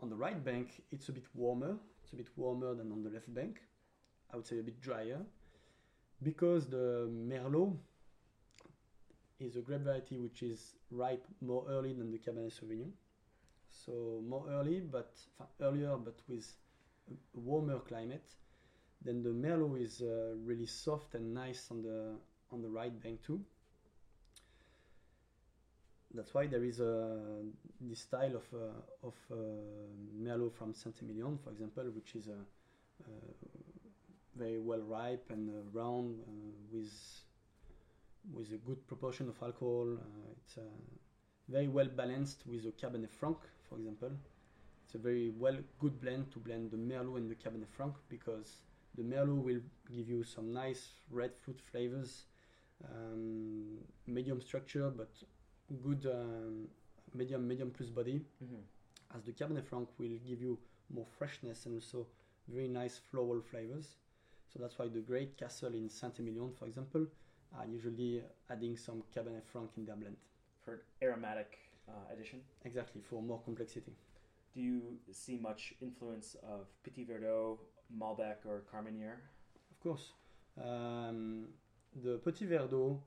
On 0.00 0.08
the 0.08 0.16
right 0.16 0.42
bank, 0.44 0.82
it's 0.90 1.08
a 1.08 1.12
bit 1.12 1.24
warmer. 1.34 1.76
It's 2.02 2.12
a 2.12 2.16
bit 2.16 2.28
warmer 2.36 2.74
than 2.74 2.92
on 2.92 3.02
the 3.02 3.10
left 3.10 3.32
bank. 3.34 3.62
I 4.32 4.36
would 4.36 4.46
say 4.46 4.58
a 4.58 4.62
bit 4.62 4.80
drier 4.80 5.20
because 6.22 6.66
the 6.66 7.08
Merlot 7.10 7.76
is 9.38 9.56
a 9.56 9.60
grape 9.60 9.82
variety 9.82 10.16
which 10.16 10.42
is 10.42 10.74
ripe 10.90 11.26
more 11.40 11.64
early 11.68 11.92
than 11.92 12.10
the 12.10 12.18
Cabernet 12.18 12.52
Sauvignon. 12.52 12.90
So 13.70 14.22
more 14.26 14.46
early, 14.50 14.80
but 14.80 15.12
earlier, 15.60 15.96
but 15.96 16.18
with 16.28 16.46
a 17.10 17.38
warmer 17.38 17.78
climate. 17.80 18.32
Then 19.04 19.22
the 19.22 19.30
Merlot 19.30 19.80
is 19.80 20.00
uh, 20.00 20.34
really 20.44 20.66
soft 20.66 21.14
and 21.14 21.34
nice 21.34 21.68
on 21.70 21.82
the 21.82 22.14
on 22.50 22.62
the 22.62 22.68
right 22.68 23.02
bank 23.02 23.22
too. 23.22 23.40
That's 26.14 26.32
why 26.32 26.46
there 26.46 26.64
is 26.64 26.80
a 26.80 27.18
this 27.80 28.00
style 28.00 28.36
of 28.36 28.44
uh, 28.54 29.06
of 29.06 29.14
uh, 29.30 29.34
Merlot 30.18 30.54
from 30.54 30.72
Saint-Emilion, 30.74 31.38
for 31.44 31.50
example, 31.50 31.84
which 31.94 32.14
is 32.14 32.28
a, 32.28 32.40
uh 33.04 33.65
very 34.38 34.58
well 34.60 34.80
ripe 34.80 35.24
and 35.30 35.48
uh, 35.50 35.62
round 35.72 36.20
uh, 36.20 36.32
with 36.72 36.92
with 38.32 38.52
a 38.52 38.56
good 38.56 38.86
proportion 38.86 39.28
of 39.28 39.40
alcohol. 39.42 39.96
Uh, 39.98 40.30
it's 40.32 40.58
uh, 40.58 40.62
very 41.48 41.68
well 41.68 41.86
balanced 41.86 42.42
with 42.46 42.66
a 42.66 42.72
Cabernet 42.72 43.12
Franc, 43.12 43.38
for 43.68 43.76
example. 43.76 44.10
It's 44.84 44.94
a 44.94 44.98
very 44.98 45.32
well 45.36 45.56
good 45.78 46.00
blend 46.00 46.30
to 46.32 46.38
blend 46.38 46.70
the 46.70 46.76
Merlot 46.76 47.16
and 47.16 47.30
the 47.30 47.34
Cabernet 47.34 47.68
Franc 47.70 47.94
because 48.08 48.62
the 48.96 49.02
Merlot 49.02 49.42
will 49.42 49.60
give 49.94 50.08
you 50.08 50.24
some 50.24 50.52
nice 50.52 50.88
red 51.10 51.32
fruit 51.42 51.60
flavors, 51.70 52.24
um, 52.84 53.78
medium 54.06 54.40
structure, 54.40 54.90
but 54.90 55.10
good 55.82 56.06
um, 56.06 56.68
medium 57.14 57.46
medium 57.46 57.70
plus 57.70 57.90
body. 57.90 58.20
Mhm. 58.42 58.62
As 59.16 59.24
the 59.24 59.32
Cabernet 59.32 59.64
Franc 59.64 59.88
will 59.98 60.18
give 60.28 60.40
you 60.40 60.58
more 60.90 61.06
freshness 61.18 61.66
and 61.66 61.74
also 61.74 62.06
very 62.48 62.68
nice 62.68 62.98
floral 62.98 63.40
flavors. 63.40 63.96
So 64.56 64.62
that's 64.62 64.78
why 64.78 64.88
the 64.88 65.00
great 65.00 65.36
castle 65.36 65.74
in 65.74 65.90
Saint-Emilion, 65.90 66.50
for 66.58 66.64
example, 66.64 67.06
are 67.58 67.66
usually 67.66 68.22
adding 68.50 68.74
some 68.78 69.02
Cabernet 69.14 69.44
Franc 69.44 69.70
in 69.76 69.84
their 69.84 69.96
blend. 69.96 70.16
For 70.64 70.80
aromatic 71.02 71.58
uh, 71.86 71.92
addition, 72.10 72.40
Exactly 72.64 73.02
for 73.02 73.22
more 73.22 73.40
complexity. 73.44 73.92
do 74.54 74.62
you 74.62 74.80
see 75.12 75.36
much 75.36 75.74
influence 75.82 76.36
of 76.42 76.68
Petit 76.82 77.04
Verdot, 77.04 77.58
Malbec, 77.94 78.46
or 78.46 78.62
Carmenere? 78.72 79.18
Of 79.70 79.80
course. 79.82 80.12
Um, 80.58 81.48
the 82.02 82.16
Petit 82.24 82.46
Verdot 82.46 82.98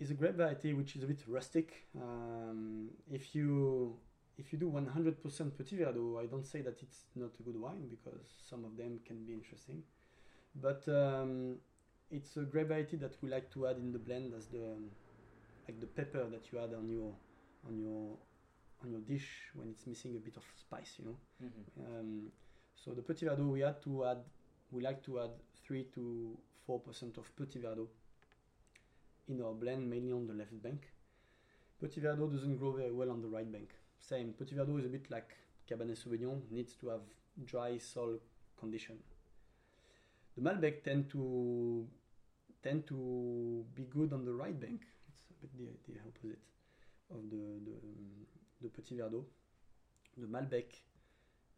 is 0.00 0.10
a 0.10 0.14
grape 0.14 0.36
variety 0.36 0.72
which 0.72 0.96
is 0.96 1.02
a 1.02 1.06
bit 1.06 1.20
rustic. 1.28 1.86
Um, 1.94 2.88
if 3.12 3.34
you 3.34 3.94
if 4.38 4.54
you 4.54 4.58
do 4.58 4.70
100% 4.70 5.58
Petit 5.58 5.76
Verdot, 5.76 6.18
I 6.18 6.24
don't 6.24 6.46
say 6.46 6.62
that 6.62 6.80
it's 6.80 7.04
not 7.14 7.32
a 7.38 7.42
good 7.42 7.60
wine 7.60 7.88
because 7.90 8.24
some 8.48 8.64
of 8.64 8.78
them 8.78 9.00
can 9.04 9.26
be 9.26 9.34
interesting. 9.34 9.82
But 10.54 10.82
um, 10.88 11.56
it's 12.10 12.36
a 12.36 12.40
grape 12.40 12.68
variety 12.68 12.96
that 12.96 13.16
we 13.22 13.28
like 13.28 13.52
to 13.52 13.66
add 13.68 13.76
in 13.76 13.92
the 13.92 13.98
blend 13.98 14.34
as 14.34 14.46
the 14.46 14.76
like 15.68 15.80
the 15.80 15.86
pepper 15.86 16.24
that 16.30 16.52
you 16.52 16.58
add 16.58 16.74
on 16.74 16.88
your 16.88 17.14
on 17.68 17.78
your 17.78 18.16
on 18.82 18.90
your 18.90 19.00
dish 19.00 19.28
when 19.54 19.68
it's 19.68 19.86
missing 19.86 20.16
a 20.16 20.18
bit 20.18 20.36
of 20.36 20.44
spice, 20.58 20.94
you 20.98 21.04
know. 21.04 21.16
Mm-hmm. 21.44 21.98
Um, 21.98 22.32
so 22.74 22.92
the 22.92 23.02
Petit 23.02 23.26
Verdot, 23.26 23.48
we 23.48 23.60
had 23.60 23.82
to 23.82 24.06
add, 24.06 24.18
we 24.70 24.82
like 24.82 25.04
to 25.04 25.20
add 25.20 25.30
three 25.66 25.84
to 25.94 26.36
four 26.66 26.80
percent 26.80 27.18
of 27.18 27.30
Petit 27.36 27.60
Verdot 27.60 27.88
in 29.28 29.42
our 29.42 29.52
blend, 29.52 29.88
mainly 29.88 30.12
on 30.12 30.26
the 30.26 30.34
left 30.34 30.60
bank. 30.62 30.88
Petit 31.80 32.00
Verdot 32.00 32.32
doesn't 32.32 32.56
grow 32.56 32.72
very 32.72 32.92
well 32.92 33.10
on 33.10 33.22
the 33.22 33.28
right 33.28 33.50
bank. 33.50 33.70
Same, 34.00 34.32
Petit 34.32 34.56
Verdot 34.56 34.80
is 34.80 34.86
a 34.86 34.88
bit 34.88 35.10
like 35.10 35.36
Cabernet 35.70 36.02
Sauvignon, 36.02 36.40
needs 36.50 36.74
to 36.74 36.88
have 36.88 37.02
dry 37.44 37.78
soil 37.78 38.18
condition. 38.58 38.96
The 40.40 40.48
Malbec 40.48 40.84
tend 40.84 41.10
to 41.10 41.86
tend 42.62 42.86
to 42.86 43.64
be 43.74 43.82
good 43.84 44.14
on 44.14 44.24
the 44.24 44.32
right 44.32 44.58
bank. 44.58 44.80
It's 45.08 45.22
a 45.30 45.34
bit 45.34 45.50
the, 45.58 45.92
the 45.92 45.98
opposite 46.00 46.38
of 47.10 47.28
the 47.30 47.60
the, 47.66 47.76
the 48.62 48.68
Petit 48.70 48.96
Verdot. 48.96 49.24
The 50.16 50.26
Malbec 50.26 50.64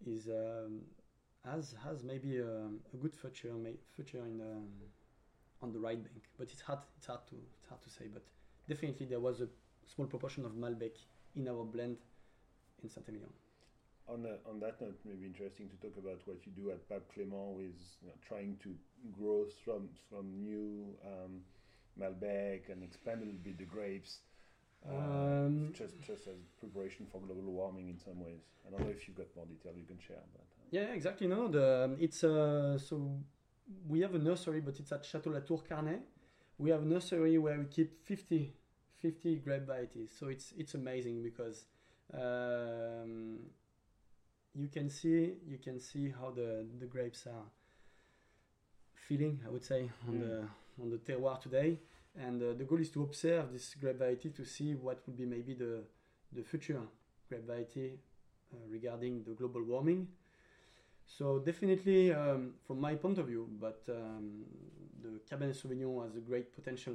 is 0.04 0.26
um, 0.26 0.80
has 1.44 1.74
has 1.84 2.02
maybe 2.02 2.40
um, 2.40 2.80
a 2.92 2.96
good 2.96 3.14
future 3.14 3.54
future 3.94 4.26
in 4.26 4.40
um, 4.40 4.66
on 5.62 5.72
the 5.72 5.78
right 5.78 6.02
bank, 6.02 6.24
but 6.36 6.50
it's 6.50 6.62
hard 6.62 6.80
it's 6.96 7.06
hard 7.06 7.24
to 7.28 7.36
it's 7.60 7.68
hard 7.68 7.82
to 7.82 7.90
say. 7.90 8.08
But 8.12 8.24
definitely 8.68 9.06
there 9.06 9.20
was 9.20 9.42
a 9.42 9.48
small 9.94 10.08
proportion 10.08 10.44
of 10.44 10.52
Malbec 10.52 10.96
in 11.36 11.46
our 11.46 11.64
blend 11.64 11.98
in 12.82 12.88
Saint-Emilion. 12.88 13.30
On, 14.08 14.26
a, 14.26 14.50
on 14.50 14.58
that 14.60 14.80
note, 14.80 14.98
maybe 15.04 15.24
interesting 15.24 15.68
to 15.68 15.76
talk 15.76 15.96
about 15.96 16.20
what 16.26 16.38
you 16.44 16.52
do 16.52 16.70
at 16.70 16.86
Pape 16.88 17.06
Clément 17.14 17.54
with 17.54 17.78
you 18.02 18.08
know, 18.08 18.14
trying 18.26 18.56
to 18.62 18.74
grow 19.16 19.46
from 19.64 19.88
from 20.10 20.24
new 20.42 20.94
um, 21.06 21.40
Malbec 21.98 22.68
and 22.70 22.82
expand 22.82 23.22
a 23.22 23.24
little 23.24 23.40
bit 23.44 23.58
the 23.58 23.64
grapes. 23.64 24.18
uh, 24.90 24.94
Um, 24.94 25.72
just 25.72 25.94
just 26.00 26.26
as 26.26 26.38
preparation 26.58 27.06
for 27.10 27.20
global 27.20 27.52
warming 27.52 27.88
in 27.88 27.98
some 27.98 28.18
ways. 28.20 28.42
I 28.66 28.70
don't 28.70 28.80
know 28.80 28.90
if 28.90 29.06
you've 29.06 29.16
got 29.16 29.34
more 29.36 29.46
detail 29.46 29.72
you 29.76 29.86
can 29.86 29.98
share, 29.98 30.24
but 30.32 30.42
uh, 30.58 30.64
Yeah, 30.72 30.92
exactly. 30.98 31.26
No, 31.28 31.48
the 31.48 31.96
it's 32.00 32.24
uh, 32.24 32.78
so 32.78 32.94
we 33.88 34.00
have 34.00 34.14
a 34.14 34.18
nursery, 34.18 34.60
but 34.60 34.78
it's 34.80 34.90
at 34.92 35.04
Château 35.04 35.32
La 35.32 35.40
Tour 35.40 35.62
Carnet. 35.68 36.02
We 36.58 36.70
have 36.70 36.82
a 36.82 36.86
nursery 36.86 37.38
where 37.38 37.58
we 37.58 37.64
keep 37.66 37.90
50, 38.04 38.52
50 38.98 39.36
grape 39.36 39.66
varieties. 39.66 40.10
So 40.18 40.26
it's 40.28 40.52
it's 40.58 40.74
amazing 40.74 41.22
because 41.22 41.66
um, 42.12 43.38
you 44.54 44.68
can 44.68 44.88
see 44.90 45.34
you 45.46 45.58
can 45.58 45.78
see 45.80 46.10
how 46.10 46.30
the 46.30 46.66
the 46.78 46.86
grapes 46.86 47.26
are 47.26 47.46
feeling. 48.94 49.40
I 49.46 49.50
would 49.50 49.64
say 49.64 49.90
on 50.08 50.14
Mm. 50.14 50.20
the 50.20 50.48
on 50.82 50.90
the 50.90 50.98
terroir 50.98 51.38
today, 51.40 51.78
and 52.16 52.42
uh, 52.42 52.52
the 52.54 52.64
goal 52.64 52.80
is 52.80 52.90
to 52.90 53.02
observe 53.02 53.52
this 53.52 53.74
grape 53.74 53.98
variety 53.98 54.30
to 54.30 54.44
see 54.44 54.74
what 54.74 55.06
would 55.06 55.16
be 55.16 55.26
maybe 55.26 55.54
the 55.54 55.84
the 56.32 56.42
future 56.42 56.80
grape 57.28 57.44
variety 57.46 57.98
uh, 58.52 58.56
regarding 58.68 59.22
the 59.24 59.32
global 59.34 59.62
warming. 59.62 60.08
So 61.04 61.38
definitely, 61.40 62.12
um, 62.12 62.54
from 62.66 62.80
my 62.80 62.94
point 62.94 63.18
of 63.18 63.26
view, 63.26 63.48
but 63.60 63.82
um, 63.88 64.44
the 65.02 65.20
Cabernet 65.28 65.54
Sauvignon 65.60 66.04
has 66.04 66.16
a 66.16 66.20
great 66.20 66.52
potential 66.54 66.94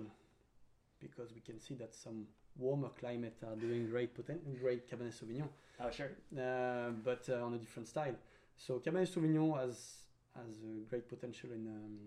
because 0.99 1.33
we 1.33 1.41
can 1.41 1.59
see 1.59 1.75
that 1.75 1.93
some 1.93 2.25
warmer 2.57 2.89
climate 2.99 3.37
are 3.47 3.55
doing 3.55 3.87
great 3.89 4.15
poten- 4.15 4.59
great 4.59 4.89
Cabernet 4.89 5.13
Sauvignon, 5.13 5.49
Oh, 5.79 5.89
sure. 5.91 6.11
uh, 6.37 6.89
but 7.03 7.27
uh, 7.29 7.45
on 7.45 7.53
a 7.53 7.57
different 7.57 7.87
style. 7.87 8.15
So 8.57 8.79
Cabernet 8.79 9.07
Sauvignon 9.13 9.57
has 9.59 9.97
has 10.35 10.57
a 10.63 10.89
great 10.89 11.07
potential 11.07 11.51
in. 11.51 11.67
Um, 11.67 11.97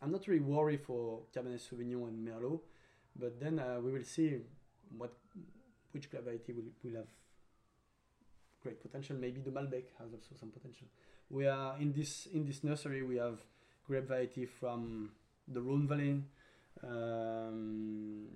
I'm 0.00 0.10
not 0.10 0.26
really 0.26 0.42
worried 0.44 0.80
for 0.80 1.20
Cabernet 1.34 1.60
Sauvignon 1.60 2.08
and 2.08 2.26
Merlot, 2.26 2.60
but 3.18 3.38
then 3.40 3.58
uh, 3.58 3.78
we 3.80 3.92
will 3.92 4.04
see 4.04 4.38
what 4.98 5.12
which 5.92 6.10
grape 6.10 6.24
variety 6.24 6.52
will 6.52 6.70
will 6.82 6.96
have 6.96 7.08
great 8.62 8.80
potential. 8.82 9.16
Maybe 9.16 9.40
the 9.40 9.50
Malbec 9.50 9.84
has 9.98 10.12
also 10.12 10.34
some 10.38 10.50
potential. 10.50 10.86
We 11.30 11.46
are 11.46 11.76
in 11.78 11.92
this 11.92 12.26
in 12.26 12.44
this 12.44 12.64
nursery. 12.64 13.02
We 13.02 13.16
have 13.16 13.38
grape 13.86 14.08
variety 14.08 14.46
from 14.46 15.10
the 15.46 15.60
Rhone 15.60 15.86
Valley. 15.86 16.22
Um, 16.82 18.26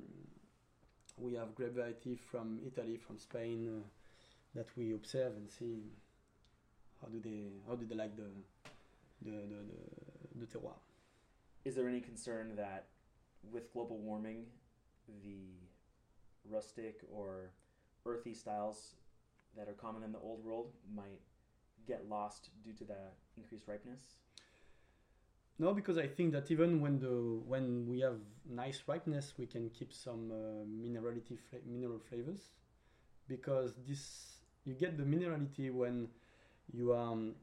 we 1.19 1.35
have 1.35 1.55
grape 1.55 1.75
variety 1.75 2.17
from 2.17 2.59
Italy, 2.67 2.97
from 2.97 3.19
Spain, 3.19 3.69
uh, 3.69 3.87
that 4.55 4.67
we 4.77 4.93
observe 4.93 5.37
and 5.37 5.51
see 5.51 5.83
how 7.01 7.09
do 7.09 7.21
they 7.21 7.53
how 7.69 7.75
do 7.75 7.87
they 7.87 7.95
like 7.95 8.17
the 8.17 8.31
the 9.23 9.31
the, 9.31 9.61
the, 9.71 10.41
the 10.41 10.47
terroir. 10.47 10.79
Is 11.64 11.75
there 11.75 11.89
any 11.89 12.01
concern 12.01 12.55
that 12.57 12.87
with 13.53 13.73
global 13.73 13.99
warming, 13.99 14.47
the 15.23 15.39
rustic 16.49 17.01
or 17.12 17.51
earthy 18.05 18.35
styles 18.35 18.95
that 19.57 19.69
are 19.69 19.73
common 19.73 20.03
in 20.03 20.12
the 20.12 20.19
old 20.19 20.45
world 20.45 20.73
might 20.95 21.21
get 21.87 22.09
lost 22.09 22.51
due 22.64 22.73
to 22.73 22.85
the 22.85 22.99
increased 23.37 23.64
ripeness? 23.67 24.03
No, 25.59 25.73
because 25.73 25.97
I 25.97 26.07
think 26.07 26.33
that 26.33 26.51
even 26.51 26.81
when 26.81 26.99
the 26.99 27.41
when 27.47 27.87
we 27.89 28.01
have 28.01 28.19
nice 28.49 28.83
ripeness, 28.87 29.35
we 29.39 29.47
can 29.47 29.71
keep 29.71 29.93
some 29.93 30.31
uh, 30.31 30.65
minerality 30.69 31.39
fla- 31.49 31.65
mineral 31.67 31.99
flavors, 31.99 32.51
because 33.29 33.75
this 33.89 34.41
you 34.65 34.75
get 34.75 34.99
the 34.99 35.05
minerality 35.05 35.73
when 35.73 36.09
you 36.73 36.95
um 36.95 37.37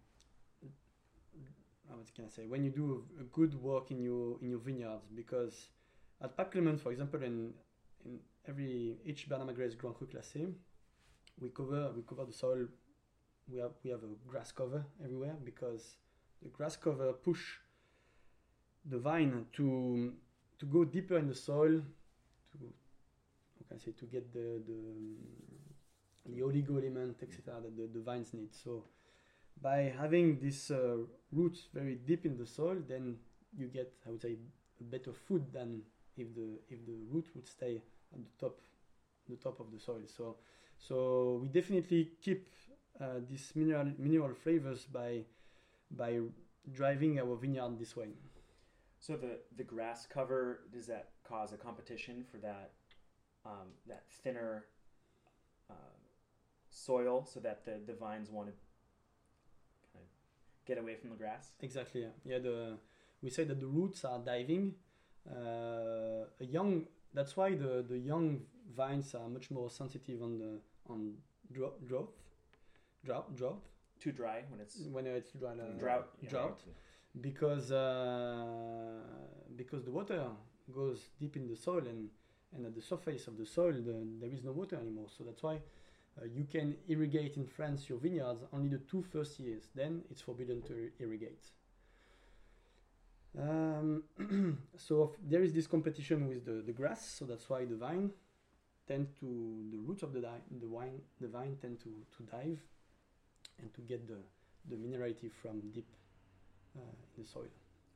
what 1.87 2.13
can 2.15 2.25
I 2.25 2.29
say? 2.29 2.45
When 2.47 2.63
you 2.63 2.71
do 2.71 3.03
a, 3.19 3.23
good 3.23 3.53
work 3.61 3.91
in 3.91 4.01
your 4.01 4.37
in 4.41 4.49
your 4.49 4.59
vineyards. 4.59 5.05
Because 5.15 5.67
at 6.21 6.35
Pape 6.37 6.51
Clement, 6.51 6.79
for 6.79 6.91
example, 6.91 7.21
in 7.23 7.53
in 8.05 8.19
every 8.47 8.97
each 9.05 9.27
Bernard 9.29 9.47
Magrez 9.55 9.77
Grand 9.77 9.95
Cru 9.95 10.07
Classé, 10.07 10.51
we 11.39 11.49
cover 11.49 11.91
we 11.95 12.01
cover 12.03 12.25
the 12.25 12.33
soil. 12.33 12.67
We 13.49 13.59
have 13.59 13.73
we 13.83 13.91
have 13.91 14.03
a 14.03 14.29
grass 14.29 14.51
cover 14.51 14.85
everywhere 15.03 15.35
because 15.43 15.95
the 16.41 16.49
grass 16.49 16.77
cover 16.77 17.13
push 17.13 17.57
the 18.89 18.97
vine 18.97 19.45
to 19.53 20.13
to 20.59 20.65
go 20.65 20.83
deeper 20.83 21.17
in 21.17 21.27
the 21.27 21.35
soil 21.35 21.81
to 22.51 22.57
how 23.57 23.63
can 23.67 23.77
I 23.77 23.79
say 23.79 23.91
to 23.99 24.05
get 24.05 24.31
the 24.33 24.61
the, 24.67 26.33
the 26.33 26.41
oligo 26.41 26.77
element 26.81 27.17
etc 27.21 27.61
that 27.61 27.75
the, 27.77 27.87
the 27.93 28.03
vines 28.03 28.33
need. 28.33 28.53
So 28.53 28.83
by 29.61 29.93
having 29.97 30.39
this 30.39 30.71
uh, 30.71 30.97
roots 31.31 31.67
very 31.73 31.95
deep 31.95 32.25
in 32.25 32.37
the 32.37 32.45
soil 32.45 32.77
then 32.87 33.17
you 33.57 33.67
get 33.67 33.93
I 34.05 34.11
would 34.11 34.21
say 34.21 34.37
better 34.81 35.13
food 35.13 35.53
than 35.53 35.81
if 36.17 36.33
the 36.35 36.59
if 36.69 36.85
the 36.85 36.97
root 37.11 37.25
would 37.35 37.47
stay 37.47 37.81
at 38.13 38.19
the 38.19 38.45
top 38.45 38.59
the 39.29 39.37
top 39.37 39.59
of 39.59 39.71
the 39.71 39.79
soil. 39.79 40.01
So 40.05 40.35
so 40.77 41.39
we 41.41 41.47
definitely 41.47 42.11
keep 42.21 42.49
uh, 42.99 43.19
these 43.29 43.51
mineral 43.55 43.91
mineral 43.97 44.33
flavors 44.33 44.85
by 44.85 45.21
by 45.91 46.19
driving 46.71 47.19
our 47.19 47.35
vineyard 47.35 47.79
this 47.79 47.95
way 47.95 48.09
So 49.03 49.17
the 49.17 49.39
the 49.57 49.65
grass 49.65 50.07
cover 50.07 50.61
does 50.71 50.87
that 50.87 51.09
cause 51.27 51.51
a 51.51 51.57
competition 51.57 52.23
for 52.31 52.37
that 52.37 52.71
um, 53.45 53.67
that 53.85 54.03
thinner 54.23 54.63
uh, 55.69 55.95
soil 56.69 57.25
so 57.25 57.41
that 57.41 57.65
the, 57.65 57.81
the 57.85 57.95
vines 57.99 58.31
want 58.31 58.47
to 58.47 58.53
kind 59.91 60.05
of 60.05 60.65
get 60.65 60.77
away 60.77 60.95
from 60.95 61.09
the 61.09 61.17
grass? 61.17 61.51
Exactly. 61.59 62.03
Yeah. 62.03 62.13
yeah 62.23 62.39
the 62.39 62.77
we 63.21 63.29
say 63.29 63.43
that 63.43 63.59
the 63.59 63.67
roots 63.67 64.05
are 64.05 64.19
diving. 64.19 64.75
Uh, 65.29 66.23
a 66.39 66.45
young. 66.45 66.85
That's 67.13 67.35
why 67.35 67.55
the 67.55 67.83
the 67.85 67.97
young 67.97 68.39
vines 68.73 69.13
are 69.15 69.27
much 69.27 69.51
more 69.51 69.69
sensitive 69.69 70.21
on 70.23 70.37
the 70.37 70.61
on 70.89 71.15
drought 71.51 71.85
drought 71.85 72.13
drought 73.03 73.35
drought 73.35 73.63
Too 73.99 74.13
dry 74.13 74.43
when 74.49 74.61
it's 74.61 74.77
when 74.93 75.05
it's 75.07 75.31
dry, 75.31 75.51
uh, 75.51 75.77
drought. 75.77 76.07
yeah. 76.21 76.29
drought 76.29 76.61
because 77.21 77.71
uh, 77.71 78.45
because 79.55 79.83
the 79.83 79.91
water 79.91 80.25
goes 80.73 81.09
deep 81.19 81.35
in 81.35 81.47
the 81.47 81.55
soil 81.55 81.85
and 81.87 82.09
and 82.55 82.65
at 82.65 82.75
the 82.75 82.81
surface 82.81 83.27
of 83.27 83.37
the 83.37 83.45
soil 83.45 83.73
the, 83.73 84.05
there 84.19 84.29
is 84.31 84.43
no 84.43 84.51
water 84.51 84.77
anymore. 84.77 85.07
So 85.15 85.23
that's 85.23 85.43
why. 85.43 85.59
Uh, 86.15 86.25
you 86.25 86.43
can 86.43 86.75
irrigate 86.87 87.37
in 87.37 87.47
France 87.47 87.89
your 87.89 87.97
vineyards 87.97 88.43
only 88.53 88.69
the 88.69 88.77
two 88.77 89.01
first 89.01 89.39
years. 89.39 89.69
Then 89.73 90.03
it's 90.11 90.21
forbidden 90.21 90.61
to 90.61 90.91
irrigate. 90.99 91.49
Um, 93.35 94.03
so 94.77 95.15
there 95.27 95.41
is 95.41 95.53
this 95.53 95.65
competition 95.65 96.27
with 96.27 96.45
the, 96.45 96.61
the 96.63 96.71
grass, 96.71 97.15
so 97.17 97.25
that's 97.25 97.49
why 97.49 97.65
the 97.65 97.75
vine 97.75 98.11
tend 98.87 99.07
to 99.19 99.65
the 99.71 99.79
roots 99.79 100.03
of 100.03 100.13
the 100.13 100.21
the 100.59 100.67
wine 100.67 101.01
the 101.21 101.27
vine 101.27 101.57
tend 101.61 101.79
to, 101.79 101.89
to 102.17 102.23
dive 102.31 102.59
and 103.59 103.73
to 103.73 103.81
get 103.81 104.07
the, 104.07 104.17
the 104.69 104.75
minerality 104.75 105.31
from 105.31 105.61
deep 105.71 105.87
uh, 106.77 106.81
in 107.17 107.23
the 107.23 107.29
soil. 107.29 107.43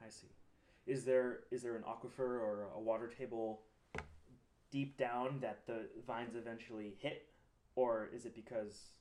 I 0.05 0.09
see. 0.09 0.27
Is 0.85 1.03
there 1.03 1.39
is 1.51 1.63
there 1.63 1.75
an 1.75 1.83
aquifer 1.83 2.19
or 2.19 2.67
a 2.75 2.79
water 2.79 3.07
table 3.07 3.61
deep 4.71 4.97
down 4.97 5.39
that 5.41 5.65
the 5.65 5.87
vines 6.05 6.35
eventually 6.35 6.95
hit, 6.99 7.27
or 7.75 8.09
is 8.13 8.25
it 8.25 8.35
because, 8.35 8.91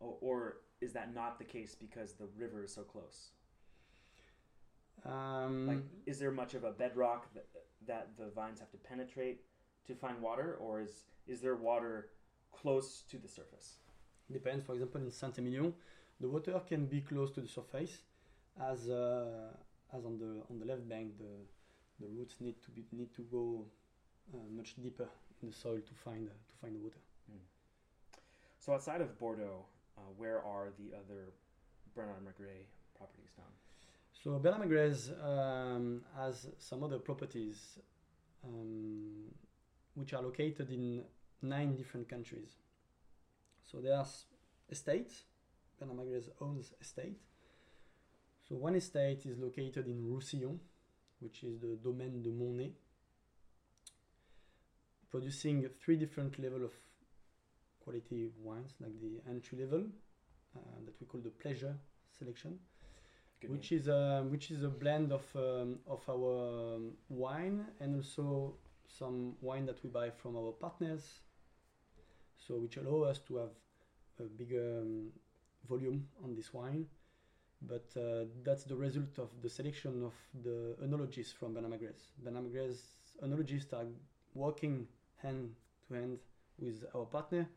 or, 0.00 0.16
or 0.20 0.56
is 0.80 0.92
that 0.92 1.14
not 1.14 1.38
the 1.38 1.44
case 1.44 1.74
because 1.74 2.12
the 2.14 2.28
river 2.36 2.64
is 2.64 2.72
so 2.74 2.82
close? 2.82 3.30
Um, 5.04 5.66
Like, 5.66 5.78
is 6.06 6.18
there 6.18 6.30
much 6.30 6.54
of 6.54 6.64
a 6.64 6.70
bedrock 6.70 7.32
that, 7.34 7.46
that 7.86 8.08
the 8.16 8.30
vines 8.30 8.60
have 8.60 8.70
to 8.70 8.78
penetrate 8.78 9.40
to 9.86 9.94
find 9.94 10.20
water, 10.20 10.56
or 10.60 10.80
is 10.80 11.04
is 11.26 11.40
there 11.40 11.56
water 11.56 12.10
close 12.52 13.02
to 13.10 13.18
the 13.18 13.28
surface? 13.28 13.78
depends. 14.30 14.64
For 14.64 14.72
example, 14.74 15.00
in 15.00 15.10
Saint 15.10 15.36
Emilion, 15.38 15.74
the 16.20 16.28
water 16.28 16.60
can 16.66 16.86
be 16.86 17.00
close 17.02 17.30
to 17.32 17.40
the 17.40 17.48
surface, 17.48 17.98
as 18.60 18.88
uh, 18.88 19.50
as 19.96 20.04
on 20.04 20.18
the 20.18 20.42
on 20.50 20.58
the 20.58 20.64
left 20.64 20.88
bank, 20.88 21.18
the 21.18 22.04
the 22.04 22.08
roots 22.12 22.36
need 22.40 22.62
to 22.62 22.70
be 22.70 22.84
need 22.92 23.14
to 23.14 23.22
go 23.22 23.64
uh, 24.34 24.38
much 24.50 24.74
deeper 24.82 25.08
in 25.42 25.48
the 25.48 25.54
soil 25.54 25.80
to 25.80 25.94
find 25.94 26.28
uh, 26.28 26.32
to 26.32 26.54
find 26.60 26.74
the 26.74 26.80
water. 26.80 26.98
So 28.64 28.72
outside 28.74 29.00
of 29.00 29.18
Bordeaux, 29.18 29.64
uh, 29.98 30.02
where 30.16 30.40
are 30.40 30.68
the 30.78 30.96
other 30.96 31.32
Bernard 31.96 32.22
Magrez 32.22 32.68
properties 32.96 33.32
down? 33.36 33.50
So 34.12 34.38
Bernard 34.38 34.68
Magrez 34.68 35.10
um, 35.20 36.02
has 36.16 36.46
some 36.58 36.84
other 36.84 37.00
properties 37.00 37.80
um, 38.44 39.24
which 39.94 40.12
are 40.12 40.22
located 40.22 40.70
in 40.70 41.02
nine 41.42 41.74
different 41.74 42.08
countries. 42.08 42.50
So 43.64 43.78
there's 43.78 44.26
estates. 44.70 45.24
Bernard 45.80 45.96
Magrez 45.96 46.28
owns 46.40 46.72
estate. 46.80 47.18
So 48.48 48.56
one 48.56 48.74
estate 48.74 49.24
is 49.26 49.38
located 49.38 49.86
in 49.86 50.04
Roussillon, 50.12 50.58
which 51.20 51.44
is 51.44 51.60
the 51.60 51.78
Domaine 51.82 52.22
de 52.22 52.30
Monet, 52.30 52.72
producing 55.10 55.68
three 55.84 55.96
different 55.96 56.38
level 56.38 56.64
of 56.64 56.72
quality 57.80 58.28
wines, 58.42 58.74
like 58.80 58.92
the 59.00 59.20
entry 59.30 59.58
level 59.58 59.84
uh, 60.56 60.60
that 60.84 60.94
we 61.00 61.06
call 61.06 61.20
the 61.20 61.30
pleasure 61.30 61.74
selection 62.18 62.58
Good 63.40 63.50
which 63.50 63.70
name. 63.70 63.80
is 63.80 63.88
a 63.88 64.24
which 64.28 64.50
is 64.50 64.62
a 64.62 64.68
blend 64.68 65.12
of 65.12 65.24
um, 65.34 65.78
of 65.86 66.00
our 66.08 66.74
um, 66.76 66.92
wine 67.08 67.64
and 67.80 67.96
also 67.96 68.54
some 68.86 69.34
wine 69.40 69.66
that 69.66 69.82
we 69.82 69.90
buy 69.90 70.10
from 70.10 70.36
our 70.36 70.52
partners 70.52 71.20
so 72.38 72.54
which 72.54 72.76
allow 72.76 73.02
us 73.10 73.18
to 73.26 73.36
have 73.36 73.50
a 74.20 74.24
bigger 74.24 74.80
um, 74.82 75.08
volume 75.68 76.06
on 76.22 76.34
this 76.34 76.52
wine 76.52 76.86
but 77.68 77.86
uh, 77.96 78.24
that's 78.44 78.64
the 78.64 78.74
result 78.74 79.18
of 79.18 79.28
the 79.42 79.48
selection 79.48 80.04
of 80.04 80.14
the 80.42 80.76
enologists 80.82 81.32
from 81.34 81.54
Magrez. 81.54 82.10
Bernard 82.22 82.50
enologists 83.22 83.72
are 83.72 83.86
working 84.34 84.86
hand 85.22 85.50
to 85.88 85.94
hand 85.94 86.18
with 86.58 86.84
our 86.94 87.04
partner 87.04 87.48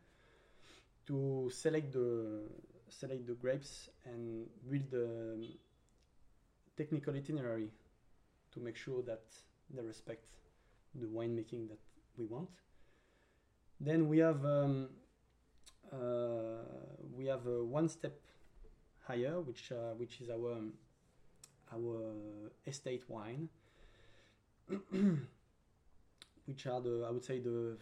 to 1.06 1.50
select 1.52 1.92
the 1.92 2.42
select 2.88 3.26
the 3.26 3.34
grapes 3.34 3.88
and 4.04 4.46
build 4.70 4.90
the 4.90 5.44
technical 6.76 7.14
itinerary 7.14 7.70
to 8.52 8.60
make 8.60 8.76
sure 8.76 9.02
that 9.02 9.24
they 9.74 9.82
respect 9.82 10.24
the 10.94 11.06
winemaking 11.06 11.68
that 11.68 11.78
we 12.16 12.26
want. 12.26 12.48
Then 13.80 14.08
we 14.08 14.18
have 14.18 14.44
um, 14.44 14.88
uh, 15.92 15.96
we 17.16 17.26
have 17.26 17.46
uh, 17.46 17.64
one 17.64 17.88
step 17.88 18.18
higher, 19.06 19.40
which 19.40 19.72
uh, 19.72 19.94
which 19.96 20.20
is 20.20 20.30
our 20.30 20.52
um, 20.52 20.72
our 21.72 22.12
estate 22.66 23.04
wine, 23.08 23.48
which 26.46 26.66
are 26.66 26.80
the 26.80 27.04
I 27.06 27.10
would 27.10 27.24
say 27.24 27.38
the 27.40 27.76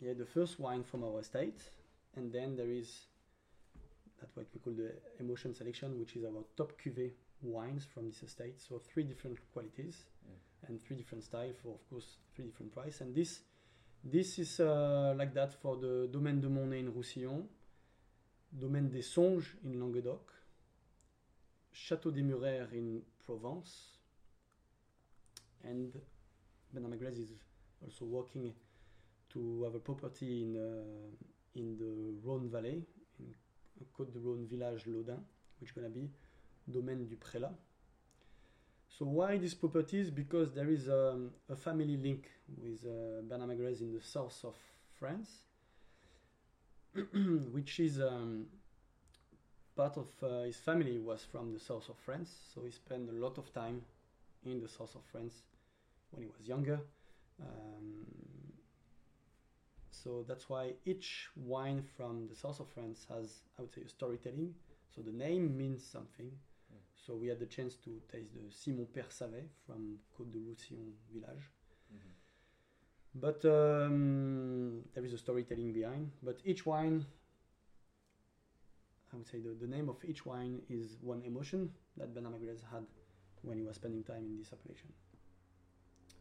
yeah 0.00 0.12
the 0.14 0.26
first 0.26 0.58
wine 0.58 0.82
from 0.84 1.04
our 1.04 1.20
estate, 1.20 1.60
and 2.16 2.32
then 2.32 2.56
there 2.56 2.70
is 2.70 3.06
that's 4.20 4.36
what 4.36 4.46
we 4.54 4.60
call 4.60 4.72
the 4.74 4.92
emotion 5.18 5.54
selection, 5.54 5.98
which 5.98 6.16
is 6.16 6.24
our 6.24 6.44
top 6.56 6.72
cuvée 6.82 7.12
wines 7.42 7.86
from 7.86 8.06
this 8.06 8.22
estate. 8.22 8.60
So 8.60 8.78
three 8.78 9.04
different 9.04 9.38
qualities 9.52 10.04
Mm. 10.28 10.68
and 10.68 10.82
three 10.82 10.96
different 10.96 11.24
styles 11.24 11.56
for, 11.62 11.74
of 11.74 11.88
course, 11.88 12.18
three 12.34 12.44
different 12.44 12.72
price. 12.72 13.00
And 13.00 13.14
this, 13.14 13.40
this 14.04 14.38
is 14.38 14.60
uh, 14.60 15.14
like 15.16 15.32
that 15.34 15.54
for 15.54 15.76
the 15.76 16.08
Domaine 16.12 16.40
de 16.40 16.48
Monet 16.48 16.80
in 16.80 16.94
Roussillon, 16.94 17.48
Domaine 18.52 18.88
des 18.88 19.02
Songes 19.02 19.56
in 19.64 19.78
Languedoc, 19.78 20.20
Château 21.72 22.10
des 22.10 22.22
Muraires 22.22 22.72
in 22.74 23.00
Provence, 23.24 24.00
and 25.64 25.90
Bernard 26.72 26.90
Magrez 26.90 27.18
is 27.18 27.28
also 27.82 28.04
working 28.04 28.52
to 29.28 29.64
have 29.64 29.74
a 29.74 29.78
property 29.78 30.42
in 30.42 30.56
uh, 30.56 31.58
in 31.58 31.76
the 31.76 32.20
Rhône 32.26 32.48
Valley, 32.48 32.84
in 33.20 33.84
Côte 33.92 34.10
de 34.12 34.18
Rhône 34.18 34.46
village 34.46 34.86
Laudin, 34.86 35.22
which 35.60 35.70
is 35.70 35.72
gonna 35.72 35.88
be 35.88 36.10
Domaine 36.66 37.06
du 37.06 37.16
Prélat. 37.16 37.54
So 38.88 39.06
why 39.06 39.38
these 39.38 39.54
properties? 39.54 40.10
Because 40.10 40.52
there 40.52 40.68
is 40.68 40.88
um, 40.88 41.30
a 41.48 41.56
family 41.56 41.96
link 41.96 42.28
with 42.58 42.84
uh, 42.84 43.22
Bernard 43.22 43.50
Magrez 43.50 43.80
in 43.80 43.92
the 43.92 44.00
south 44.02 44.44
of 44.44 44.56
France, 44.98 45.46
which 47.52 47.80
is 47.80 48.00
um, 48.00 48.46
part 49.76 49.96
of 49.96 50.08
uh, 50.22 50.42
his 50.42 50.56
family 50.56 50.98
was 50.98 51.24
from 51.30 51.52
the 51.52 51.60
south 51.60 51.88
of 51.88 51.96
France. 51.96 52.30
So 52.54 52.62
he 52.64 52.70
spent 52.70 53.08
a 53.08 53.12
lot 53.12 53.38
of 53.38 53.52
time 53.52 53.82
in 54.44 54.60
the 54.60 54.68
south 54.68 54.94
of 54.94 55.02
France 55.10 55.34
when 56.10 56.22
he 56.22 56.28
was 56.28 56.48
younger. 56.48 56.80
Um, 57.40 58.06
so 59.90 60.24
that's 60.26 60.48
why 60.48 60.72
each 60.84 61.28
wine 61.36 61.82
from 61.96 62.26
the 62.28 62.34
south 62.34 62.60
of 62.60 62.68
France 62.68 63.06
has, 63.08 63.42
I 63.58 63.62
would 63.62 63.74
say, 63.74 63.82
a 63.82 63.88
storytelling. 63.88 64.54
So 64.94 65.02
the 65.02 65.12
name 65.12 65.56
means 65.56 65.84
something. 65.84 66.30
So 67.06 67.14
we 67.14 67.28
had 67.28 67.38
the 67.38 67.46
chance 67.46 67.76
to 67.76 67.90
taste 68.12 68.34
the 68.34 68.50
Si 68.50 68.72
Mon 68.72 68.86
Père 68.86 69.10
Savait 69.10 69.48
from 69.66 69.98
Côte 70.16 70.30
de 70.30 70.38
Roussillon 70.38 70.92
village. 71.12 71.50
But 73.14 73.44
um, 73.44 74.82
there 74.94 75.04
is 75.04 75.12
a 75.12 75.18
storytelling 75.18 75.72
behind. 75.72 76.12
But 76.22 76.40
each 76.44 76.64
wine, 76.64 77.04
I 79.12 79.16
would 79.16 79.26
say 79.26 79.38
the, 79.38 79.56
the 79.60 79.66
name 79.66 79.88
of 79.88 79.96
each 80.04 80.24
wine 80.24 80.62
is 80.68 80.96
one 81.00 81.22
emotion 81.24 81.70
that 81.96 82.14
Bernard 82.14 82.34
Magrez 82.34 82.60
had 82.70 82.84
when 83.42 83.58
he 83.58 83.64
was 83.64 83.76
spending 83.76 84.04
time 84.04 84.24
in 84.26 84.38
this 84.38 84.52
appellation. 84.52 84.92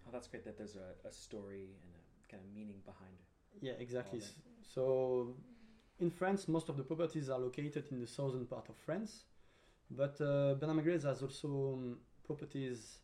Oh, 0.07 0.11
that's 0.11 0.27
great 0.27 0.43
that 0.45 0.57
there's 0.57 0.75
a, 0.75 1.07
a 1.07 1.11
story 1.11 1.75
and 1.83 1.93
a 1.93 2.31
kind 2.31 2.43
of 2.43 2.51
meaning 2.55 2.81
behind 2.85 3.13
it. 3.19 3.65
Yeah, 3.65 3.73
exactly. 3.79 4.21
So 4.61 5.35
in 5.99 6.09
France, 6.09 6.47
most 6.47 6.69
of 6.69 6.77
the 6.77 6.83
properties 6.83 7.29
are 7.29 7.39
located 7.39 7.91
in 7.91 7.99
the 7.99 8.07
southern 8.07 8.45
part 8.45 8.69
of 8.69 8.75
France, 8.77 9.25
but 9.91 10.19
uh, 10.21 10.55
has 11.03 11.21
also 11.21 11.73
um, 11.73 11.97
properties 12.23 12.99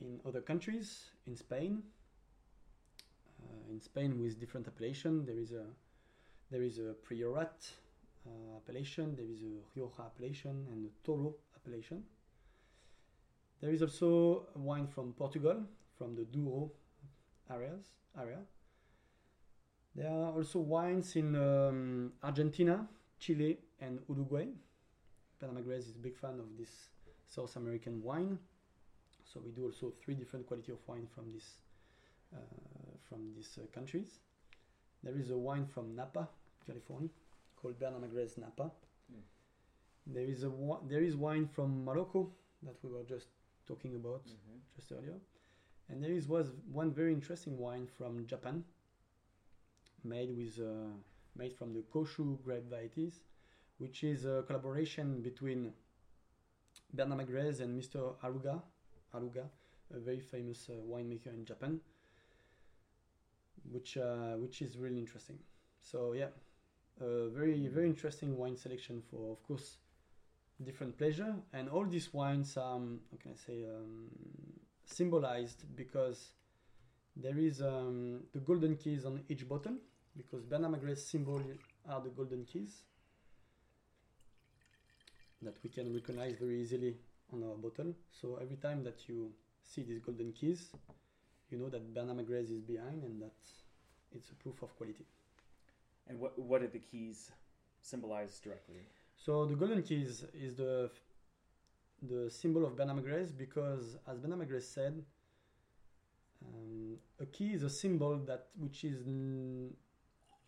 in 0.00 0.20
other 0.26 0.40
countries, 0.40 1.10
in 1.26 1.36
Spain. 1.36 1.82
Uh, 3.50 3.72
in 3.72 3.80
Spain, 3.80 4.20
with 4.20 4.38
different 4.38 4.66
appellation, 4.68 5.26
there 5.26 5.38
is 5.38 5.52
a 5.52 5.64
there 6.50 6.62
is 6.62 6.78
a 6.78 6.94
Priorat 7.06 7.70
uh, 8.26 8.56
appellation, 8.56 9.16
there 9.16 9.26
is 9.30 9.42
a 9.42 9.60
Rioja 9.74 10.02
appellation, 10.02 10.66
and 10.70 10.86
a 10.86 10.90
Toro 11.04 11.34
appellation. 11.56 12.02
There 13.60 13.72
is 13.72 13.82
also 13.82 14.46
wine 14.54 14.86
from 14.86 15.12
Portugal, 15.12 15.62
from 15.96 16.16
the 16.16 16.24
Douro 16.24 16.72
areas 17.50 17.84
area. 18.18 18.38
There 19.94 20.08
are 20.08 20.32
also 20.32 20.60
wines 20.60 21.16
in 21.16 21.34
um, 21.36 22.12
Argentina, 22.22 22.86
Chile, 23.18 23.58
and 23.80 23.98
Uruguay. 24.08 24.46
Panama 25.40 25.60
Magrez 25.60 25.88
is 25.88 25.96
a 25.96 26.02
big 26.02 26.16
fan 26.16 26.38
of 26.38 26.56
this 26.58 26.70
South 27.28 27.56
American 27.56 28.02
wine, 28.02 28.38
so 29.24 29.40
we 29.44 29.52
do 29.52 29.64
also 29.64 29.92
three 30.02 30.14
different 30.14 30.46
quality 30.46 30.72
of 30.72 30.78
wine 30.86 31.06
from 31.14 31.32
this 31.32 31.44
uh, 32.34 32.38
from 33.10 33.32
these 33.34 33.58
uh, 33.58 33.66
countries. 33.74 34.20
There 35.02 35.16
is 35.18 35.30
a 35.30 35.36
wine 35.36 35.66
from 35.66 35.94
Napa, 35.96 36.28
California, 36.66 37.10
called 37.60 37.78
Bernard 37.78 38.02
Magrez 38.02 38.38
Napa. 38.38 38.70
Mm. 39.12 39.22
There 40.06 40.24
is 40.24 40.44
a 40.44 40.50
there 40.88 41.02
is 41.02 41.16
wine 41.16 41.46
from 41.46 41.84
Morocco 41.84 42.30
that 42.62 42.76
we 42.82 42.90
were 42.90 43.04
just 43.04 43.26
talking 43.66 43.94
about 43.96 44.22
just 44.76 44.92
earlier. 44.92 45.18
And 45.88 46.02
there 46.02 46.12
is 46.12 46.28
was 46.28 46.52
one 46.70 46.92
very 46.92 47.12
interesting 47.12 47.58
wine 47.58 47.86
from 47.98 48.26
Japan, 48.26 48.64
made 50.04 50.36
with 50.36 50.60
uh, 50.60 50.92
made 51.36 51.52
from 51.56 51.72
the 51.72 51.82
Koshu 51.92 52.42
grape 52.44 52.68
varieties, 52.70 53.22
which 53.78 54.04
is 54.04 54.24
a 54.24 54.44
collaboration 54.46 55.20
between 55.22 55.72
Bernard 56.92 57.26
Magrez 57.26 57.60
and 57.60 57.80
Mr. 57.80 58.14
Aruga, 58.22 58.62
Aruga, 59.14 59.46
a 59.94 59.98
very 59.98 60.20
famous 60.20 60.68
uh, 60.68 60.74
winemaker 60.92 61.34
in 61.34 61.44
Japan, 61.44 61.80
which 63.70 63.96
uh, 63.96 64.34
which 64.36 64.62
is 64.62 64.76
really 64.78 64.98
interesting. 64.98 65.38
So 65.80 66.12
yeah, 66.12 66.28
a 67.00 67.28
very 67.28 67.66
very 67.68 67.86
interesting 67.86 68.36
wine 68.36 68.56
selection 68.56 69.02
for 69.10 69.32
of 69.32 69.42
course 69.42 69.78
different 70.62 70.98
pleasure 70.98 71.34
and 71.54 71.70
all 71.70 71.86
these 71.86 72.12
wines 72.12 72.56
are 72.56 72.76
um, 72.76 73.00
how 73.10 73.16
can 73.16 73.32
I 73.32 73.36
say 73.46 73.64
um, 73.64 74.10
symbolized 74.84 75.64
because 75.74 76.32
there 77.16 77.38
is 77.38 77.62
um, 77.62 78.20
the 78.32 78.40
golden 78.40 78.76
keys 78.76 79.06
on 79.06 79.22
each 79.28 79.48
bottle 79.48 79.76
because 80.16 80.44
Bernard 80.44 80.72
Magrez 80.72 80.98
symbol 80.98 81.42
are 81.88 82.00
the 82.00 82.10
golden 82.10 82.44
keys 82.44 82.82
that 85.42 85.56
we 85.62 85.70
can 85.70 85.92
recognize 85.94 86.36
very 86.38 86.60
easily 86.60 86.96
on 87.32 87.42
our 87.42 87.56
bottle. 87.56 87.94
So 88.10 88.38
every 88.40 88.56
time 88.56 88.84
that 88.84 89.08
you 89.08 89.32
see 89.62 89.82
these 89.82 90.00
golden 90.00 90.32
keys, 90.32 90.70
you 91.50 91.58
know 91.58 91.68
that 91.68 91.94
Bernard 91.94 92.18
Magrez 92.18 92.50
is 92.50 92.62
behind 92.62 93.02
and 93.04 93.20
that 93.22 93.38
it's 94.12 94.30
a 94.30 94.34
proof 94.34 94.62
of 94.62 94.76
quality. 94.76 95.04
And 96.08 96.18
what 96.18 96.38
what 96.38 96.60
did 96.60 96.72
the 96.72 96.78
keys 96.78 97.30
symbolize 97.82 98.38
directly? 98.40 98.86
So 99.16 99.44
the 99.46 99.54
golden 99.54 99.82
keys 99.82 100.24
is 100.34 100.56
the 100.56 100.90
the 102.02 102.30
symbol 102.30 102.64
of 102.64 102.76
Bernard 102.76 103.04
Magrez 103.04 103.36
because, 103.36 103.96
as 104.08 104.18
Bernard 104.18 104.40
Magrez 104.40 104.62
said, 104.62 105.04
um, 106.46 106.96
a 107.20 107.26
key 107.26 107.52
is 107.52 107.62
a 107.62 107.70
symbol 107.70 108.16
that 108.26 108.46
which 108.58 108.84
is 108.84 109.06
n- 109.06 109.74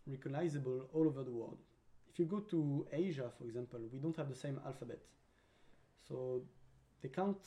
recognizable 0.07 0.89
all 0.95 1.07
over 1.07 1.23
the 1.23 1.31
world. 1.31 1.59
If 2.11 2.19
you 2.19 2.25
go 2.25 2.41
to 2.41 2.87
Asia, 2.93 3.31
for 3.39 3.45
example, 3.45 3.81
we 3.93 3.99
don't 3.99 4.17
have 4.17 4.29
the 4.29 4.35
same 4.35 4.61
alphabet, 4.65 5.01
so 6.09 6.43
they 7.03 7.09
can't 7.09 7.45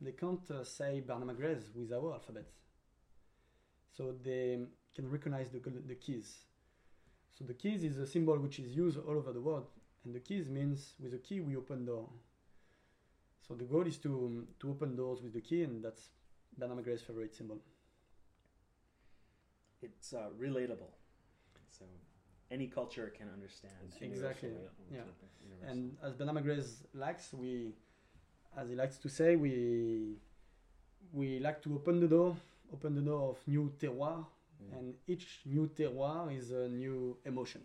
they 0.00 0.12
can't 0.12 0.50
uh, 0.50 0.64
say 0.64 1.00
Bernard 1.00 1.28
Magrez 1.36 1.74
with 1.74 1.92
our 1.92 2.12
alphabet. 2.12 2.46
So 3.96 4.14
they 4.22 4.58
can 4.94 5.10
recognize 5.10 5.48
the 5.50 5.60
the 5.86 5.94
keys. 5.94 6.44
So 7.38 7.44
the 7.44 7.54
keys 7.54 7.84
is 7.84 7.98
a 7.98 8.06
symbol 8.06 8.38
which 8.38 8.58
is 8.58 8.74
used 8.76 8.98
all 8.98 9.16
over 9.16 9.32
the 9.32 9.40
world 9.40 9.66
and 10.06 10.14
the 10.14 10.20
keys 10.20 10.48
means 10.48 10.94
with 11.00 11.12
a 11.14 11.18
key 11.18 11.40
we 11.40 11.56
open 11.56 11.84
door. 11.84 12.08
So 13.46 13.54
the 13.54 13.64
goal 13.64 13.86
is 13.86 13.98
to 13.98 14.46
to 14.60 14.70
open 14.70 14.96
doors 14.96 15.22
with 15.22 15.32
the 15.32 15.40
key, 15.40 15.62
and 15.62 15.84
that's 15.84 16.08
Bernard 16.58 16.78
Magrez's 16.78 17.02
favorite 17.02 17.34
symbol. 17.34 17.60
It's 19.82 20.12
uh, 20.12 20.30
relatable, 20.40 20.92
so 21.70 21.84
any 22.50 22.66
culture 22.66 23.12
can 23.16 23.28
understand. 23.28 23.74
It's 23.84 24.00
Exactly, 24.00 24.48
universal, 24.48 24.84
yeah. 24.92 25.70
And 25.70 25.96
as 26.02 26.14
Bernard 26.14 26.36
Magrez 26.36 26.86
likes, 26.94 27.32
we, 27.32 27.74
as 28.56 28.68
he 28.68 28.74
likes 28.74 28.96
to 28.98 29.08
say, 29.08 29.36
we 29.36 30.16
we 31.12 31.38
like 31.38 31.62
to 31.62 31.74
open 31.74 32.00
the 32.00 32.08
door, 32.08 32.36
open 32.72 32.94
the 32.94 33.00
door 33.00 33.30
of 33.30 33.38
new 33.48 33.72
terroir, 33.78 34.24
Mm. 34.62 34.78
and 34.78 34.94
each 35.06 35.42
new 35.44 35.68
terroir 35.68 36.34
is 36.34 36.50
a 36.50 36.66
new 36.68 37.14
emotion. 37.26 37.60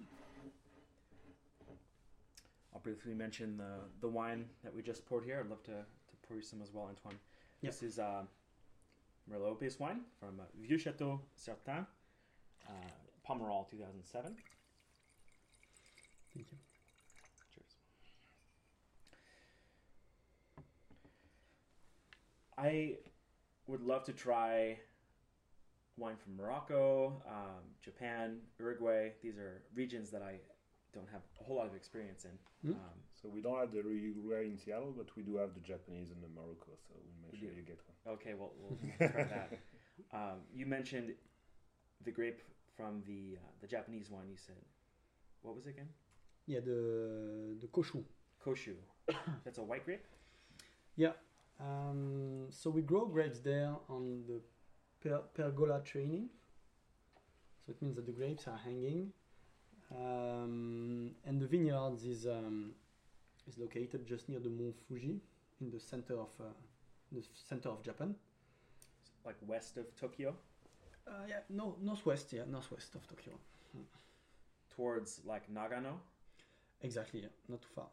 I'll 2.73 2.81
briefly 2.81 3.13
mention 3.13 3.55
the 3.57 3.71
the 4.01 4.09
wine 4.09 4.49
that 4.63 4.73
we 4.75 4.81
just 4.81 5.05
poured 5.05 5.23
here. 5.23 5.39
I'd 5.39 5.49
love 5.49 5.63
to, 5.63 5.71
to 5.71 6.15
pour 6.27 6.35
you 6.37 6.43
some 6.43 6.61
as 6.61 6.73
well, 6.73 6.85
Antoine. 6.89 7.17
Yeah. 7.61 7.69
This 7.69 7.83
is 7.83 7.97
uh, 7.99 8.23
Merlot 9.29 9.59
based 9.59 9.79
wine 9.79 10.01
from 10.19 10.39
uh, 10.39 10.43
Vieux 10.59 10.77
Chateau 10.77 11.21
Certain, 11.35 11.85
uh, 12.67 12.71
Pomerol 13.25 13.69
2007. 13.69 14.35
Thank 16.33 16.47
you. 16.51 16.57
Cheers. 17.53 17.75
I 22.57 22.97
would 23.67 23.81
love 23.81 24.03
to 24.05 24.13
try 24.13 24.79
wine 26.01 26.17
from 26.23 26.35
Morocco, 26.35 27.21
um, 27.27 27.63
Japan, 27.87 28.37
Uruguay. 28.59 29.11
These 29.21 29.37
are 29.37 29.61
regions 29.75 30.09
that 30.11 30.23
I 30.23 30.33
don't 30.93 31.07
have 31.11 31.21
a 31.39 31.43
whole 31.45 31.57
lot 31.57 31.67
of 31.67 31.75
experience 31.75 32.25
in. 32.25 32.35
Hmm. 32.71 32.75
Um, 32.77 32.97
So 33.21 33.29
we 33.29 33.41
don't 33.45 33.59
have 33.63 33.71
the 33.71 33.81
Uruguay 33.85 34.43
in 34.51 34.57
Seattle, 34.57 34.93
but 34.97 35.07
we 35.15 35.21
do 35.29 35.33
have 35.43 35.51
the 35.53 35.61
Japanese 35.73 36.09
and 36.13 36.21
the 36.25 36.31
Morocco. 36.37 36.71
So 36.85 36.91
we'll 36.95 37.19
make 37.23 37.31
We 37.33 37.37
sure 37.41 37.51
do. 37.51 37.55
you 37.59 37.65
get 37.71 37.79
one. 37.89 37.97
okay, 38.15 38.33
well, 38.39 38.51
we'll 38.59 38.77
try 39.13 39.23
that. 39.35 39.49
Um, 40.19 40.37
you 40.59 40.65
mentioned 40.77 41.09
the 42.07 42.11
grape 42.19 42.41
from 42.75 43.03
the 43.09 43.21
uh, 43.43 43.51
the 43.61 43.67
Japanese 43.75 44.07
wine. 44.13 44.29
You 44.35 44.37
said, 44.47 44.59
what 45.43 45.53
was 45.55 45.65
it 45.67 45.71
again? 45.75 45.89
Yeah, 46.47 46.61
the 46.69 46.79
the 47.63 47.67
koshu. 47.75 48.01
Koshu. 48.43 48.75
That's 49.45 49.59
a 49.59 49.65
white 49.71 49.85
grape. 49.85 50.05
Yeah. 51.03 51.13
Um, 51.59 52.47
so 52.59 52.65
we 52.77 52.81
grow 52.91 53.05
grapes 53.15 53.39
there 53.51 53.73
on 53.95 54.03
the 54.27 54.37
per- 55.01 55.23
pergola 55.33 55.81
training. 55.83 56.29
So 57.65 57.71
it 57.71 57.81
means 57.81 57.95
that 57.95 58.05
the 58.05 58.11
grapes 58.11 58.47
are 58.47 58.57
hanging, 58.57 59.11
um, 59.91 61.11
and 61.25 61.39
the 61.39 61.47
vineyards 61.47 62.05
is 62.05 62.25
um, 62.25 62.73
is 63.47 63.57
located 63.57 64.05
just 64.07 64.29
near 64.29 64.39
the 64.39 64.49
Mont 64.49 64.75
Fuji 64.87 65.19
in 65.59 65.69
the 65.69 65.79
center 65.79 66.13
of 66.19 66.29
uh, 66.39 66.45
the 67.11 67.21
center 67.49 67.69
of 67.69 67.83
Japan. 67.83 68.15
Like 69.25 69.35
west 69.47 69.77
of 69.77 69.85
Tokyo, 69.95 70.35
Uh, 71.07 71.25
yeah, 71.27 71.41
no, 71.49 71.75
northwest, 71.81 72.33
yeah, 72.33 72.45
northwest 72.49 72.95
of 72.95 73.07
Tokyo. 73.07 73.33
towards 74.75 75.21
like 75.25 75.47
Nagano. 75.53 75.99
Exactly, 76.81 77.19
yeah, 77.21 77.27
not 77.47 77.61
too 77.61 77.67
far. 77.75 77.87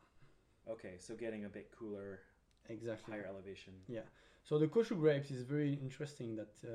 Okay, 0.70 0.94
so 0.98 1.14
getting 1.14 1.44
a 1.44 1.48
bit 1.48 1.70
cooler 1.78 2.20
exactly. 2.68 3.12
higher 3.12 3.26
elevation. 3.26 3.74
Yeah. 3.88 4.06
So 4.48 4.58
the 4.58 4.66
Koshu 4.66 4.98
grapes 4.98 5.30
is 5.30 5.42
very 5.42 5.74
interesting 5.74 6.34
that 6.36 6.54
uh, 6.64 6.70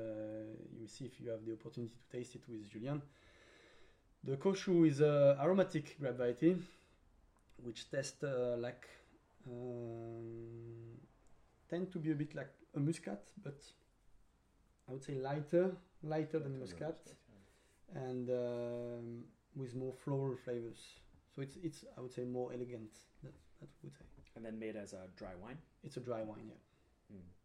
you 0.78 0.86
see 0.86 1.06
if 1.06 1.20
you 1.20 1.28
have 1.30 1.44
the 1.44 1.54
opportunity 1.54 1.92
to 1.92 2.16
taste 2.16 2.36
it 2.36 2.42
with 2.48 2.70
Julien. 2.70 3.02
The 4.22 4.36
Koshu 4.36 4.86
is 4.86 5.00
a 5.00 5.36
aromatic 5.42 5.98
grape 5.98 6.16
variety, 6.16 6.56
which 7.64 7.90
tastes 7.90 8.22
uh, 8.22 8.54
like 8.60 8.86
um, 9.48 11.00
tend 11.68 11.90
to 11.90 11.98
be 11.98 12.12
a 12.12 12.14
bit 12.14 12.36
like 12.36 12.52
a 12.76 12.78
muscat, 12.78 13.24
but 13.42 13.60
I 14.88 14.92
would 14.92 15.02
say 15.02 15.14
lighter, 15.14 15.72
lighter 16.04 16.38
than 16.38 16.60
muscat, 16.60 17.00
and 17.92 18.30
um, 18.30 19.24
with 19.56 19.74
more 19.74 19.94
floral 20.04 20.36
flavors. 20.36 20.78
So 21.34 21.42
it's 21.42 21.56
it's 21.56 21.84
I 21.98 22.02
would 22.02 22.12
say 22.12 22.22
more 22.22 22.52
elegant. 22.52 22.92
That, 23.24 23.32
that 23.60 23.68
would 23.82 23.92
say 23.94 24.04
And 24.36 24.44
then 24.44 24.60
made 24.60 24.76
as 24.76 24.92
a 24.92 25.08
dry 25.16 25.34
wine. 25.42 25.58
it's 25.82 25.96
a 25.96 26.00
dry 26.00 26.22
wine. 26.22 26.46
Yeah. 27.10 27.16
Mm. 27.16 27.43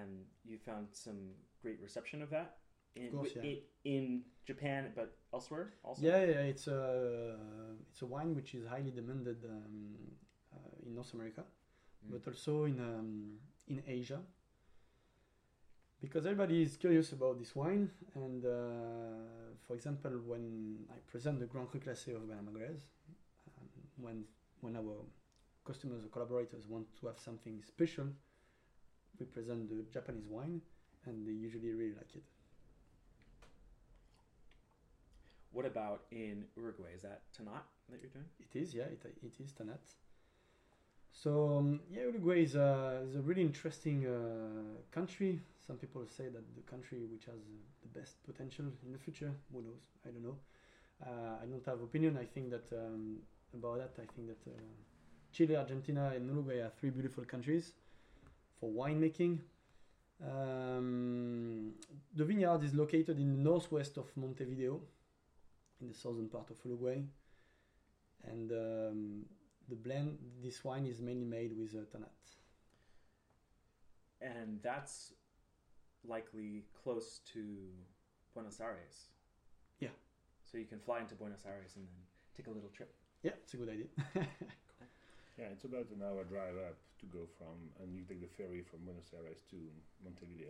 And 0.00 0.24
you 0.44 0.58
found 0.58 0.88
some 0.92 1.30
great 1.62 1.80
reception 1.80 2.22
of 2.22 2.30
that 2.30 2.58
in, 2.96 3.10
course, 3.10 3.30
yeah. 3.36 3.54
in 3.84 4.22
Japan, 4.46 4.92
but 4.94 5.16
elsewhere 5.32 5.74
also. 5.82 6.02
Yeah, 6.02 6.20
yeah, 6.24 6.52
it's 6.52 6.66
a 6.66 7.36
it's 7.90 8.02
a 8.02 8.06
wine 8.06 8.34
which 8.34 8.54
is 8.54 8.66
highly 8.66 8.90
demanded 8.90 9.44
um, 9.44 9.94
uh, 10.54 10.86
in 10.86 10.94
North 10.94 11.12
America, 11.14 11.44
Mm. 12.06 12.12
but 12.12 12.26
also 12.26 12.64
in 12.64 12.78
um, 12.80 13.38
in 13.68 13.82
Asia. 13.86 14.20
Because 16.00 16.26
everybody 16.26 16.62
is 16.62 16.76
curious 16.76 17.12
about 17.12 17.38
this 17.38 17.56
wine, 17.56 17.90
and 18.14 18.44
uh, 18.44 19.56
for 19.66 19.74
example, 19.74 20.12
when 20.26 20.84
I 20.90 20.98
present 21.10 21.40
the 21.40 21.46
Grand 21.46 21.68
Cru 21.70 21.80
Classé 21.80 22.14
of 22.14 22.28
Bernard 22.28 22.46
Magrez, 22.46 22.82
um, 23.58 23.68
when 23.96 24.24
when 24.60 24.76
our 24.76 25.04
customers 25.64 26.04
or 26.04 26.08
collaborators 26.08 26.66
want 26.68 26.86
to 27.00 27.06
have 27.06 27.18
something 27.18 27.62
special, 27.62 28.06
we 29.18 29.26
present 29.26 29.68
the 29.68 29.84
Japanese 29.92 30.26
wine, 30.28 30.60
and 31.06 31.26
they 31.26 31.32
usually 31.32 31.70
really 31.72 31.94
like 31.94 32.14
it. 32.14 32.22
What 35.52 35.64
about 35.64 36.02
in 36.10 36.44
Uruguay? 36.56 36.90
Is 36.94 37.02
that 37.02 37.22
Tannat 37.32 37.64
that 37.90 38.00
you're 38.02 38.10
doing? 38.10 38.26
It 38.38 38.58
is, 38.58 38.74
yeah, 38.74 38.84
it, 38.84 39.02
it 39.22 39.40
is 39.40 39.52
Tannat. 39.52 39.80
So 41.12 41.56
um, 41.56 41.80
yeah, 41.90 42.02
Uruguay 42.02 42.42
is 42.42 42.56
a, 42.56 43.02
is 43.08 43.16
a 43.16 43.22
really 43.22 43.40
interesting 43.40 44.06
uh, 44.06 44.82
country. 44.92 45.40
Some 45.66 45.76
people 45.76 46.04
say 46.06 46.24
that 46.24 46.44
the 46.54 46.62
country 46.70 47.06
which 47.10 47.24
has 47.24 47.36
uh, 47.36 47.56
the 47.82 47.98
best 47.98 48.22
potential 48.26 48.66
in 48.84 48.92
the 48.92 48.98
future. 48.98 49.32
Who 49.50 49.62
knows? 49.62 49.80
I 50.06 50.10
don't 50.10 50.22
know. 50.22 50.36
Uh, 51.02 51.42
I 51.42 51.46
don't 51.46 51.64
have 51.64 51.80
opinion. 51.80 52.18
I 52.20 52.26
think 52.26 52.50
that 52.50 52.66
um, 52.72 53.16
about 53.54 53.78
that. 53.78 54.02
I 54.02 54.06
think 54.14 54.28
that 54.28 54.50
uh, 54.50 54.58
Chile, 55.32 55.56
Argentina, 55.56 56.12
and 56.14 56.28
Uruguay 56.28 56.58
are 56.60 56.72
three 56.78 56.90
beautiful 56.90 57.24
countries 57.24 57.72
for 58.58 58.70
winemaking. 58.70 59.38
Um, 60.24 61.72
the 62.14 62.24
vineyard 62.24 62.64
is 62.64 62.74
located 62.74 63.18
in 63.18 63.32
the 63.32 63.38
northwest 63.38 63.98
of 63.98 64.06
Montevideo, 64.16 64.80
in 65.80 65.88
the 65.88 65.94
southern 65.94 66.28
part 66.28 66.50
of 66.50 66.56
Uruguay, 66.64 67.02
and 68.24 68.50
um, 68.52 69.26
the 69.68 69.76
blend. 69.76 70.18
This 70.42 70.64
wine 70.64 70.86
is 70.86 71.00
mainly 71.00 71.26
made 71.26 71.56
with 71.56 71.74
uh, 71.74 71.84
Tannat. 71.94 72.08
And 74.22 74.60
that's 74.62 75.12
likely 76.08 76.64
close 76.82 77.20
to 77.32 77.44
Buenos 78.32 78.60
Aires. 78.60 79.10
Yeah. 79.80 79.90
So 80.50 80.56
you 80.58 80.64
can 80.64 80.78
fly 80.78 81.00
into 81.00 81.14
Buenos 81.14 81.44
Aires 81.46 81.72
and 81.76 81.86
then 81.86 81.96
take 82.36 82.46
a 82.46 82.50
little 82.50 82.70
trip. 82.70 82.94
Yeah, 83.22 83.32
it's 83.42 83.54
a 83.54 83.56
good 83.56 83.68
idea. 83.68 83.86
Yeah, 85.38 85.52
it's 85.52 85.64
about 85.64 85.86
an 85.92 86.02
hour 86.02 86.24
drive 86.24 86.56
up 86.56 86.78
to 87.00 87.06
go 87.06 87.28
from, 87.36 87.68
and 87.80 87.94
you 87.94 88.02
take 88.08 88.20
the 88.20 88.32
ferry 88.36 88.62
from 88.62 88.80
Buenos 88.84 89.12
Aires 89.12 89.44
to 89.50 89.56
Montevideo. 90.02 90.48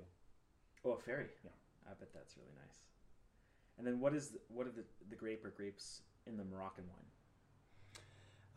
Oh, 0.85 0.93
a 0.93 0.99
ferry. 1.01 1.27
Yeah. 1.43 1.51
I 1.87 1.95
bet 1.99 2.13
that's 2.15 2.37
really 2.37 2.55
nice. 2.55 2.79
And 3.79 3.87
then 3.87 4.01
what 4.01 4.15
is 4.15 4.29
the, 4.29 4.39
what 4.49 4.67
are 4.67 4.71
the, 4.71 4.85
the 5.11 5.17
grape 5.17 5.45
or 5.45 5.51
grapes 5.51 6.03
in 6.27 6.37
the 6.37 6.45
Moroccan 6.45 6.85
wine? 6.89 7.11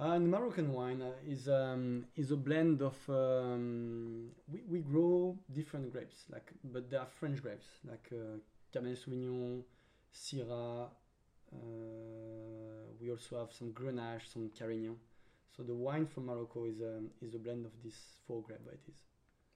And 0.01 0.31
Moroccan 0.31 0.71
wine 0.71 1.01
uh, 1.01 1.11
is 1.27 1.49
um, 1.49 2.05
is 2.15 2.31
a 2.31 2.37
blend 2.37 2.81
of 2.81 2.95
um, 3.09 4.29
we, 4.47 4.61
we 4.69 4.79
grow 4.79 5.37
different 5.53 5.91
grapes 5.91 6.23
like 6.31 6.53
but 6.63 6.89
they 6.89 6.95
are 6.95 7.05
French 7.19 7.41
grapes 7.41 7.65
like 7.85 8.09
uh, 8.13 8.37
Cabernet 8.73 8.97
Sauvignon, 8.97 9.61
Syrah. 10.15 10.87
Uh, 11.51 12.93
we 13.01 13.11
also 13.11 13.39
have 13.39 13.51
some 13.51 13.73
Grenache, 13.73 14.31
some 14.31 14.49
Carignan. 14.57 14.95
So 15.55 15.63
the 15.63 15.75
wine 15.75 16.05
from 16.07 16.25
Morocco 16.27 16.65
is 16.65 16.79
um, 16.81 17.09
is 17.21 17.33
a 17.35 17.39
blend 17.39 17.65
of 17.65 17.71
these 17.83 17.97
four 18.27 18.41
grape 18.41 18.63
varieties. 18.63 19.01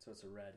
So 0.04 0.12
it's 0.12 0.24
a 0.24 0.28
red. 0.28 0.54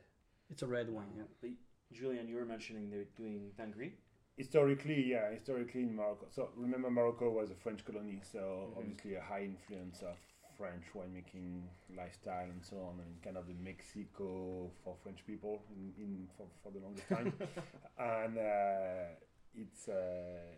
It's 0.51 0.62
a 0.62 0.66
red 0.66 0.89
wine. 0.91 1.07
Um, 1.14 1.18
Yeah. 1.18 1.24
But 1.41 1.51
Julien, 1.97 2.28
you 2.28 2.37
were 2.37 2.45
mentioning 2.45 2.91
they're 2.91 3.05
doing 3.16 3.51
Vin 3.57 3.93
Historically, 4.37 5.03
yeah, 5.12 5.30
historically 5.30 5.82
in 5.82 5.95
Morocco. 5.97 6.26
So 6.30 6.51
remember, 6.57 6.91
Morocco 6.91 7.30
was 7.30 7.51
a 7.51 7.55
French 7.55 7.84
colony, 7.84 8.20
so 8.22 8.39
Mhm. 8.39 8.76
obviously 8.78 9.14
a 9.14 9.22
high 9.22 9.45
influence 9.45 10.03
of 10.03 10.16
French 10.59 10.84
winemaking 10.95 11.62
lifestyle 11.97 12.49
and 12.51 12.62
so 12.64 12.76
on, 12.89 13.01
and 13.01 13.22
kind 13.22 13.37
of 13.37 13.47
the 13.47 13.55
Mexico 13.55 14.70
for 14.82 14.97
French 15.03 15.24
people 15.26 15.62
in, 15.70 15.95
in 15.97 16.28
for, 16.37 16.47
for 16.62 16.70
the 16.72 16.80
longest 16.80 17.09
time. 17.09 17.32
and 17.99 18.37
uh, 18.39 19.14
it's 19.55 19.89
uh, 19.89 20.55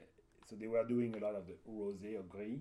so 0.46 0.56
they 0.56 0.66
were 0.66 0.84
doing 0.84 1.14
a 1.16 1.20
lot 1.20 1.34
of 1.34 1.46
the 1.46 1.54
rosé 1.68 2.16
or 2.18 2.22
gris, 2.22 2.60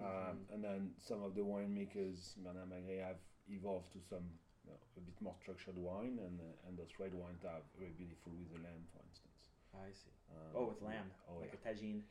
um, 0.00 0.06
Mhm. 0.06 0.52
and 0.54 0.64
then 0.64 0.94
some 0.98 1.22
of 1.22 1.34
the 1.34 1.42
winemakers, 1.42 2.36
Bernard 2.42 2.68
Magrez, 2.70 3.00
have 3.02 3.20
evolved 3.48 3.92
to 3.92 4.00
some 4.00 4.38
you 4.64 4.70
know, 4.70 4.78
a 4.96 5.00
bit 5.00 5.20
more 5.20 5.34
structured 5.40 5.76
wine, 5.78 6.18
and 6.18 6.40
uh, 6.40 6.66
and 6.68 6.76
those 6.78 6.98
red 6.98 7.14
wines 7.14 7.44
are 7.44 7.60
very 7.78 7.92
beautiful 7.92 8.32
with 8.32 8.50
the 8.50 8.58
lamb, 8.58 8.86
for 8.92 9.00
instance. 9.06 9.38
I 9.74 9.92
see. 9.92 10.10
Um, 10.32 10.54
Oh, 10.56 10.66
with 10.68 10.82
lamb, 10.82 11.10
Oh, 11.28 11.38
like 11.40 11.52
yeah. 11.52 11.58
a 11.60 11.68
tagine. 11.68 12.02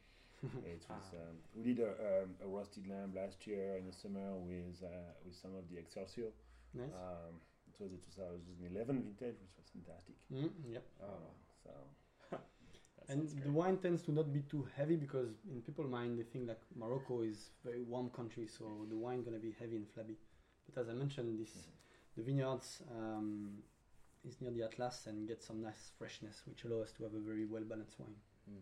It 0.44 0.74
was, 0.76 0.84
Ah. 0.90 1.18
um, 1.24 1.36
we 1.56 1.64
did 1.64 1.80
a, 1.80 2.24
um, 2.24 2.36
a 2.44 2.48
roasted 2.48 2.86
lamb 2.88 3.14
last 3.16 3.48
year 3.48 3.78
in 3.78 3.86
the 3.86 3.94
summer 3.94 4.36
with 4.38 4.84
uh, 4.84 5.14
with 5.26 5.36
some 5.36 5.56
of 5.56 5.68
the 5.70 5.78
Excelsior. 5.78 6.32
nice. 6.74 6.92
Um, 6.94 7.40
it 7.68 7.80
was 7.82 7.94
a 7.94 7.98
2011 7.98 9.02
vintage, 9.04 9.40
which 9.42 9.56
was 9.58 9.68
fantastic. 9.74 10.16
Mm, 10.32 10.52
yep. 10.70 10.84
Oh, 11.02 11.32
So 11.64 11.72
And 13.10 13.30
the 13.44 13.52
wine 13.52 13.78
tends 13.78 14.02
to 14.04 14.12
not 14.12 14.32
be 14.34 14.42
too 14.42 14.68
heavy 14.76 14.96
because 14.96 15.30
in 15.52 15.62
people's 15.62 15.90
mind 15.90 16.18
they 16.18 16.24
think 16.24 16.48
like 16.48 16.62
Morocco 16.76 17.22
is 17.22 17.50
very 17.64 17.84
warm 17.84 18.10
country, 18.10 18.48
so 18.48 18.86
the 18.90 18.96
wine 18.98 19.24
gonna 19.24 19.40
be 19.40 19.52
heavy 19.60 19.76
and 19.76 19.88
flabby. 19.90 20.18
But 20.66 20.82
as 20.82 20.90
I 20.90 20.94
mentioned, 20.94 21.40
this 21.40 21.54
Mhm. 21.56 21.72
the 22.16 22.24
vineyards 22.24 22.82
um, 22.92 23.64
is 24.24 24.40
near 24.42 24.52
the 24.52 24.64
Atlas 24.64 25.08
and 25.08 25.28
get 25.28 25.42
some 25.44 25.62
nice 25.62 25.92
freshness, 25.98 26.46
which 26.46 26.64
allow 26.64 26.82
us 26.82 26.92
to 26.94 27.04
have 27.04 27.14
a 27.14 27.20
very 27.20 27.46
well 27.46 27.64
balanced 27.64 28.00
wine. 28.00 28.16
Mm. 28.50 28.62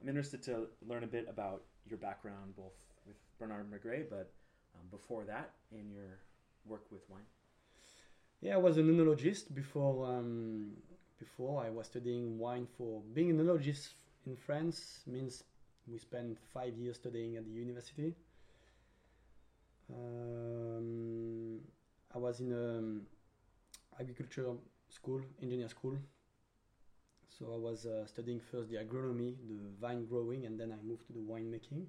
I'm 0.00 0.08
interested 0.08 0.42
to 0.44 0.68
learn 0.82 1.04
a 1.04 1.06
bit 1.06 1.28
about 1.28 1.64
your 1.86 1.98
background, 1.98 2.56
both 2.56 2.76
with 3.06 3.16
Bernard 3.38 3.70
Magrez, 3.70 4.08
but 4.10 4.32
um, 4.74 4.88
before 4.90 5.24
that, 5.24 5.54
in 5.70 5.90
your 5.90 6.18
work 6.64 6.90
with 6.90 7.08
wine. 7.08 7.26
Yeah, 8.40 8.54
I 8.54 8.58
was 8.58 8.76
an 8.76 8.88
enologist 8.90 9.54
before. 9.54 10.06
Um, 10.06 10.76
before 11.18 11.62
I 11.64 11.70
was 11.70 11.86
studying 11.86 12.38
wine 12.38 12.66
for 12.76 13.02
being 13.14 13.30
an 13.30 13.38
enologist 13.38 13.90
in 14.26 14.36
France 14.36 15.00
means 15.06 15.44
we 15.86 15.98
spent 15.98 16.38
five 16.52 16.76
years 16.76 16.96
studying 16.96 17.36
at 17.36 17.44
the 17.44 17.52
university. 17.52 18.14
Um, 19.92 21.60
I 22.14 22.18
was 22.18 22.40
in 22.40 22.52
um, 22.52 23.02
agriculture 24.00 24.52
school, 24.88 25.20
engineer 25.42 25.68
school. 25.68 25.96
So 27.38 27.52
I 27.52 27.58
was 27.58 27.86
uh, 27.86 28.06
studying 28.06 28.40
first 28.40 28.70
the 28.70 28.76
agronomy, 28.76 29.36
the 29.46 29.60
vine 29.80 30.06
growing, 30.06 30.46
and 30.46 30.58
then 30.58 30.72
I 30.72 30.86
moved 30.86 31.06
to 31.08 31.12
the 31.12 31.20
winemaking. 31.20 31.84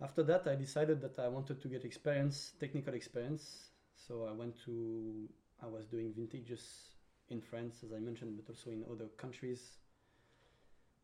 After 0.00 0.22
that, 0.22 0.46
I 0.46 0.54
decided 0.54 1.00
that 1.02 1.18
I 1.18 1.28
wanted 1.28 1.60
to 1.60 1.68
get 1.68 1.84
experience, 1.84 2.52
technical 2.58 2.94
experience. 2.94 3.70
So 3.94 4.26
I 4.30 4.32
went 4.32 4.54
to, 4.64 5.28
I 5.62 5.66
was 5.66 5.84
doing 5.86 6.12
vintages 6.16 6.89
in 7.30 7.40
France, 7.40 7.82
as 7.84 7.92
I 7.92 7.98
mentioned, 7.98 8.36
but 8.36 8.48
also 8.48 8.70
in 8.70 8.84
other 8.90 9.06
countries. 9.16 9.78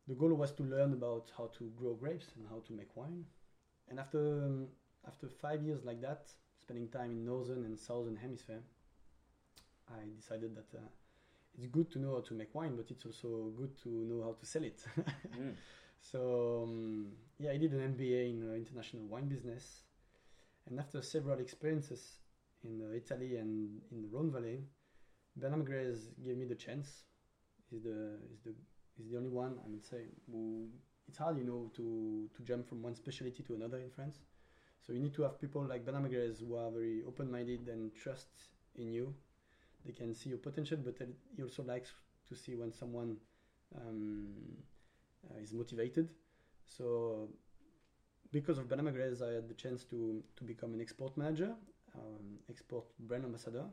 The 0.09 0.14
goal 0.14 0.35
was 0.35 0.53
to 0.53 0.62
learn 0.62 0.93
about 0.93 1.33
how 1.37 1.51
to 1.59 1.72
grow 1.77 1.95
grapes 1.95 2.27
and 2.37 2.47
how 2.49 2.62
to 2.66 2.72
make 2.72 2.97
wine. 2.97 3.24
And 3.89 3.99
after 3.99 4.45
um, 4.45 4.68
after 5.07 5.29
five 5.29 5.62
years 5.62 5.85
like 5.85 6.01
that, 6.03 6.29
spending 6.61 6.89
time 6.89 7.12
in 7.12 7.24
northern 7.24 7.64
and 7.64 7.79
southern 7.79 8.16
hemisphere, 8.16 8.62
I 9.89 10.01
decided 10.16 10.55
that 10.57 10.74
uh, 10.74 10.89
it's 11.57 11.66
good 11.66 11.91
to 11.93 11.99
know 11.99 12.14
how 12.14 12.20
to 12.20 12.35
make 12.35 12.55
wine, 12.55 12.77
but 12.77 12.91
it's 12.91 13.07
also 13.07 13.53
good 13.57 13.77
to 13.83 13.89
know 13.89 14.22
how 14.22 14.33
to 14.33 14.47
sell 14.47 14.64
it. 14.64 14.85
Mm. 15.37 15.55
So 16.01 16.62
um, 16.62 17.12
yeah, 17.39 17.51
I 17.51 17.57
did 17.57 17.72
an 17.72 17.95
MBA 17.95 18.31
in 18.31 18.49
uh, 18.49 18.55
international 18.55 19.07
wine 19.07 19.29
business, 19.29 19.83
and 20.68 20.79
after 20.79 21.03
several 21.03 21.41
experiences 21.41 22.20
in 22.62 22.81
uh, 22.81 22.95
Italy 22.95 23.37
and 23.37 23.81
in 23.91 24.03
the 24.03 24.09
Rhone 24.09 24.31
Valley, 24.31 24.61
Bernard 25.37 25.66
gave 26.24 26.37
me 26.37 26.47
the 26.47 26.55
chance. 26.55 27.05
He's 27.70 27.82
the 27.82 28.18
he's 28.28 28.43
the 28.43 28.55
he's 28.97 29.11
the 29.11 29.16
only 29.16 29.28
one 29.28 29.59
I 29.64 29.68
would 29.68 29.84
say 29.84 30.03
who 30.30 30.68
it's 31.09 31.18
hard, 31.18 31.39
you 31.39 31.45
know, 31.45 31.70
to 31.76 32.28
to 32.34 32.43
jump 32.43 32.68
from 32.68 32.82
one 32.82 32.95
specialty 32.95 33.43
to 33.43 33.55
another 33.55 33.78
in 33.78 33.91
France. 33.91 34.20
So 34.87 34.93
you 34.93 35.01
need 35.01 35.14
to 35.14 35.22
have 35.22 35.41
people 35.41 35.62
like 35.66 35.84
Bernard 35.84 36.12
who 36.39 36.57
are 36.57 36.70
very 36.70 37.03
open-minded 37.07 37.68
and 37.68 37.95
trust 37.95 38.28
in 38.76 38.93
you. 38.93 39.14
They 39.84 39.93
can 39.93 40.14
see 40.14 40.30
your 40.30 40.39
potential, 40.39 40.78
but 40.84 40.95
he 41.37 41.43
also 41.43 41.62
likes 41.62 41.93
to 42.28 42.37
see 42.37 42.55
when 42.55 42.72
someone 42.72 43.16
um, 43.74 44.28
uh, 45.28 45.41
is 45.41 45.53
motivated. 45.53 46.09
So 46.66 47.28
because 48.32 48.59
of 48.59 48.68
Bernard 48.68 48.95
I 49.22 49.32
had 49.34 49.49
the 49.49 49.55
chance 49.55 49.84
to 49.84 50.22
to 50.37 50.45
become 50.45 50.74
an 50.74 50.80
export 50.80 51.16
manager, 51.16 51.55
um, 51.95 52.39
export 52.49 52.84
brand 52.99 53.24
ambassador, 53.24 53.64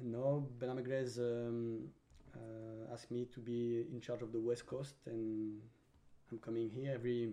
and 0.00 0.12
now 0.12 0.44
Magrez 0.60 1.18
um, 1.18 1.88
uh, 2.34 2.92
asked 2.92 3.10
me 3.10 3.26
to 3.34 3.40
be 3.40 3.84
in 3.92 4.00
charge 4.00 4.22
of 4.22 4.32
the 4.32 4.40
West 4.40 4.66
Coast, 4.66 4.94
and 5.06 5.60
I'm 6.30 6.38
coming 6.38 6.70
here 6.70 6.92
every 6.94 7.32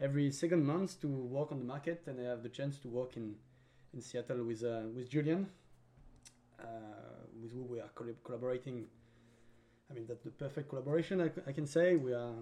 every 0.00 0.30
second 0.30 0.64
month 0.64 1.00
to 1.00 1.08
work 1.08 1.52
on 1.52 1.58
the 1.58 1.64
market, 1.64 2.02
and 2.06 2.20
I 2.20 2.24
have 2.24 2.42
the 2.42 2.48
chance 2.48 2.78
to 2.78 2.88
work 2.88 3.16
in 3.16 3.34
in 3.94 4.00
Seattle 4.00 4.44
with 4.44 4.62
uh, 4.64 4.82
with 4.94 5.08
Julien, 5.08 5.48
uh, 6.60 6.64
with 7.40 7.52
who 7.52 7.62
we 7.62 7.80
are 7.80 7.90
collab- 7.94 8.22
collaborating. 8.24 8.86
I 9.90 9.94
mean 9.94 10.06
that's 10.06 10.24
the 10.24 10.30
perfect 10.30 10.68
collaboration. 10.68 11.20
I 11.46 11.52
can 11.52 11.66
say 11.66 11.96
we 11.96 12.12
are. 12.12 12.34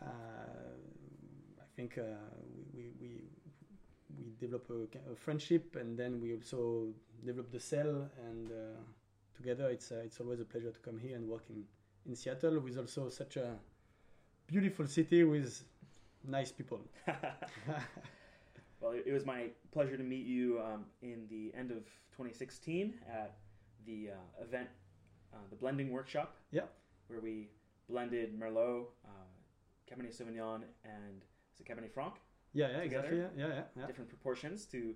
Uh, 0.00 0.06
I 1.60 1.66
think 1.76 1.98
uh, 1.98 2.02
we, 2.74 2.90
we 3.00 3.10
we 4.18 4.24
we 4.24 4.27
develop 4.40 4.70
a, 4.70 5.12
a 5.12 5.16
friendship, 5.16 5.76
and 5.76 5.98
then 5.98 6.20
we 6.20 6.34
also 6.34 6.88
develop 7.24 7.50
the 7.50 7.60
cell, 7.60 8.08
and 8.26 8.50
uh, 8.50 8.80
together 9.36 9.68
it's 9.68 9.92
uh, 9.92 10.02
it's 10.04 10.20
always 10.20 10.40
a 10.40 10.44
pleasure 10.44 10.70
to 10.70 10.80
come 10.80 10.98
here 10.98 11.16
and 11.16 11.28
work 11.28 11.44
in 11.50 11.64
in 12.06 12.14
Seattle 12.14 12.58
with 12.60 12.78
also 12.78 13.08
such 13.08 13.36
a 13.36 13.56
beautiful 14.46 14.86
city 14.86 15.24
with 15.24 15.62
nice 16.26 16.50
people. 16.50 16.80
well, 18.80 18.92
it, 18.92 19.12
was 19.12 19.26
my 19.26 19.46
pleasure 19.72 19.96
to 19.96 20.02
meet 20.02 20.26
you 20.26 20.60
um, 20.64 20.84
in 21.02 21.26
the 21.28 21.52
end 21.56 21.70
of 21.70 21.84
2016 22.12 22.94
at 23.12 23.36
the 23.86 24.10
uh, 24.10 24.42
event, 24.42 24.68
uh, 25.34 25.38
the 25.50 25.56
blending 25.56 25.90
workshop. 25.90 26.36
Yeah. 26.50 26.62
Where 27.08 27.20
we 27.20 27.48
blended 27.88 28.38
Merlot, 28.38 28.86
uh, 29.04 29.90
Cabernet 29.90 30.14
Sauvignon, 30.16 30.62
and 30.84 31.22
is 31.54 31.60
it 31.60 31.66
Cabernet 31.66 31.92
Franc, 31.92 32.14
Yeah, 32.52 32.68
yeah, 32.70 32.78
exactly. 32.78 33.18
Yeah, 33.18 33.28
yeah, 33.36 33.62
yeah. 33.76 33.86
different 33.86 34.08
proportions 34.08 34.66
to 34.66 34.94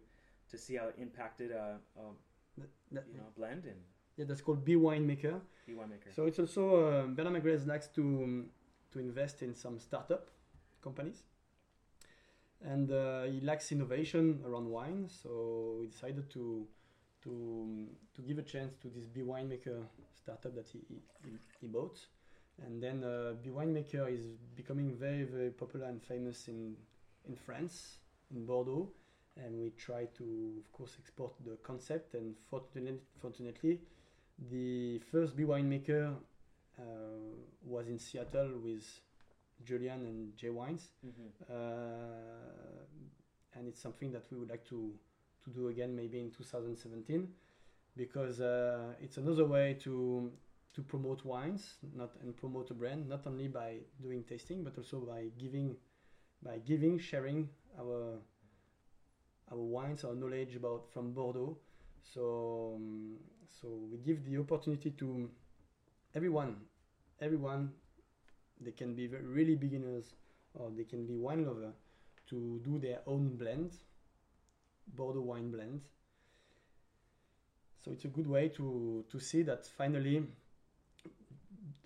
to 0.51 0.59
see 0.59 0.77
how 0.77 0.89
it 0.89 0.97
impacted 0.99 1.51
a, 1.51 1.79
a 1.97 2.03
That- 2.59 2.71
that- 2.93 3.07
you 3.13 3.19
know 3.19 3.31
blend 3.37 3.65
and 3.65 3.81
yeah, 4.17 4.27
that's 4.29 4.43
called 4.43 4.65
Bee 4.65 4.77
Winemaker. 4.77 5.41
be 5.67 5.73
winemaker. 5.75 6.13
So 6.15 6.27
it's 6.27 6.39
also 6.39 6.63
uh, 6.87 7.07
Bernard 7.07 7.35
Magrez 7.43 7.67
likes 7.67 7.89
to 7.97 8.03
um, 8.03 8.51
to 8.93 8.99
invest 8.99 9.43
in 9.43 9.55
some 9.55 9.79
startup 9.79 10.29
companies, 10.83 11.23
and 12.61 12.91
uh, 12.91 13.23
he 13.25 13.41
likes 13.41 13.73
innovation 13.73 14.41
around 14.47 14.69
wine. 14.69 15.09
So 15.09 15.77
we 15.81 15.87
decided 15.87 16.29
to 16.31 16.67
to 17.25 17.31
um, 17.31 17.89
to 18.15 18.23
give 18.23 18.39
a 18.39 18.43
chance 18.43 18.75
to 18.83 18.89
this 18.89 19.07
Bee 19.07 19.23
Winemaker 19.23 19.79
startup 20.15 20.55
that 20.55 20.69
he 20.69 20.81
he, 21.25 21.31
he 21.61 21.67
bought, 21.67 21.99
and 22.67 22.83
then 22.83 23.03
uh, 23.05 23.33
Bee 23.43 23.51
Winemaker 23.51 24.13
is 24.13 24.37
becoming 24.57 24.95
very 24.95 25.25
very 25.25 25.51
popular 25.51 25.87
and 25.87 26.03
famous 26.03 26.49
in 26.49 26.77
in 27.29 27.37
France, 27.37 27.99
in 28.35 28.47
Bordeaux, 28.47 28.91
and 29.37 29.61
we 29.61 29.71
try 29.71 30.07
to 30.19 30.57
of 30.59 30.73
course 30.73 30.97
export 30.99 31.33
the 31.45 31.57
concept. 31.63 32.15
And 32.15 32.37
fortunately, 32.51 33.01
fortunately 33.21 33.81
the 34.51 34.99
first 35.11 35.37
bee 35.37 35.45
winemaker 35.45 36.15
uh, 36.79 36.83
was 37.65 37.89
in 37.89 37.99
Seattle 37.99 38.59
with 38.63 38.85
Julien 39.65 40.07
and 40.07 40.37
J 40.37 40.51
Wines, 40.51 40.91
Mhm. 41.05 41.31
uh, 41.51 42.85
and 43.55 43.69
it's 43.69 43.81
something 43.81 44.11
that 44.13 44.25
we 44.31 44.39
would 44.39 44.51
like 44.51 44.65
to 44.67 44.99
to 45.45 45.51
do 45.51 45.69
again 45.69 45.95
maybe 45.97 46.21
in 46.21 46.31
2017 46.31 47.29
because 47.97 48.41
uh, 48.41 48.95
it's 49.01 49.17
another 49.19 49.45
way 49.45 49.75
to 49.75 50.31
to 50.73 50.83
promote 50.83 51.25
wines 51.25 51.75
not 51.95 52.11
and 52.23 52.37
promote 52.37 52.71
a 52.71 52.75
brand 52.75 53.09
not 53.09 53.27
only 53.27 53.49
by 53.49 53.79
doing 54.01 54.23
tasting 54.25 54.63
but 54.65 54.77
also 54.79 55.01
by 55.01 55.25
giving 55.37 55.77
by 56.45 56.59
giving 56.59 56.99
sharing 56.99 57.49
our 57.79 58.19
our 59.51 59.59
wines 59.59 60.05
our 60.05 60.15
knowledge 60.15 60.57
about 60.57 60.91
from 60.93 61.13
Bordeaux. 61.13 61.57
So 62.03 62.75
um, 62.77 63.17
so 63.61 63.69
we 63.91 63.99
give 63.99 64.25
the 64.25 64.39
opportunity 64.39 64.91
to 64.91 65.31
everyone 66.15 66.57
everyone 67.21 67.73
they 68.61 68.73
can 68.73 68.95
be 68.95 69.09
really 69.09 69.55
beginners 69.55 70.15
or 70.55 70.71
they 70.77 70.85
can 70.85 71.07
be 71.07 71.17
wine 71.17 71.47
lover 71.47 71.73
to 72.29 72.61
do 72.65 72.79
their 72.79 73.01
own 73.07 73.37
blend 73.37 73.73
Bordeaux 74.95 75.21
wine 75.21 75.51
blend. 75.51 75.81
So 77.85 77.91
it's 77.91 78.05
a 78.05 78.09
good 78.09 78.27
way 78.27 78.49
to 78.51 79.05
to 79.11 79.19
see 79.19 79.43
that 79.43 79.67
finally 79.67 80.27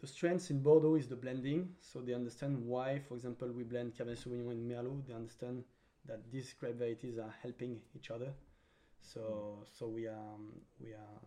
the 0.07 0.13
strength 0.13 0.51
in 0.51 0.61
Bordeaux 0.61 0.95
is 0.95 1.09
the 1.09 1.17
blending. 1.17 1.71
So 1.81 2.01
they 2.01 2.15
understand 2.15 2.65
why 2.65 3.01
for 3.09 3.15
example 3.15 3.51
we 3.53 3.65
blend 3.65 3.97
Cabernet 3.97 4.23
Sauvignon 4.23 4.53
and 4.53 4.71
Merlot. 4.71 5.07
They 5.07 5.15
understand 5.15 5.65
that 6.07 6.31
these 6.31 6.55
grape 6.59 6.79
varieties 6.79 7.19
are 7.19 7.35
helping 7.43 7.81
each 7.97 8.11
other. 8.11 8.33
So 9.01 9.65
so 9.79 9.89
we 9.89 10.07
are 10.07 10.29
um, 10.35 10.53
we 10.81 10.93
are 10.93 11.19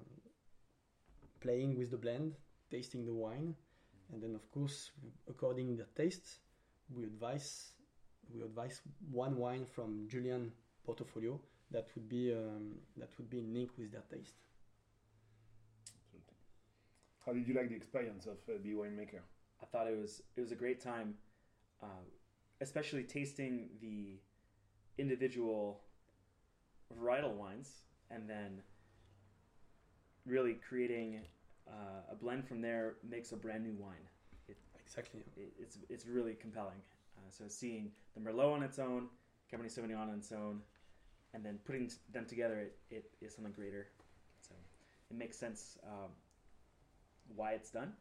playing 1.41 1.77
with 1.77 1.91
the 1.91 1.97
blend, 1.97 2.35
tasting 2.71 3.05
the 3.05 3.13
wine, 3.13 3.55
and 4.13 4.23
then 4.23 4.33
of 4.35 4.49
course 4.51 4.91
according 5.29 5.75
the 5.75 5.87
taste, 6.01 6.39
we 6.95 7.03
advise 7.03 7.73
we 8.33 8.41
advise 8.43 8.81
one 9.11 9.35
wine 9.37 9.65
from 9.65 10.07
Julien 10.09 10.51
portfolio 10.85 11.39
that 11.71 11.87
would 11.95 12.07
be 12.07 12.33
um, 12.33 12.75
that 12.95 13.09
would 13.17 13.29
be 13.29 13.39
in 13.39 13.53
link 13.53 13.71
with 13.77 13.91
their 13.91 14.07
taste. 14.09 14.35
How 17.29 17.35
did 17.35 17.47
you 17.47 17.53
like 17.53 17.69
the 17.69 17.75
experience 17.75 18.25
of 18.25 18.37
uh, 18.49 18.57
Bee 18.63 18.73
Winemaker? 18.73 19.21
I 19.61 19.65
thought 19.67 19.85
it 19.85 19.95
was 19.95 20.23
it 20.35 20.41
was 20.41 20.51
a 20.51 20.55
great 20.55 20.81
time, 20.81 21.13
uh, 21.83 22.01
especially 22.59 23.03
tasting 23.03 23.69
the 23.81 24.17
individual 24.97 25.81
varietal 26.99 27.35
wines 27.35 27.83
and 28.09 28.27
then 28.27 28.63
really 30.25 30.55
creating 30.67 31.19
uh, 31.67 32.11
a 32.11 32.15
blend 32.15 32.47
from 32.47 32.61
there 32.61 32.95
makes 33.07 33.31
a 33.31 33.35
brand 33.35 33.63
new 33.63 33.75
wine. 33.79 34.07
Exactly. 34.83 35.21
It, 35.37 35.53
it's 35.59 35.77
it's 35.87 36.07
really 36.07 36.33
compelling. 36.33 36.81
Uh, 37.15 37.29
so 37.29 37.43
seeing 37.47 37.91
the 38.15 38.21
Merlot 38.21 38.53
on 38.53 38.63
its 38.63 38.79
own, 38.79 39.07
Cabernet 39.53 39.71
Sauvignon 39.77 39.99
on 39.99 40.15
its 40.15 40.31
own, 40.31 40.61
and 41.35 41.45
then 41.45 41.59
putting 41.63 41.91
them 42.11 42.25
together, 42.25 42.57
it, 42.61 42.75
it 42.89 43.11
is 43.21 43.35
something 43.35 43.53
greater. 43.53 43.89
So 44.41 44.55
it 45.11 45.15
makes 45.15 45.37
sense 45.37 45.77
um, 45.83 46.09
why 47.35 47.51
it's 47.53 47.69
done, 47.71 47.93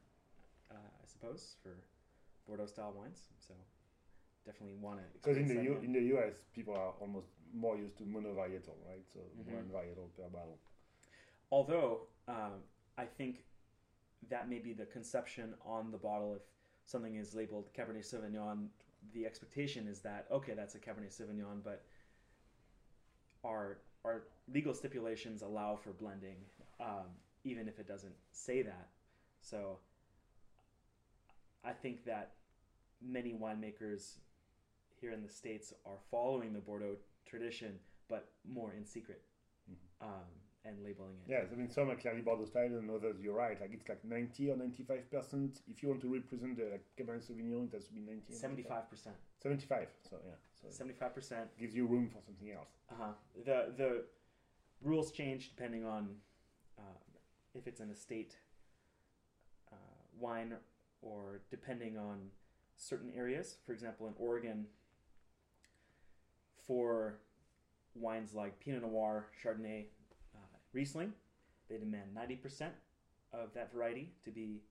uh, 0.71 0.75
I 0.75 1.07
suppose, 1.07 1.57
for 1.63 1.77
Bordeaux 2.47 2.67
style 2.67 2.93
wines. 2.97 3.29
So 3.39 3.55
definitely 4.47 4.77
want 4.77 4.99
to. 5.01 5.05
Because 5.15 5.37
in 5.37 5.49
the 5.49 5.63
U- 5.63 5.81
in 5.83 5.93
the 5.93 6.03
US, 6.17 6.35
people 6.53 6.75
are 6.75 6.93
almost 7.01 7.29
more 7.53 7.77
used 7.77 7.97
to 7.99 8.05
monovarietal, 8.05 8.77
right? 8.87 9.05
So 9.13 9.21
Mhm. 9.21 9.53
one 9.53 9.69
varietal 9.71 10.11
per 10.17 10.29
bottle. 10.29 10.59
Although 11.51 12.09
um, 12.27 12.63
I 12.99 13.07
think 13.07 13.45
that 14.29 14.49
may 14.49 14.59
be 14.59 14.73
the 14.73 14.87
conception 14.87 15.55
on 15.65 15.91
the 15.91 15.99
bottle. 15.99 16.35
If 16.35 16.43
something 16.85 17.15
is 17.17 17.35
labeled 17.35 17.73
Cabernet 17.73 18.05
Sauvignon, 18.05 18.69
the 19.13 19.25
expectation 19.27 19.87
is 19.87 20.01
that 20.01 20.27
okay, 20.31 20.55
that's 20.55 20.75
a 20.75 20.79
Cabernet 20.79 21.11
Sauvignon, 21.13 21.63
but 21.63 21.85
our 23.45 23.79
our 24.05 24.25
legal 24.53 24.75
stipulations 24.75 25.43
allow 25.43 25.77
for 25.77 25.93
blending, 25.93 26.37
um, 26.81 27.07
even 27.45 27.69
if 27.69 27.79
it 27.79 27.87
doesn't 27.87 28.15
say 28.33 28.63
that. 28.63 28.89
So 29.51 29.79
I 31.65 31.73
think 31.73 32.05
that 32.05 32.33
many 33.01 33.33
winemakers 33.35 34.17
here 35.01 35.13
in 35.13 35.23
the 35.23 35.29
states 35.29 35.73
are 35.87 35.99
following 36.11 36.53
the 36.53 36.61
Bordeaux 36.61 36.97
tradition, 37.25 37.79
but 38.09 38.29
more 38.45 38.73
in 38.73 38.85
secret 38.85 39.23
Mhm. 39.71 39.77
um, 40.07 40.27
and 40.65 40.83
labeling 40.83 41.17
it. 41.23 41.29
Yes, 41.29 41.53
I 41.53 41.57
mean 41.57 41.69
some 41.69 41.89
are 41.91 41.97
clearly 41.97 42.21
Bordeaux 42.23 42.45
style, 42.47 42.75
and 42.77 42.91
others 42.91 43.21
you're 43.21 43.35
right. 43.35 43.59
Like 43.61 43.73
it's 43.73 43.89
like 43.89 44.05
ninety 44.05 44.51
or 44.51 44.57
ninety-five 44.57 45.11
percent. 45.11 45.63
If 45.69 45.83
you 45.83 45.89
want 45.89 46.01
to 46.03 46.13
represent 46.13 46.57
the 46.57 46.65
like, 46.75 46.85
Cabernet 46.97 47.23
Sauvignon, 47.23 47.69
it 47.69 47.73
has 47.75 47.87
to 47.87 47.93
be 47.93 48.01
ninety. 48.01 48.33
75%. 48.35 49.17
75. 49.39 49.89
So 50.11 50.21
yeah, 50.27 50.35
so 50.61 50.69
75%. 50.69 51.57
gives 51.59 51.75
you 51.75 51.87
room 51.87 52.09
for 52.09 52.21
something 52.21 52.51
else. 52.51 52.73
Uh-huh. 52.91 53.13
The 53.45 53.73
the 53.77 54.05
rules 54.83 55.11
change 55.13 55.51
depending 55.51 55.85
on 55.85 56.21
uh, 56.79 56.83
if 57.55 57.67
it's 57.67 57.81
an 57.81 57.91
estate 57.91 58.37
uh, 58.37 58.48
wine 60.21 60.55
or 61.03 61.41
depending 61.51 61.97
on 61.97 62.19
certain 62.77 63.11
areas. 63.15 63.57
For 63.67 63.73
example, 63.73 64.07
in 64.07 64.15
Oregon, 64.19 64.67
for 66.67 67.19
wines 67.95 68.35
like 68.35 68.61
Pinot 68.61 68.83
Noir, 68.83 69.27
Chardonnay, 69.43 69.87
uh, 70.35 70.57
Riesling, 70.73 71.13
they 71.69 71.79
demand 71.79 72.17
90% 72.17 72.69
of 73.33 73.53
that 73.55 73.73
variety 73.73 74.13
to 74.25 74.31
be 74.31 74.63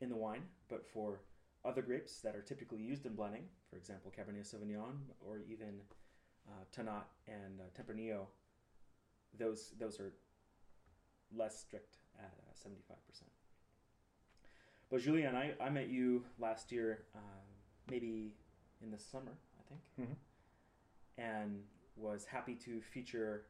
in 0.00 0.08
the 0.08 0.16
wine. 0.16 0.42
But 0.68 0.86
for 0.86 1.20
other 1.64 1.82
grapes 1.82 2.20
that 2.20 2.36
are 2.36 2.42
typically 2.42 2.80
used 2.80 3.06
in 3.06 3.14
blending, 3.14 3.44
for 3.68 3.76
example, 3.76 4.12
Cabernet 4.16 4.46
Sauvignon 4.46 4.94
or 5.20 5.40
even 5.50 5.80
uh, 6.48 6.64
Tannat 6.74 7.04
and 7.26 7.60
uh, 7.60 7.64
Tempranillo, 7.76 8.26
those 9.38 9.72
those 9.78 10.00
are 10.00 10.12
less 11.36 11.58
strict 11.58 11.96
at 12.18 12.32
uh, 12.38 12.52
seventy 12.54 12.82
five 12.88 13.04
percent. 13.06 13.30
But 14.90 15.00
Julien, 15.00 15.34
I, 15.34 15.52
I 15.60 15.68
met 15.68 15.88
you 15.88 16.24
last 16.38 16.70
year, 16.70 17.04
uh, 17.14 17.18
maybe 17.90 18.32
in 18.82 18.90
the 18.90 18.98
summer, 18.98 19.32
I 19.58 19.62
think, 19.68 19.80
Mhm. 20.10 20.16
and 21.18 21.64
was 21.96 22.24
happy 22.26 22.54
to 22.56 22.80
feature 22.80 23.46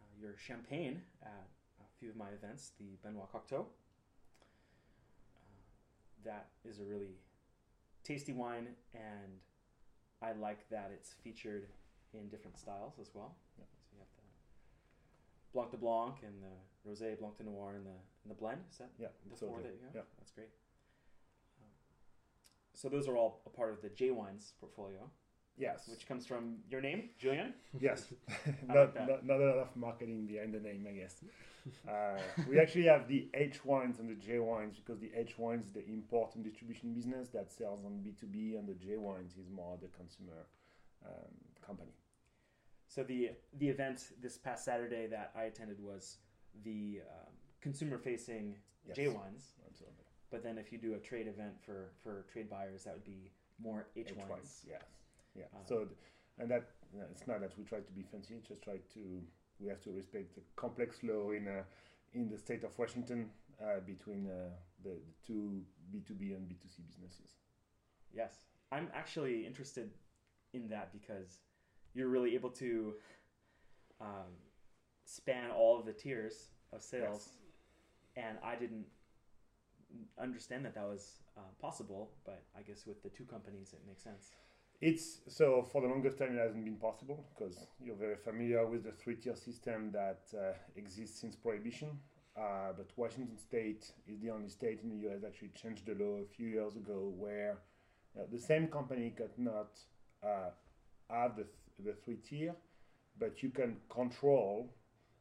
uh, 0.00 0.20
your 0.20 0.36
champagne 0.36 1.02
at 1.22 1.48
a 1.80 1.84
few 1.98 2.10
of 2.10 2.16
my 2.16 2.30
events, 2.30 2.70
the 2.78 2.96
Benoit 3.02 3.30
Cocteau. 3.30 3.66
Uh, 5.36 5.40
that 6.24 6.48
is 6.64 6.80
a 6.80 6.84
really 6.84 7.14
tasty 8.02 8.32
wine, 8.32 8.74
and 8.94 9.40
I 10.20 10.32
like 10.32 10.68
that 10.70 10.90
it's 10.90 11.12
featured 11.12 11.68
in 12.14 12.28
different 12.30 12.58
styles 12.58 12.98
as 12.98 13.14
well. 13.14 13.36
Yeah. 13.58 13.64
So 13.66 13.76
you 13.92 13.98
have 14.00 14.08
the 14.16 15.52
Blanc 15.52 15.70
de 15.70 15.76
Blanc 15.76 16.22
and 16.24 16.42
the 16.42 16.88
Rosé 16.88 17.16
Blanc 17.18 17.36
de 17.36 17.44
Noir 17.44 17.74
and 17.76 17.86
the 17.86 18.00
and 18.24 18.30
the 18.30 18.34
blend. 18.34 18.60
Is 18.70 18.78
that 18.78 18.90
Yeah, 18.98 19.08
the 19.30 19.36
four 19.36 19.60
that 19.62 19.72
you 19.72 19.84
have? 19.86 19.94
yeah. 19.94 20.00
That's 20.18 20.30
great. 20.32 20.48
Um, 21.60 21.68
so 22.74 22.88
those 22.88 23.08
are 23.08 23.16
all 23.16 23.42
a 23.46 23.50
part 23.50 23.72
of 23.72 23.82
the 23.82 23.88
J 23.90 24.10
Wines 24.10 24.52
portfolio, 24.60 25.10
Yes. 25.56 25.88
which 25.88 26.06
comes 26.06 26.26
from 26.26 26.58
your 26.70 26.80
name, 26.80 27.10
Julien. 27.18 27.54
Yes. 27.80 28.06
not, 28.66 28.94
that. 28.94 29.08
not, 29.08 29.26
not 29.26 29.40
a 29.40 29.44
lot 29.46 29.58
of 29.58 29.76
marketing 29.76 30.26
behind 30.26 30.54
the 30.54 30.60
name, 30.60 30.86
I 30.88 30.92
guess. 30.92 31.22
Uh, 31.86 32.18
we 32.48 32.58
actually 32.58 32.84
have 32.84 33.08
the 33.08 33.28
H 33.34 33.64
wines 33.64 33.98
and 33.98 34.08
the 34.08 34.14
J 34.14 34.38
wines 34.38 34.76
because 34.78 35.00
the 35.00 35.10
H 35.14 35.38
wines 35.38 35.66
is 35.66 35.72
the 35.72 35.84
import 35.86 36.34
and 36.34 36.42
distribution 36.44 36.94
business 36.94 37.28
that 37.30 37.50
sells 37.52 37.84
on 37.84 38.02
B2B, 38.04 38.58
and 38.58 38.66
the 38.66 38.74
J 38.74 38.96
wines 38.96 39.36
is 39.36 39.50
more 39.54 39.76
the 39.80 39.88
consumer 39.88 40.46
um, 41.04 41.34
company. 41.66 41.92
So 42.86 43.02
the 43.02 43.32
the 43.58 43.68
event 43.68 44.12
this 44.22 44.38
past 44.38 44.64
Saturday 44.64 45.08
that 45.08 45.32
I 45.36 45.42
attended 45.44 45.78
was 45.78 46.16
the 46.64 47.00
um, 47.10 47.32
consumer 47.60 47.98
facing 47.98 48.56
Yes. 48.86 48.96
J 48.96 49.08
ones. 49.08 49.52
Absolutely. 49.66 50.04
But 50.30 50.42
then 50.42 50.56
if 50.58 50.72
you 50.72 50.78
do 50.78 50.94
a 50.94 50.98
trade 50.98 51.26
event 51.26 51.54
for 51.64 51.92
for 52.02 52.24
trade 52.32 52.48
buyers, 52.48 52.84
that 52.84 52.94
would 52.94 53.04
be 53.04 53.30
more 53.60 53.88
H 53.96 54.12
ones. 54.28 54.64
Yes. 54.66 54.82
Yeah. 55.34 55.44
Uh, 55.54 55.64
so, 55.66 55.88
and 56.38 56.50
that 56.50 56.70
it's 57.10 57.26
not 57.26 57.40
that 57.40 57.52
we 57.58 57.64
try 57.64 57.80
to 57.80 57.92
be 57.92 58.02
fancy. 58.02 58.40
Just 58.46 58.62
try 58.62 58.78
to 58.94 59.22
we 59.60 59.68
have 59.68 59.80
to 59.82 59.90
respect 59.90 60.34
the 60.34 60.42
complex 60.56 61.02
law 61.02 61.30
in 61.30 61.48
uh, 61.48 61.62
in 62.14 62.28
the 62.28 62.38
state 62.38 62.64
of 62.64 62.78
Washington 62.78 63.30
uh, 63.62 63.80
between 63.86 64.26
uh, 64.26 64.50
the, 64.82 64.90
the 64.90 65.14
two 65.26 65.62
B 65.90 66.02
two 66.06 66.14
B 66.14 66.32
and 66.32 66.48
B 66.48 66.56
two 66.60 66.68
C 66.68 66.82
businesses. 66.86 67.36
Yes, 68.14 68.38
I'm 68.72 68.88
actually 68.94 69.46
interested 69.46 69.90
in 70.54 70.68
that 70.68 70.92
because 70.92 71.40
you're 71.94 72.08
really 72.08 72.34
able 72.34 72.50
to 72.50 72.94
um, 74.00 74.32
span 75.04 75.50
all 75.50 75.78
of 75.78 75.84
the 75.84 75.92
tiers 75.92 76.50
of 76.72 76.82
sales, 76.82 77.30
and 78.18 78.38
I 78.42 78.56
didn't 78.56 78.86
understand 80.20 80.64
that 80.64 80.74
that 80.74 80.86
was 80.86 81.20
uh, 81.36 81.40
possible. 81.60 82.10
But 82.24 82.42
I 82.56 82.62
guess 82.62 82.86
with 82.86 83.02
the 83.02 83.10
two 83.10 83.24
companies, 83.24 83.72
it 83.72 83.80
makes 83.86 84.02
sense. 84.02 84.32
It's 84.80 85.20
so 85.28 85.66
for 85.72 85.82
the 85.82 85.88
longest 85.88 86.18
time 86.18 86.36
it 86.36 86.40
hasn't 86.40 86.64
been 86.64 86.76
possible 86.76 87.24
because 87.34 87.66
you're 87.80 87.96
very 87.96 88.16
familiar 88.16 88.64
with 88.66 88.84
the 88.84 88.92
three 88.92 89.16
tier 89.16 89.34
system 89.34 89.90
that 89.92 90.22
uh, 90.34 90.52
exists 90.76 91.20
since 91.20 91.34
prohibition. 91.34 91.98
Uh, 92.36 92.72
but 92.76 92.86
Washington 92.96 93.36
State 93.36 93.90
is 94.06 94.20
the 94.20 94.30
only 94.30 94.48
state 94.48 94.80
in 94.84 94.90
the 94.90 95.08
U.S. 95.08 95.22
that 95.22 95.28
actually 95.28 95.50
changed 95.60 95.86
the 95.86 95.94
law 95.94 96.18
a 96.18 96.26
few 96.36 96.46
years 96.46 96.76
ago, 96.76 97.12
where 97.16 97.58
uh, 98.16 98.22
the 98.30 98.38
same 98.38 98.68
company 98.68 99.12
could 99.16 99.36
not 99.36 99.70
uh, 100.22 100.50
have 101.10 101.34
the, 101.34 101.42
th- 101.42 101.84
the 101.84 101.92
three 102.04 102.16
tier, 102.16 102.54
but 103.18 103.42
you 103.42 103.50
can 103.50 103.78
control, 103.88 104.72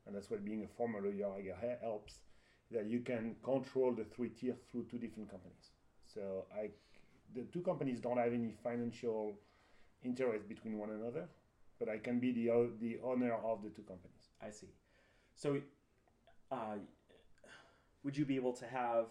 and 0.05 0.15
that's 0.15 0.29
what 0.29 0.45
being 0.45 0.63
a 0.63 0.67
former 0.77 1.01
lawyer 1.01 1.55
helps, 1.81 2.19
that 2.71 2.85
you 2.85 2.99
can 2.99 3.35
control 3.43 3.93
the 3.93 4.03
three 4.03 4.29
tier 4.29 4.55
through 4.71 4.85
two 4.91 4.97
different 4.97 5.29
companies. 5.29 5.71
So 6.13 6.45
I, 6.53 6.69
the 7.35 7.43
two 7.53 7.61
companies 7.61 7.99
don't 7.99 8.17
have 8.17 8.33
any 8.33 8.53
financial 8.63 9.33
interest 10.03 10.47
between 10.47 10.77
one 10.77 10.89
another, 10.91 11.27
but 11.79 11.89
I 11.89 11.97
can 11.97 12.19
be 12.19 12.31
the 12.31 12.69
the 12.79 12.99
owner 13.03 13.33
of 13.33 13.63
the 13.63 13.69
two 13.69 13.83
companies. 13.83 14.29
I 14.41 14.49
see. 14.51 14.67
So, 15.35 15.61
uh, 16.51 16.77
would 18.03 18.17
you 18.17 18.25
be 18.25 18.35
able 18.35 18.53
to 18.53 18.65
have 18.65 19.05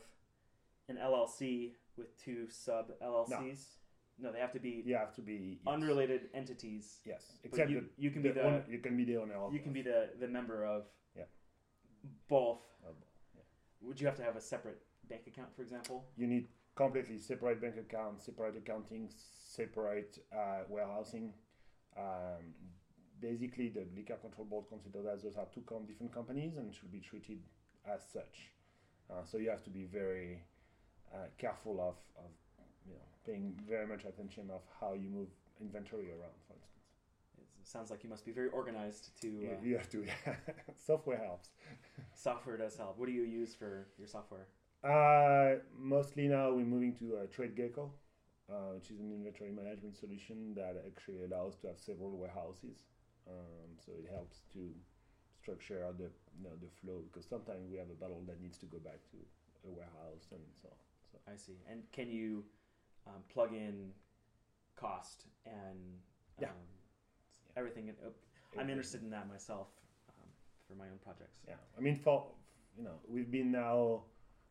an 0.88 0.96
LLC 0.96 1.72
with 1.96 2.16
two 2.22 2.48
sub 2.50 2.90
LLCs? 3.02 3.76
No. 4.18 4.32
they 4.32 4.38
have 4.40 4.52
to 4.52 4.58
be 4.60 4.82
You 4.86 4.96
have 4.96 5.12
to 5.16 5.20
be 5.22 5.58
yes. 5.64 5.74
unrelated 5.74 6.22
entities. 6.34 7.00
Yes, 7.04 7.22
except 7.44 7.70
you, 7.70 7.80
that 7.80 7.90
you 7.98 8.10
can 8.10 8.22
be 8.22 8.28
the 8.30 8.34
the 8.36 8.44
owner, 8.46 8.64
you 8.68 8.78
can 8.78 8.96
be 8.96 9.04
the 9.04 9.16
owner 9.18 9.34
of. 9.34 9.52
you 9.52 9.60
can 9.60 9.72
be 9.72 9.82
the 9.82 10.08
the 10.20 10.26
member 10.28 10.64
of 10.64 10.84
Yeah. 11.16 11.24
both. 12.28 12.62
of- 12.86 12.94
Would 13.86 14.00
you 14.00 14.06
have 14.06 14.16
to 14.16 14.24
have 14.24 14.36
a 14.36 14.40
separate 14.40 14.82
bank 15.08 15.22
account, 15.28 15.54
for 15.54 15.62
example? 15.62 16.04
You 16.16 16.26
need 16.26 16.48
completely 16.74 17.18
separate 17.18 17.60
bank 17.60 17.76
accounts, 17.78 18.26
separate 18.26 18.56
accounting, 18.56 19.08
separate 19.08 20.18
uh, 20.32 20.64
warehousing. 20.68 21.32
Um, 21.96 22.52
basically, 23.20 23.68
the 23.68 23.86
liquor 23.96 24.16
control 24.16 24.46
board 24.46 24.64
considers 24.68 25.04
that 25.04 25.22
those 25.22 25.36
are 25.36 25.46
two 25.54 25.62
com- 25.66 25.86
different 25.86 26.12
companies 26.12 26.56
and 26.56 26.74
should 26.74 26.90
be 26.90 27.00
treated 27.00 27.38
as 27.86 28.00
such. 28.12 28.50
Uh, 29.08 29.24
so 29.24 29.38
you 29.38 29.48
have 29.50 29.62
to 29.62 29.70
be 29.70 29.84
very 29.84 30.42
uh, 31.14 31.28
careful 31.38 31.80
of, 31.80 31.94
of 32.18 32.30
you 32.84 32.94
know 32.94 33.06
paying 33.24 33.54
very 33.68 33.86
much 33.86 34.04
attention 34.04 34.50
of 34.50 34.62
how 34.80 34.94
you 34.94 35.08
move 35.08 35.28
inventory 35.60 36.10
around, 36.10 36.34
sounds 37.66 37.90
like 37.90 38.02
you 38.04 38.10
must 38.10 38.24
be 38.24 38.32
very 38.32 38.48
organized. 38.48 39.10
To 39.22 39.28
You, 39.28 39.48
uh, 39.50 39.64
you 39.64 39.76
have 39.76 39.90
to. 39.90 40.04
Yeah. 40.26 40.34
software 40.74 41.18
helps. 41.18 41.50
software 42.14 42.56
does 42.56 42.76
help. 42.76 42.98
What 42.98 43.06
do 43.06 43.12
you 43.12 43.22
use 43.22 43.54
for 43.54 43.88
your 43.98 44.06
software? 44.08 44.46
Uh, 44.84 45.56
mostly 45.76 46.28
now 46.28 46.52
we're 46.52 46.64
moving 46.64 46.94
to 46.94 47.16
uh, 47.16 47.26
TradeGecko, 47.26 47.90
uh, 48.50 48.72
which 48.74 48.90
is 48.90 49.00
an 49.00 49.10
inventory 49.10 49.50
management 49.50 49.96
solution 49.96 50.54
that 50.54 50.76
actually 50.86 51.24
allows 51.24 51.56
to 51.56 51.66
have 51.66 51.78
several 51.78 52.16
warehouses. 52.16 52.84
Um, 53.28 53.74
so 53.84 53.92
it 53.98 54.08
helps 54.12 54.40
to 54.52 54.70
structure 55.40 55.84
the 55.98 56.04
you 56.38 56.44
know, 56.44 56.54
the 56.60 56.68
flow 56.80 57.02
because 57.10 57.26
sometimes 57.28 57.68
we 57.70 57.76
have 57.78 57.90
a 57.90 57.94
bottle 57.98 58.22
that 58.28 58.40
needs 58.40 58.58
to 58.58 58.66
go 58.66 58.78
back 58.78 59.00
to 59.10 59.16
a 59.66 59.70
warehouse 59.70 60.26
and 60.30 60.40
so 60.60 60.68
on. 60.68 60.78
So 61.10 61.18
I 61.32 61.36
see. 61.36 61.58
And 61.70 61.82
can 61.92 62.08
you 62.10 62.44
um, 63.06 63.22
plug 63.32 63.52
in 63.52 63.90
cost 64.76 65.24
and 65.44 66.00
Yeah. 66.40 66.48
Everything? 67.56 67.88
In, 67.88 67.94
uh, 68.04 68.60
I'm 68.60 68.70
interested 68.70 69.02
in 69.02 69.10
that 69.10 69.28
myself 69.28 69.68
um, 70.08 70.28
for 70.68 70.74
my 70.74 70.86
own 70.86 70.98
projects. 71.02 71.38
Yeah, 71.48 71.54
I 71.76 71.80
mean, 71.80 71.96
for 71.96 72.26
you 72.76 72.84
know, 72.84 72.98
we've 73.08 73.30
been 73.30 73.50
now 73.50 74.02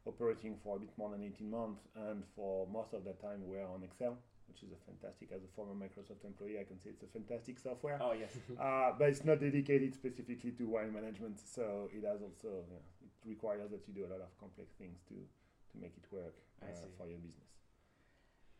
operating 0.05 0.55
for 0.63 0.77
a 0.77 0.79
bit 0.79 0.89
more 0.97 1.11
than 1.11 1.23
18 1.23 1.49
months, 1.49 1.81
and 1.95 2.23
for 2.35 2.67
most 2.67 2.93
of 2.93 3.03
that 3.05 3.21
time 3.21 3.41
we're 3.45 3.65
on 3.65 3.83
Excel, 3.83 4.17
which 4.47 4.63
is 4.63 4.69
a 4.71 4.79
fantastic. 4.85 5.29
As 5.33 5.43
a 5.43 5.47
former 5.55 5.73
Microsoft 5.73 6.25
employee, 6.25 6.59
I 6.59 6.63
can 6.63 6.79
say 6.79 6.91
it's 6.91 7.03
a 7.03 7.07
fantastic 7.07 7.59
software. 7.59 7.99
Oh 8.01 8.13
yes. 8.13 8.31
uh, 8.61 8.91
but 8.97 9.09
it's 9.09 9.23
not 9.23 9.39
dedicated 9.39 9.93
specifically 9.93 10.51
to 10.51 10.67
wine 10.67 10.93
management, 10.93 11.39
so 11.39 11.89
it 11.93 12.05
has 12.05 12.21
also 12.21 12.65
you 12.65 12.73
know, 12.73 12.83
it 13.01 13.29
requires 13.29 13.71
that 13.71 13.81
you 13.87 13.93
do 13.93 14.05
a 14.05 14.11
lot 14.11 14.21
of 14.21 14.29
complex 14.39 14.73
things 14.77 14.99
to 15.09 15.15
to 15.15 15.81
make 15.81 15.93
it 15.97 16.05
work 16.11 16.35
uh, 16.63 16.67
for 16.97 17.07
your 17.07 17.17
business. 17.17 17.49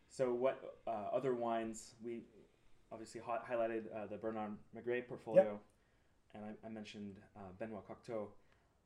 So 0.08 0.32
what 0.32 0.78
uh, 0.86 1.12
other 1.12 1.34
wines 1.34 1.94
we 2.02 2.22
obviously 2.92 3.20
hi- 3.24 3.40
highlighted 3.50 3.84
uh, 3.94 4.06
the 4.06 4.16
Bernard 4.16 4.52
Magrez 4.76 5.06
portfolio, 5.08 5.58
and 6.34 6.44
I, 6.44 6.66
I 6.66 6.70
mentioned 6.70 7.16
uh, 7.36 7.40
Benoit 7.58 7.84
Cocteau. 7.88 8.28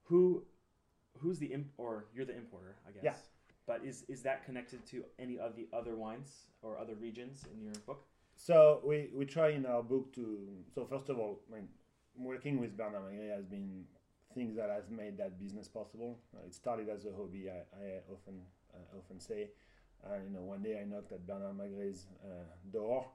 Who 0.04 0.42
who's 1.18 1.38
the 1.38 1.46
imp- 1.46 1.72
or 1.78 2.06
you're 2.14 2.24
the 2.26 2.36
importer, 2.36 2.76
I 2.88 2.92
guess. 2.92 3.02
Yeah. 3.04 3.14
But 3.66 3.84
is 3.84 4.04
is 4.08 4.22
that 4.22 4.44
connected 4.44 4.84
to 4.86 5.04
any 5.18 5.38
of 5.38 5.54
the 5.56 5.68
other 5.72 5.94
wines 5.94 6.46
or 6.62 6.78
other 6.78 6.94
regions 6.94 7.44
in 7.54 7.62
your 7.62 7.74
book? 7.86 8.04
So 8.36 8.80
we, 8.84 9.10
we 9.14 9.26
try 9.26 9.50
in 9.50 9.66
our 9.66 9.82
book 9.82 10.12
to 10.14 10.38
so 10.74 10.86
first 10.86 11.08
of 11.08 11.18
all, 11.18 11.40
I 11.50 11.56
mean, 11.56 11.68
working 12.16 12.58
with 12.58 12.76
Bernard 12.76 13.02
Magrez 13.02 13.36
has 13.36 13.44
been 13.44 13.84
things 14.34 14.56
that 14.56 14.70
has 14.70 14.88
made 14.90 15.18
that 15.18 15.38
business 15.38 15.68
possible. 15.68 16.18
Uh, 16.34 16.46
it 16.46 16.54
started 16.54 16.88
as 16.88 17.04
a 17.04 17.12
hobby. 17.16 17.50
I, 17.50 17.58
I 17.76 18.00
often 18.10 18.40
uh, 18.74 18.98
often 18.98 19.20
say, 19.20 19.50
uh, 20.04 20.16
you 20.24 20.30
know, 20.30 20.42
one 20.42 20.62
day 20.62 20.80
I 20.80 20.84
knocked 20.84 21.12
at 21.12 21.26
Bernard 21.26 21.56
Magrez's 21.58 22.06
uh, 22.24 22.28
door, 22.72 23.06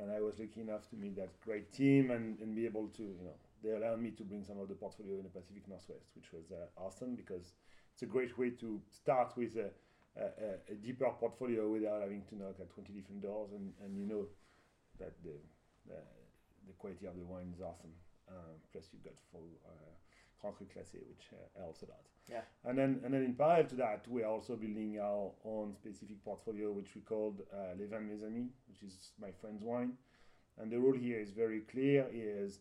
and 0.00 0.10
I 0.10 0.20
was 0.20 0.38
lucky 0.38 0.60
enough 0.60 0.88
to 0.90 0.96
meet 0.96 1.16
that 1.16 1.40
great 1.40 1.72
team 1.72 2.10
and, 2.10 2.38
and 2.40 2.54
be 2.54 2.66
able 2.66 2.88
to, 2.88 3.02
you 3.02 3.24
know, 3.24 3.36
they 3.62 3.70
allowed 3.70 4.00
me 4.00 4.10
to 4.12 4.22
bring 4.24 4.44
some 4.44 4.58
of 4.60 4.68
the 4.68 4.74
portfolio 4.74 5.16
in 5.16 5.22
the 5.22 5.28
Pacific 5.30 5.66
Northwest, 5.68 6.10
which 6.14 6.32
was 6.32 6.52
uh, 6.52 6.66
awesome 6.76 7.14
because 7.14 7.54
it's 7.92 8.02
a 8.02 8.06
great 8.06 8.36
way 8.36 8.50
to 8.50 8.80
start 8.90 9.32
with 9.36 9.56
a, 9.56 9.70
a, 10.20 10.72
a- 10.72 10.74
deeper 10.74 11.10
portfolio 11.18 11.68
without 11.70 12.02
having 12.02 12.22
to 12.28 12.36
knock 12.36 12.56
at 12.60 12.70
20 12.70 12.92
different 12.92 13.22
doors 13.22 13.52
and, 13.52 13.72
and 13.84 13.96
you 13.98 14.06
know 14.06 14.26
that 14.98 15.12
the, 15.22 15.34
the, 15.86 15.96
the 16.66 16.72
quality 16.78 17.06
of 17.06 17.16
the 17.16 17.24
wine 17.24 17.52
is 17.54 17.60
awesome. 17.62 17.92
Um, 18.28 18.56
plus 18.72 18.88
you've 18.92 19.04
got 19.04 19.14
full 19.32 19.48
uh, 19.66 19.92
Cru 20.40 20.50
which 20.50 21.26
uh, 21.32 21.60
helps 21.60 21.82
a 21.82 21.86
lot. 21.86 22.00
Yeah. 22.30 22.42
And 22.64 22.78
then, 22.78 23.00
and 23.04 23.14
then 23.14 23.22
in 23.22 23.34
parallel 23.34 23.64
to 23.68 23.76
that, 23.76 24.06
we 24.08 24.22
are 24.22 24.30
also 24.30 24.56
building 24.56 24.98
our 25.00 25.32
own 25.44 25.74
specific 25.74 26.22
portfolio, 26.24 26.70
which 26.72 26.94
we 26.94 27.00
called 27.00 27.42
uh, 27.52 27.74
Les 27.78 27.86
Vins 27.86 28.02
Mes 28.02 28.26
Amis, 28.26 28.52
which 28.68 28.82
is 28.82 29.12
my 29.20 29.30
friend's 29.40 29.62
wine. 29.62 29.92
And 30.58 30.70
the 30.70 30.78
rule 30.78 30.96
here 30.96 31.18
is 31.18 31.32
very 31.32 31.60
clear: 31.60 32.06
is 32.12 32.60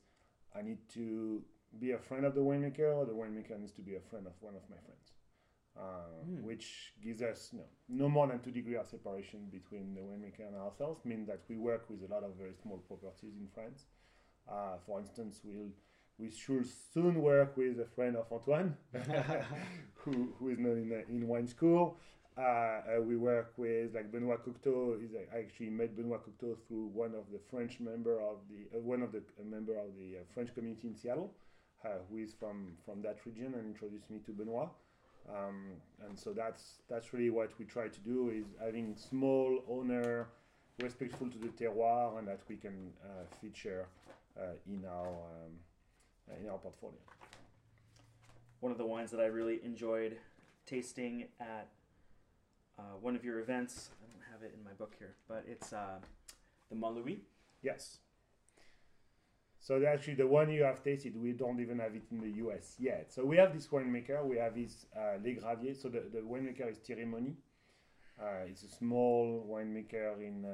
I 0.58 0.62
need 0.62 0.80
to 0.94 1.44
be 1.80 1.92
a 1.92 1.98
friend 1.98 2.26
of 2.26 2.36
the 2.36 2.42
winemaker, 2.42 2.96
or 2.96 3.06
the 3.06 3.14
winemaker 3.14 3.60
needs 3.60 3.74
to 3.74 3.82
be 3.82 3.96
a 3.96 4.02
friend 4.10 4.28
of 4.28 4.34
one 4.40 4.56
of 4.56 4.62
my 4.70 4.78
friends. 4.86 5.12
Uh, 5.76 6.14
Hmm. 6.24 6.44
Which 6.44 6.94
gives 7.04 7.22
us 7.22 7.50
no, 7.52 7.64
no 7.90 8.08
more 8.08 8.28
than 8.28 8.40
two 8.40 8.52
degrees 8.52 8.78
of 8.80 8.88
separation 8.88 9.50
between 9.52 9.94
the 9.94 10.02
winemaker 10.02 10.48
and 10.48 10.56
ourselves, 10.56 11.04
meaning 11.04 11.26
that 11.26 11.42
we 11.50 11.58
work 11.58 11.90
with 11.90 12.04
a 12.04 12.14
lot 12.14 12.24
of 12.24 12.36
very 12.36 12.54
small 12.62 12.78
properties 12.78 13.36
in 13.36 13.48
France. 13.54 13.88
Uh, 14.48 14.78
for 14.86 15.00
instance, 15.00 15.42
we'll 15.44 15.72
we 16.20 16.30
should 16.30 16.66
soon 16.94 17.22
work 17.22 17.58
with 17.58 17.80
a 17.80 17.86
friend 17.96 18.16
of 18.16 18.32
Antoine, 18.32 18.76
who, 19.96 20.34
who 20.38 20.50
is 20.50 20.60
not 20.60 20.72
in, 20.74 20.90
the- 20.90 21.08
in 21.10 21.28
wine 21.28 21.48
school. 21.48 21.98
Uh, 22.36 22.42
uh, 22.42 22.82
we 23.02 23.16
work 23.16 23.54
with 23.58 23.94
like 23.94 24.12
Benoit 24.12 24.40
Cocteau. 24.44 25.04
Is 25.04 25.12
I 25.14 25.38
actually 25.38 25.70
met 25.70 25.96
Benoit 25.96 26.20
Cocteau 26.26 26.56
through 26.68 26.88
one 26.88 27.14
of 27.14 27.26
the 27.32 27.40
French 27.52 27.80
member 27.80 28.20
of 28.20 28.38
the 28.50 28.76
uh, 28.76 28.82
one 28.82 29.04
of 29.04 29.12
the 29.12 29.20
uh, 29.20 29.44
member 29.46 29.74
of 29.78 29.96
the 30.00 30.18
uh, 30.18 30.24
French 30.34 30.52
community 30.56 30.88
in 30.88 30.96
Seattle, 30.96 31.32
uh, 31.86 31.90
who 32.10 32.18
is 32.18 32.34
from 32.34 32.74
from 32.84 33.04
that 33.04 33.18
region 33.28 33.54
and 33.54 33.68
introduced 33.68 34.10
me 34.10 34.18
to 34.26 34.32
Benoit. 34.32 34.70
Um, 35.30 35.74
and 36.08 36.18
so 36.20 36.34
that's 36.34 36.80
that's 36.90 37.14
really 37.14 37.30
what 37.30 37.52
we 37.60 37.66
try 37.66 37.88
to 37.88 38.00
do 38.00 38.32
is 38.32 38.46
having 38.60 38.96
small 38.98 39.64
owner, 39.70 40.28
respectful 40.82 41.30
to 41.30 41.38
the 41.38 41.50
terroir, 41.50 42.18
and 42.18 42.28
that 42.28 42.40
we 42.50 42.56
can 42.56 42.90
uh, 43.06 43.26
feature 43.40 43.86
uh, 44.40 44.56
in 44.68 44.84
our 44.86 45.08
um, 45.08 45.54
uh, 45.54 45.73
in 46.42 46.50
our 46.50 46.58
portfolio. 46.58 46.98
One 48.60 48.72
of 48.72 48.78
the 48.78 48.86
wines 48.86 49.12
that 49.12 49.20
I 49.20 49.26
really 49.26 49.60
enjoyed 49.64 50.18
tasting 50.66 51.26
at 51.40 51.68
uh, 52.80 52.96
one 53.02 53.16
of 53.16 53.24
your 53.24 53.40
events. 53.40 53.90
I 54.02 54.06
don't 54.12 54.24
have 54.32 54.44
it 54.44 54.56
in 54.58 54.64
my 54.64 54.72
book 54.72 54.94
here, 54.98 55.16
but 55.28 55.44
it's 55.48 55.74
uh, 55.74 56.00
the 56.70 56.76
Montlouis. 56.76 57.20
Yes. 57.62 57.98
So 59.60 59.82
actually, 59.86 60.16
the 60.16 60.28
one 60.28 60.50
you 60.50 60.64
have 60.64 60.84
tasted, 60.84 61.16
we 61.16 61.32
don't 61.32 61.60
even 61.62 61.80
have 61.80 61.96
it 61.96 62.04
in 62.12 62.20
the 62.20 62.32
US 62.46 62.76
yet. 62.80 63.14
So 63.14 63.24
we 63.26 63.38
have 63.38 63.54
this 63.54 63.68
winemaker. 63.68 64.26
We 64.26 64.38
have 64.38 64.56
his 64.56 64.86
uh, 64.96 65.18
Les 65.24 65.36
Graviers. 65.36 65.82
So 65.82 65.88
the, 65.88 66.04
the 66.12 66.20
winemaker 66.20 66.70
is 66.70 66.80
Thierry 66.80 67.06
Moni. 67.06 67.36
Uh, 68.22 68.46
it's 68.48 68.64
a 68.64 68.68
small 68.70 69.46
winemaker 69.50 70.20
in 70.20 70.46
uh, 70.46 70.50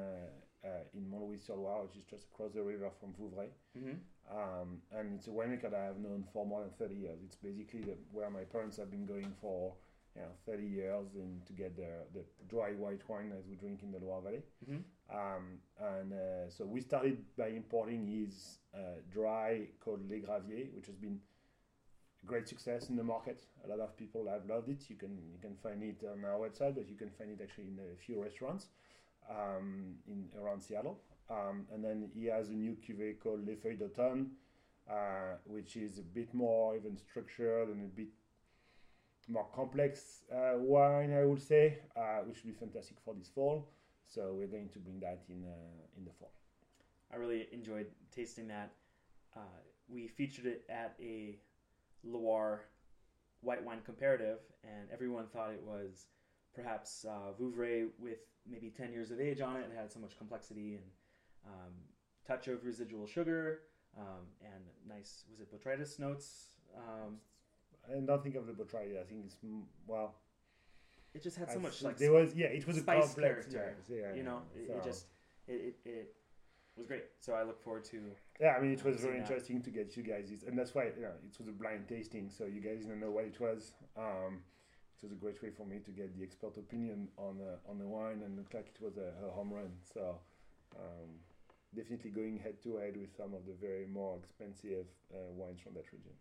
uh, 0.64 0.68
in 0.94 1.08
Montlouis-sur-Loire, 1.10 1.84
which 1.84 1.96
is 1.96 2.04
just 2.04 2.26
across 2.32 2.52
the 2.52 2.62
river 2.62 2.90
from 3.00 3.12
Vouvray. 3.14 3.48
Mm-hmm. 3.76 3.96
Um, 4.30 4.78
and 4.96 5.14
it's 5.16 5.26
a 5.26 5.30
winemaker 5.30 5.70
that 5.70 5.90
I've 5.90 5.98
known 5.98 6.24
for 6.32 6.46
more 6.46 6.60
than 6.60 6.70
30 6.78 6.94
years. 6.94 7.18
It's 7.24 7.36
basically 7.36 7.80
the, 7.80 7.96
where 8.12 8.30
my 8.30 8.44
parents 8.44 8.76
have 8.76 8.90
been 8.90 9.04
going 9.04 9.32
for 9.40 9.74
you 10.14 10.22
know, 10.22 10.28
30 10.46 10.66
years 10.66 11.06
in, 11.14 11.40
to 11.46 11.52
get 11.52 11.76
the, 11.76 12.04
the 12.14 12.24
dry 12.48 12.70
white 12.70 13.00
wine 13.08 13.32
as 13.36 13.46
we 13.48 13.56
drink 13.56 13.82
in 13.82 13.90
the 13.90 13.98
Loire 13.98 14.22
Valley. 14.22 14.42
Mm-hmm. 14.68 15.16
Um, 15.16 15.58
and 15.80 16.12
uh, 16.12 16.50
so 16.50 16.64
we 16.64 16.80
started 16.80 17.18
by 17.36 17.48
importing 17.48 18.06
his 18.06 18.58
uh, 18.74 19.00
dry 19.12 19.62
called 19.80 20.08
Les 20.08 20.20
Graviers, 20.20 20.74
which 20.74 20.86
has 20.86 20.96
been 20.96 21.18
a 22.22 22.26
great 22.26 22.48
success 22.48 22.88
in 22.88 22.96
the 22.96 23.04
market. 23.04 23.44
A 23.64 23.68
lot 23.68 23.80
of 23.80 23.96
people 23.96 24.28
have 24.28 24.46
loved 24.48 24.68
it. 24.68 24.84
You 24.88 24.96
can 24.96 25.18
you 25.32 25.38
can 25.40 25.56
find 25.62 25.82
it 25.82 26.04
on 26.04 26.24
our 26.24 26.38
website, 26.38 26.74
but 26.74 26.88
you 26.88 26.96
can 26.96 27.10
find 27.10 27.30
it 27.30 27.40
actually 27.42 27.64
in 27.64 27.78
a 27.78 27.96
few 27.96 28.22
restaurants 28.22 28.66
um, 29.28 29.94
in 30.06 30.28
around 30.40 30.62
Seattle. 30.62 31.00
Um, 31.30 31.66
and 31.72 31.84
then 31.84 32.08
he 32.12 32.26
has 32.26 32.48
a 32.48 32.52
new 32.52 32.76
cuvée 32.76 33.18
called 33.18 33.46
Les 33.46 33.54
Feuilles 33.54 33.78
d'Automne, 33.78 34.26
uh, 34.90 35.36
which 35.44 35.76
is 35.76 35.98
a 35.98 36.02
bit 36.02 36.34
more 36.34 36.76
even 36.76 36.96
structured 36.96 37.68
and 37.68 37.84
a 37.84 37.88
bit 37.88 38.08
more 39.28 39.46
complex 39.54 40.24
uh, 40.32 40.58
wine, 40.58 41.12
I 41.12 41.24
would 41.24 41.40
say, 41.40 41.78
uh, 41.96 42.18
which 42.26 42.42
will 42.42 42.52
be 42.52 42.58
fantastic 42.58 42.96
for 43.04 43.14
this 43.14 43.28
fall. 43.28 43.68
So 44.06 44.34
we're 44.36 44.48
going 44.48 44.68
to 44.70 44.78
bring 44.80 44.98
that 45.00 45.22
in 45.28 45.44
uh, 45.44 45.96
in 45.96 46.04
the 46.04 46.10
fall. 46.18 46.32
I 47.12 47.16
really 47.16 47.46
enjoyed 47.52 47.86
tasting 48.14 48.48
that. 48.48 48.72
Uh, 49.36 49.60
we 49.88 50.08
featured 50.08 50.46
it 50.46 50.64
at 50.68 50.96
a 51.00 51.38
Loire 52.02 52.64
white 53.42 53.64
wine 53.64 53.80
comparative, 53.84 54.38
and 54.64 54.88
everyone 54.92 55.26
thought 55.28 55.52
it 55.52 55.62
was 55.64 56.06
perhaps 56.54 57.06
uh, 57.08 57.32
Vouvray 57.40 57.86
with 57.98 58.18
maybe 58.48 58.70
10 58.70 58.92
years 58.92 59.10
of 59.10 59.20
age 59.20 59.40
on 59.40 59.56
it. 59.56 59.68
It 59.72 59.76
had 59.76 59.92
so 59.92 60.00
much 60.00 60.16
complexity 60.18 60.74
and 60.74 60.84
um, 61.46 61.72
touch 62.26 62.48
of 62.48 62.64
residual 62.64 63.06
sugar 63.06 63.60
um, 63.98 64.26
and 64.42 64.64
nice, 64.88 65.24
was 65.30 65.40
it 65.40 65.48
botrytis 65.52 65.98
notes? 65.98 66.54
Um, 66.76 67.16
I 67.88 67.98
don't 68.00 68.22
think 68.22 68.36
of 68.36 68.46
the 68.46 68.52
Botrytis. 68.52 69.00
I 69.00 69.04
think 69.04 69.24
it's 69.24 69.36
well. 69.86 70.14
it 71.14 71.22
just 71.22 71.36
had 71.36 71.50
so 71.50 71.58
I 71.58 71.62
much 71.62 71.82
like 71.82 71.96
there 71.98 72.12
was 72.12 72.34
yeah, 72.34 72.46
it 72.46 72.66
was 72.66 72.78
a 72.78 72.82
complex 72.82 73.14
character, 73.16 73.76
yeah, 73.88 74.14
you 74.14 74.22
know, 74.22 74.42
it, 74.54 74.66
so- 74.68 74.74
it 74.74 74.84
just 74.84 75.06
it, 75.48 75.74
it, 75.84 75.88
it 75.88 76.14
was 76.76 76.86
great. 76.86 77.04
So 77.18 77.32
I 77.34 77.42
look 77.42 77.60
forward 77.62 77.84
to 77.86 78.00
Yeah, 78.40 78.54
I 78.56 78.60
mean, 78.60 78.72
it 78.72 78.84
was 78.84 79.00
very 79.00 79.14
that. 79.14 79.22
interesting 79.22 79.60
to 79.62 79.70
get 79.70 79.96
you 79.96 80.02
guys, 80.02 80.30
and 80.46 80.56
that's 80.56 80.74
why 80.74 80.84
you 80.84 81.02
know, 81.02 81.12
it 81.24 81.36
was 81.38 81.48
a 81.48 81.52
blind 81.52 81.88
tasting, 81.88 82.30
so 82.30 82.44
you 82.44 82.60
guys 82.60 82.80
didn't 82.82 83.00
know 83.00 83.10
what 83.10 83.24
it 83.24 83.40
was. 83.40 83.72
Um, 83.96 84.42
it 84.96 85.02
was 85.02 85.12
a 85.12 85.16
great 85.16 85.42
way 85.42 85.50
for 85.50 85.66
me 85.66 85.78
to 85.78 85.90
get 85.90 86.16
the 86.16 86.22
expert 86.22 86.56
opinion 86.58 87.08
on 87.16 87.40
uh, 87.40 87.70
on 87.70 87.78
the 87.78 87.86
wine, 87.86 88.22
and 88.24 88.36
looked 88.36 88.54
like 88.54 88.68
it 88.74 88.84
was 88.84 88.96
a, 88.98 89.12
a 89.26 89.30
home 89.30 89.52
run. 89.52 89.72
So 89.92 90.20
um, 90.76 91.08
definitely 91.74 92.10
going 92.10 92.38
head 92.38 92.62
to 92.62 92.76
head 92.76 92.96
with 92.96 93.14
some 93.16 93.34
of 93.34 93.46
the 93.46 93.54
very 93.60 93.86
more 93.86 94.16
expensive 94.16 94.86
uh, 95.12 95.30
wines 95.32 95.60
from 95.60 95.74
that 95.74 95.84
region. 95.92 96.12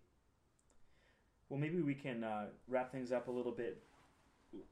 Well, 1.50 1.60
maybe 1.60 1.82
we 1.82 1.95
can 1.95 2.24
uh, 2.24 2.47
wrap 2.68 2.91
things 2.91 3.12
up 3.12 3.28
a 3.28 3.32
little 3.32 3.52
bit 3.52 3.84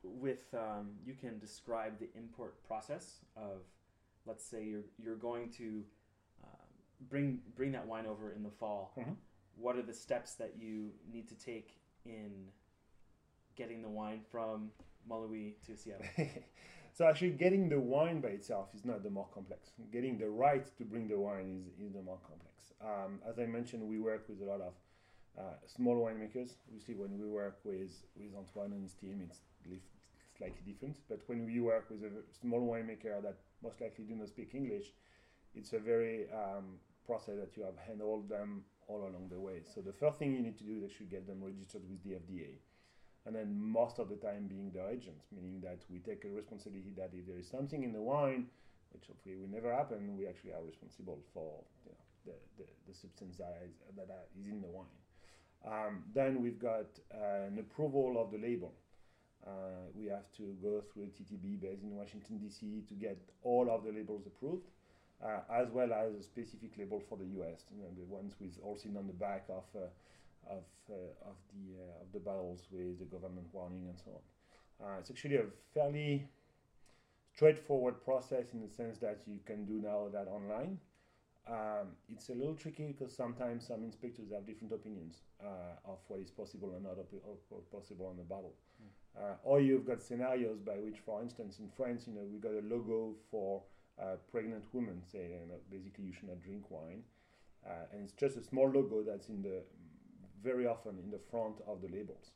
with 0.03 0.53
um, 0.53 0.91
you 1.05 1.13
can 1.13 1.39
describe 1.39 1.99
the 1.99 2.09
import 2.15 2.63
process 2.67 3.19
of, 3.35 3.61
let's 4.25 4.43
say 4.43 4.63
you're 4.63 4.85
you're 5.03 5.15
going 5.15 5.51
to 5.53 5.83
uh, 6.43 6.65
bring 7.09 7.39
bring 7.55 7.71
that 7.71 7.87
wine 7.87 8.05
over 8.05 8.31
in 8.33 8.43
the 8.43 8.49
fall. 8.49 8.93
Mhm. 8.97 9.15
What 9.55 9.75
are 9.75 9.81
the 9.81 9.93
steps 9.93 10.35
that 10.35 10.53
you 10.59 10.91
need 11.11 11.27
to 11.29 11.35
take 11.35 11.71
in 12.05 12.51
getting 13.55 13.81
the 13.81 13.89
wine 13.89 14.21
from 14.31 14.71
Montlouis 15.09 15.55
to 15.65 15.75
Seattle? 15.75 16.05
so 16.97 17.05
actually, 17.05 17.29
getting 17.29 17.69
the 17.69 17.79
wine 17.79 18.21
by 18.21 18.29
itself 18.29 18.69
is 18.73 18.83
not 18.83 19.03
the 19.03 19.11
more 19.11 19.27
complex. 19.31 19.69
Getting 19.93 20.17
the 20.17 20.31
right 20.31 20.65
to 20.79 20.83
bring 20.83 21.07
the 21.07 21.19
wine 21.19 21.61
is, 21.61 21.67
is 21.79 21.93
the 21.93 22.01
more 22.01 22.17
complex. 22.27 22.73
Um, 22.81 23.19
as 23.29 23.37
I 23.37 23.45
mentioned, 23.45 23.83
we 23.83 23.99
work 23.99 24.27
with 24.27 24.41
a 24.41 24.45
lot 24.45 24.61
of 24.61 24.73
uh, 25.37 25.57
small 25.67 25.95
winemakers. 25.97 26.55
Obviously, 26.67 26.95
when 26.95 27.19
we 27.19 27.27
work 27.27 27.59
with 27.63 27.91
with 28.15 28.33
Antoine 28.35 28.73
and 28.73 28.81
his 28.81 28.93
team, 28.93 29.21
it's 29.23 29.41
li- 29.69 29.79
slightly 30.39 30.63
different. 30.65 30.97
But 31.07 31.19
when 31.27 31.45
we 31.45 31.59
work 31.59 31.85
with 31.91 32.01
a 32.01 32.09
small 32.41 32.61
winemaker 32.61 33.21
that 33.21 33.37
most 33.61 33.79
likely 33.79 34.05
do 34.05 34.15
not 34.15 34.29
speak 34.29 34.55
English, 34.55 34.87
it's 35.53 35.73
a 35.73 35.79
very 35.79 36.25
um, 36.31 36.79
process 37.05 37.35
that 37.37 37.55
you 37.55 37.61
have 37.61 37.77
handled 37.87 38.27
them 38.27 38.63
all 38.87 39.01
along 39.01 39.27
the 39.29 39.39
way. 39.39 39.61
So 39.71 39.81
the 39.81 39.93
first 39.93 40.17
thing 40.17 40.33
you 40.33 40.41
need 40.41 40.57
to 40.57 40.63
do 40.63 40.77
is 40.77 40.83
actually 40.83 41.11
get 41.13 41.27
them 41.27 41.43
registered 41.43 41.83
with 41.87 42.01
the 42.03 42.15
FDA 42.17 42.57
and 43.27 43.35
then 43.35 43.51
most 43.59 43.99
of 43.99 44.07
the 44.07 44.15
time 44.15 44.47
being 44.47 44.71
the 44.71 44.87
agent, 44.87 45.19
meaning 45.35 45.59
that 45.59 45.83
we 45.91 45.99
take 45.99 46.23
a 46.23 46.31
responsibility 46.31 46.93
that 46.95 47.11
if 47.11 47.27
there 47.27 47.37
is 47.37 47.47
something 47.47 47.83
in 47.83 47.91
the 47.91 48.01
wine, 48.01 48.47
which 48.93 49.03
hopefully 49.07 49.35
will 49.35 49.51
never 49.51 49.75
happen, 49.75 50.17
we 50.17 50.25
actually 50.25 50.53
are 50.53 50.63
responsible 50.63 51.19
for 51.33 51.59
you 51.83 51.91
know, 51.91 52.31
the, 52.31 52.63
the, 52.63 52.69
the 52.87 52.95
substance 52.95 53.35
that 53.35 53.59
is, 53.67 53.75
that 53.97 54.07
is 54.39 54.47
in 54.47 54.61
the 54.61 54.71
wine. 54.71 54.95
Um, 55.67 56.03
then 56.15 56.41
we've 56.41 56.57
got 56.57 56.87
uh, 57.13 57.51
an 57.51 57.59
approval 57.59 58.15
of 58.17 58.31
the 58.31 58.37
label. 58.37 58.71
Uh, 59.45 59.91
we 59.93 60.07
have 60.07 60.31
to 60.37 60.55
go 60.63 60.81
through 60.93 61.03
a 61.03 61.07
TTB 61.07 61.59
based 61.59 61.83
in 61.83 61.95
Washington, 61.95 62.37
D.C. 62.37 62.83
to 62.87 62.93
get 62.93 63.17
all 63.43 63.69
of 63.69 63.83
the 63.83 63.91
labels 63.91 64.23
approved, 64.25 64.69
uh, 65.23 65.39
as 65.53 65.67
well 65.71 65.91
as 65.91 66.15
a 66.15 66.23
specific 66.23 66.71
label 66.77 67.03
for 67.09 67.17
the 67.17 67.25
US, 67.41 67.65
you 67.75 67.81
know, 67.83 67.91
the 67.97 68.05
ones 68.05 68.35
with 68.39 68.57
all 68.63 68.77
seen 68.77 68.95
on 68.95 69.07
the 69.07 69.13
back 69.13 69.43
of 69.49 69.63
uh, 69.75 69.87
of, 70.49 70.63
uh, 70.89 71.29
of 71.29 71.35
the 71.53 71.81
uh, 71.81 72.01
of 72.01 72.11
the 72.13 72.19
bottles 72.19 72.67
with 72.71 72.99
the 72.99 73.05
government 73.05 73.47
warning 73.53 73.87
and 73.89 73.97
so 73.97 74.11
on. 74.11 74.23
Uh, 74.79 74.99
it's 74.99 75.09
actually 75.09 75.35
a 75.35 75.45
fairly 75.73 76.27
straightforward 77.33 78.03
process 78.03 78.53
in 78.53 78.61
the 78.61 78.69
sense 78.69 78.97
that 78.99 79.21
you 79.27 79.39
can 79.45 79.65
do 79.65 79.81
now 79.83 80.07
that 80.11 80.27
online. 80.27 80.79
Um, 81.47 81.95
it's 82.11 82.29
a 82.29 82.33
little 82.33 82.55
tricky 82.55 82.87
because 82.87 83.15
sometimes 83.15 83.65
some 83.65 83.83
inspectors 83.83 84.31
have 84.33 84.45
different 84.45 84.73
opinions 84.73 85.21
uh, 85.41 85.91
of 85.91 85.99
what 86.07 86.19
is 86.19 86.29
possible 86.29 86.73
and 86.75 86.83
not 86.83 86.97
op- 86.97 87.71
possible 87.71 88.07
on 88.07 88.17
the 88.17 88.23
bottle. 88.23 88.53
Uh, 89.17 89.33
or 89.43 89.59
you've 89.59 89.85
got 89.85 90.01
scenarios 90.01 90.59
by 90.59 90.73
which, 90.73 90.97
for 91.05 91.21
instance, 91.21 91.59
in 91.59 91.69
France, 91.75 92.05
you 92.05 92.13
know, 92.13 92.21
we 92.31 92.37
got 92.37 92.51
a 92.51 92.61
logo 92.67 93.15
for 93.31 93.63
uh, 93.99 94.15
pregnant 94.31 94.63
women 94.73 95.01
saying 95.11 95.31
you 95.31 95.47
know, 95.47 95.59
basically 95.71 96.05
you 96.05 96.13
should 96.13 96.27
not 96.27 96.41
drink 96.41 96.69
wine, 96.69 97.01
uh, 97.65 97.91
and 97.91 98.03
it's 98.03 98.13
just 98.13 98.37
a 98.37 98.43
small 98.43 98.69
logo 98.69 99.01
that's 99.01 99.29
in 99.29 99.41
the 99.41 99.63
very 100.43 100.67
often 100.67 100.97
in 101.03 101.11
the 101.11 101.19
front 101.31 101.55
of 101.67 101.81
the 101.81 101.87
labels. 101.87 102.31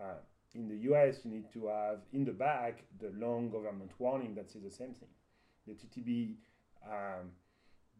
Uh, 0.00 0.18
in 0.54 0.68
the 0.68 0.76
US, 0.92 1.20
you 1.24 1.30
need 1.30 1.52
to 1.52 1.66
have 1.66 1.98
in 2.12 2.24
the 2.24 2.32
back 2.32 2.84
the 3.00 3.12
long 3.18 3.50
government 3.50 3.90
warning 3.98 4.34
that 4.34 4.50
says 4.50 4.62
the 4.62 4.70
same 4.70 4.94
thing. 4.94 5.08
The 5.66 5.74
TTB 5.74 6.36
um, 6.86 7.30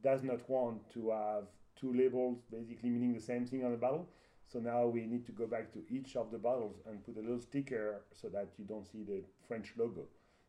does 0.03 0.23
not 0.23 0.49
want 0.49 0.89
to 0.95 1.11
have 1.11 1.45
two 1.79 1.93
labels 1.93 2.39
basically 2.51 2.91
meaning 2.91 3.15
the 3.15 3.21
same 3.21 3.47
thing 3.47 3.65
on 3.65 3.73
the 3.73 3.77
bottle. 3.77 4.09
So 4.51 4.59
now 4.59 4.87
we 4.87 5.05
need 5.05 5.27
to 5.27 5.33
go 5.33 5.47
back 5.47 5.73
to 5.75 5.81
each 5.91 6.17
of 6.17 6.31
the 6.31 6.39
bottles 6.39 6.77
and 6.87 7.05
put 7.05 7.19
a 7.19 7.21
little 7.21 7.41
sticker 7.41 8.01
so 8.13 8.29
that 8.29 8.49
you 8.57 8.65
don't 8.65 8.87
see 8.87 9.03
the 9.03 9.23
French 9.47 9.75
logo. 9.77 10.07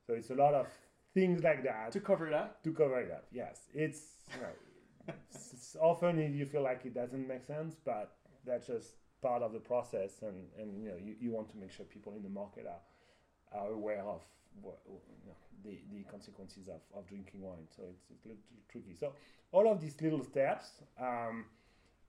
So 0.07 0.13
it's 0.13 0.29
a 0.29 0.35
lot 0.35 0.53
of 0.53 0.67
things 1.13 1.43
like 1.43 1.63
that 1.63 1.91
to 1.91 1.99
cover 1.99 2.27
it 2.27 2.33
up, 2.33 2.63
to 2.63 2.71
cover 2.71 2.99
it 3.01 3.11
up. 3.11 3.25
Yes, 3.31 3.67
it's 3.73 4.01
you 4.33 4.41
know, 4.41 5.13
it's, 5.29 5.53
it's 5.53 5.75
often 5.81 6.17
you 6.33 6.45
feel 6.45 6.63
like 6.63 6.85
it 6.85 6.93
doesn't 6.93 7.27
make 7.27 7.43
sense, 7.43 7.75
but 7.83 8.15
that's 8.49 8.67
just 8.67 8.95
part 9.21 9.41
of 9.43 9.53
the 9.53 9.59
process, 9.59 10.21
and, 10.21 10.47
and 10.57 10.81
you 10.81 10.89
know 10.89 10.97
you, 10.97 11.15
you 11.19 11.31
want 11.31 11.49
to 11.51 11.57
make 11.57 11.71
sure 11.71 11.85
people 11.85 12.13
in 12.15 12.23
the 12.23 12.29
market 12.29 12.65
are, 12.65 13.59
are 13.59 13.71
aware 13.71 14.01
of 14.01 14.21
what, 14.61 14.79
you 14.87 15.27
know, 15.27 15.35
the, 15.63 15.77
the 15.91 16.03
consequences 16.09 16.67
of, 16.67 16.81
of 16.95 17.07
drinking 17.07 17.41
wine. 17.41 17.67
So 17.75 17.83
it's, 17.89 18.03
it's 18.09 18.25
a 18.25 18.29
little 18.29 18.43
tricky. 18.71 18.95
So 18.99 19.13
all 19.51 19.71
of 19.71 19.79
these 19.79 19.95
little 20.01 20.23
steps 20.23 20.81
um, 20.99 21.45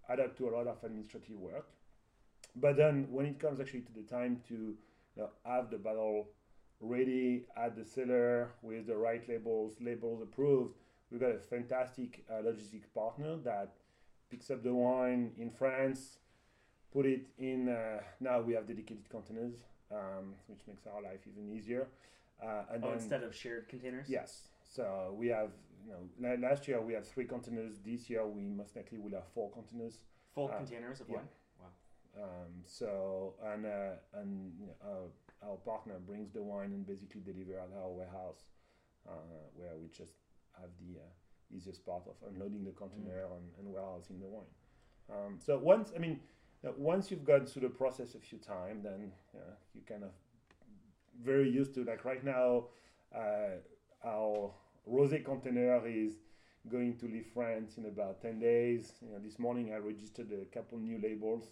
add 0.08 0.20
up 0.20 0.36
to 0.38 0.48
a 0.48 0.50
lot 0.50 0.66
of 0.66 0.82
administrative 0.82 1.38
work. 1.38 1.68
But 2.56 2.76
then 2.76 3.06
when 3.10 3.26
it 3.26 3.38
comes 3.38 3.60
actually 3.60 3.82
to 3.82 3.92
the 3.92 4.02
time 4.02 4.40
to 4.48 4.54
you 4.54 4.76
know, 5.16 5.30
have 5.44 5.70
the 5.70 5.78
bottle 5.78 6.28
ready 6.80 7.44
at 7.56 7.76
the 7.76 7.84
cellar 7.84 8.50
with 8.62 8.86
the 8.86 8.96
right 8.96 9.28
labels, 9.28 9.74
labels 9.80 10.22
approved, 10.22 10.74
we've 11.10 11.20
got 11.20 11.30
a 11.30 11.38
fantastic 11.38 12.24
uh, 12.32 12.40
logistics 12.44 12.88
partner 12.88 13.36
that 13.44 13.74
picks 14.30 14.50
up 14.50 14.62
the 14.62 14.72
wine 14.72 15.32
in 15.36 15.50
France, 15.50 16.18
put 16.92 17.06
it 17.06 17.26
in. 17.38 17.68
Uh, 17.68 18.00
now 18.20 18.40
we 18.40 18.54
have 18.54 18.66
dedicated 18.66 19.08
containers, 19.08 19.54
um, 19.90 20.34
which 20.46 20.60
makes 20.66 20.86
our 20.86 21.02
life 21.02 21.20
even 21.26 21.54
easier. 21.56 21.88
Uh, 22.42 22.62
and 22.72 22.84
oh, 22.84 22.88
then, 22.88 22.98
instead 22.98 23.22
of 23.22 23.34
shared 23.34 23.68
containers. 23.68 24.08
Yes. 24.08 24.48
So 24.62 25.14
we 25.16 25.28
have, 25.28 25.50
you 25.86 25.92
know, 25.92 26.36
last 26.48 26.66
year 26.68 26.80
we 26.80 26.94
had 26.94 27.06
three 27.06 27.26
containers. 27.26 27.78
This 27.84 28.08
year 28.08 28.26
we 28.26 28.42
most 28.42 28.76
likely 28.76 28.98
will 28.98 29.12
have 29.12 29.26
four 29.34 29.50
containers. 29.50 29.98
Full 30.34 30.48
uh, 30.48 30.56
containers 30.56 31.00
of 31.00 31.08
yeah. 31.08 31.16
wine. 31.16 31.28
Wow. 31.60 32.24
Um, 32.24 32.52
so 32.64 33.34
and 33.44 33.66
uh, 33.66 34.20
and 34.20 34.52
our 35.42 35.56
partner 35.56 35.94
brings 36.06 36.30
the 36.32 36.42
wine 36.42 36.72
and 36.72 36.86
basically 36.86 37.20
deliver 37.20 37.58
at 37.58 37.68
our 37.80 37.88
warehouse, 37.88 38.44
uh, 39.08 39.12
where 39.54 39.76
we 39.80 39.88
just 39.88 40.14
have 40.60 40.70
the 40.80 40.98
uh, 40.98 41.56
easiest 41.56 41.84
part 41.84 42.02
of 42.06 42.14
unloading 42.28 42.64
the 42.64 42.72
container 42.72 43.24
mm. 43.24 43.36
and, 43.36 43.44
and 43.58 43.72
warehousing 43.72 44.18
the 44.20 44.26
wine. 44.26 44.52
Um, 45.10 45.38
so 45.38 45.58
once, 45.58 45.92
I 45.94 45.98
mean, 45.98 46.20
once 46.62 47.10
you've 47.10 47.24
gone 47.24 47.46
through 47.46 47.62
the 47.62 47.68
process 47.68 48.14
a 48.14 48.18
few 48.18 48.38
times, 48.38 48.84
then 48.84 49.12
you 49.74 49.80
kind 49.88 50.04
of 50.04 50.10
very 51.22 51.50
used 51.50 51.74
to. 51.74 51.84
Like 51.84 52.04
right 52.04 52.24
now, 52.24 52.64
uh, 53.14 53.58
our 54.04 54.50
rosé 54.90 55.24
container 55.24 55.86
is 55.86 56.14
going 56.70 56.96
to 56.98 57.06
leave 57.06 57.26
France 57.32 57.78
in 57.78 57.86
about 57.86 58.20
10 58.22 58.38
days. 58.38 58.92
You 59.00 59.12
know, 59.12 59.18
this 59.18 59.38
morning 59.38 59.72
I 59.72 59.78
registered 59.78 60.30
a 60.32 60.44
couple 60.54 60.78
new 60.78 61.00
labels, 61.02 61.44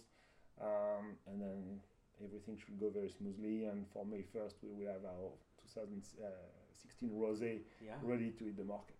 um, 0.61 1.17
and 1.27 1.41
then 1.41 1.79
everything 2.23 2.57
should 2.63 2.79
go 2.79 2.89
very 2.89 3.09
smoothly. 3.09 3.65
And 3.65 3.85
for 3.93 4.05
May 4.05 4.23
1st, 4.35 4.53
we 4.63 4.85
will 4.85 4.93
have 4.93 5.05
our 5.05 5.31
2016 5.73 7.09
rosé 7.09 7.59
yeah. 7.83 7.93
ready 8.03 8.31
to 8.31 8.43
hit 8.45 8.57
the 8.57 8.63
market. 8.63 8.95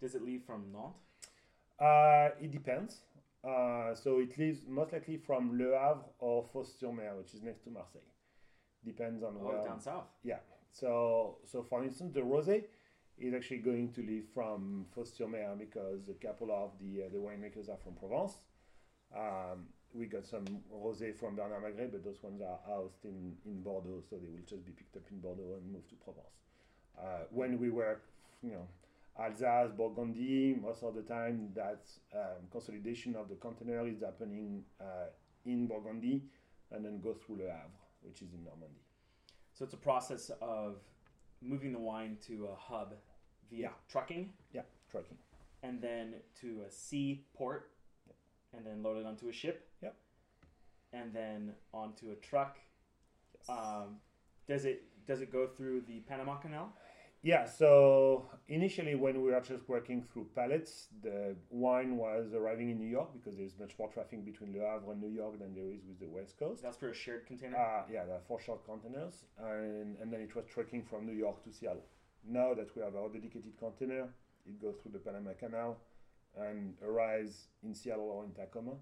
Does 0.00 0.14
it 0.14 0.22
leave 0.22 0.42
from 0.44 0.64
Nantes? 0.72 0.98
Uh, 1.80 2.30
it 2.40 2.52
depends. 2.52 3.00
Uh, 3.46 3.94
so 3.94 4.20
it 4.20 4.36
leaves 4.38 4.60
most 4.66 4.92
likely 4.92 5.18
from 5.18 5.58
Le 5.58 5.78
Havre 5.78 6.04
or 6.18 6.44
Fos-sur-Mer, 6.52 7.16
which 7.18 7.34
is 7.34 7.42
next 7.42 7.64
to 7.64 7.70
Marseille. 7.70 8.00
Depends 8.84 9.22
on 9.22 9.34
oh, 9.38 9.46
where. 9.46 9.64
down 9.64 9.80
south. 9.80 10.08
Yeah. 10.22 10.38
So 10.72 11.38
so 11.44 11.62
for 11.62 11.84
instance, 11.84 12.14
the 12.14 12.20
rosé 12.20 12.64
is 13.18 13.34
actually 13.34 13.58
going 13.58 13.92
to 13.92 14.00
leave 14.00 14.24
from 14.34 14.86
Fos-sur-Mer 14.94 15.56
because 15.58 16.08
a 16.08 16.14
couple 16.14 16.50
of 16.50 16.72
the 16.80 17.04
uh, 17.04 17.08
the 17.12 17.18
winemakers 17.18 17.68
are 17.68 17.78
from 17.82 17.94
Provence. 17.94 18.34
Um, 19.16 19.66
we 19.92 20.06
got 20.06 20.26
some 20.26 20.44
rosé 20.74 21.14
from 21.14 21.36
Bernard 21.36 21.62
Magrez, 21.62 21.92
but 21.92 22.04
those 22.04 22.22
ones 22.22 22.42
are 22.42 22.58
housed 22.66 23.04
in, 23.04 23.36
in 23.46 23.62
Bordeaux, 23.62 24.02
so 24.10 24.16
they 24.16 24.26
will 24.26 24.44
just 24.46 24.66
be 24.66 24.72
picked 24.72 24.96
up 24.96 25.04
in 25.10 25.20
Bordeaux 25.20 25.54
and 25.56 25.72
moved 25.72 25.88
to 25.90 25.94
Provence. 25.96 26.34
Uh, 26.98 27.24
when 27.30 27.58
we 27.58 27.70
were, 27.70 28.00
you 28.42 28.50
know, 28.50 28.66
Alsace, 29.18 29.70
Burgundy, 29.76 30.56
most 30.60 30.82
of 30.82 30.94
the 30.94 31.02
time 31.02 31.50
that 31.54 31.86
um, 32.14 32.48
consolidation 32.50 33.14
of 33.14 33.28
the 33.28 33.36
container 33.36 33.86
is 33.86 34.00
happening 34.00 34.64
uh, 34.80 35.06
in 35.44 35.66
Burgundy 35.66 36.22
and 36.72 36.84
then 36.84 37.00
go 37.00 37.14
through 37.14 37.36
Le 37.36 37.44
Havre, 37.44 37.70
which 38.02 38.22
is 38.22 38.32
in 38.32 38.44
Normandy. 38.44 38.80
So 39.52 39.64
it's 39.64 39.74
a 39.74 39.78
process 39.78 40.30
of 40.42 40.78
moving 41.40 41.72
the 41.72 41.78
wine 41.78 42.16
to 42.26 42.48
a 42.52 42.56
hub 42.56 42.94
via 43.50 43.60
yeah. 43.60 43.68
trucking. 43.88 44.32
Yeah, 44.52 44.62
trucking. 44.90 45.16
And 45.62 45.80
then 45.80 46.14
to 46.40 46.62
a 46.66 46.70
sea 46.70 47.24
port, 47.34 47.70
yep. 48.06 48.16
and 48.56 48.66
then 48.66 48.82
load 48.82 48.98
it 48.98 49.06
onto 49.06 49.28
a 49.28 49.32
ship. 49.32 49.68
Yep. 49.82 49.94
And 50.92 51.12
then 51.12 51.52
onto 51.72 52.10
a 52.10 52.16
truck. 52.16 52.58
Yes. 53.48 53.56
Um, 53.56 53.96
does 54.48 54.64
it 54.64 54.82
does 55.06 55.20
it 55.20 55.30
go 55.30 55.46
through 55.46 55.82
the 55.82 56.00
Panama 56.00 56.36
Canal? 56.36 56.72
Yeah, 57.24 57.46
so 57.46 58.26
initially 58.48 58.94
when 58.96 59.22
we 59.22 59.32
were 59.32 59.40
just 59.40 59.66
working 59.66 60.02
through 60.02 60.26
pallets, 60.36 60.88
the 61.02 61.34
wine 61.48 61.96
was 61.96 62.34
arriving 62.34 62.68
in 62.68 62.78
New 62.78 62.86
York 62.86 63.14
because 63.14 63.38
there's 63.38 63.58
much 63.58 63.72
more 63.78 63.88
traffic 63.88 64.26
between 64.26 64.52
Le 64.52 64.60
Havre 64.60 64.92
and 64.92 65.00
New 65.00 65.08
York 65.08 65.38
than 65.38 65.54
there 65.54 65.70
is 65.70 65.86
with 65.88 65.98
the 65.98 66.06
West 66.06 66.38
Coast. 66.38 66.62
That's 66.62 66.76
for 66.76 66.90
a 66.90 66.94
shared 66.94 67.26
container? 67.26 67.56
Uh, 67.56 67.84
yeah, 67.90 68.04
there 68.04 68.16
are 68.16 68.26
four 68.28 68.38
short 68.42 68.66
containers, 68.66 69.24
and, 69.38 69.96
and 70.02 70.12
then 70.12 70.20
it 70.20 70.36
was 70.36 70.44
trucking 70.52 70.82
from 70.82 71.06
New 71.06 71.14
York 71.14 71.42
to 71.44 71.50
Seattle. 71.50 71.86
Now 72.28 72.52
that 72.52 72.76
we 72.76 72.82
have 72.82 72.94
our 72.94 73.08
dedicated 73.08 73.56
container, 73.58 74.06
it 74.44 74.60
goes 74.60 74.74
through 74.82 74.92
the 74.92 74.98
Panama 74.98 75.30
Canal 75.32 75.78
and 76.36 76.74
arrives 76.84 77.48
in 77.62 77.74
Seattle 77.74 78.10
or 78.10 78.24
in 78.26 78.32
Tacoma, 78.32 78.76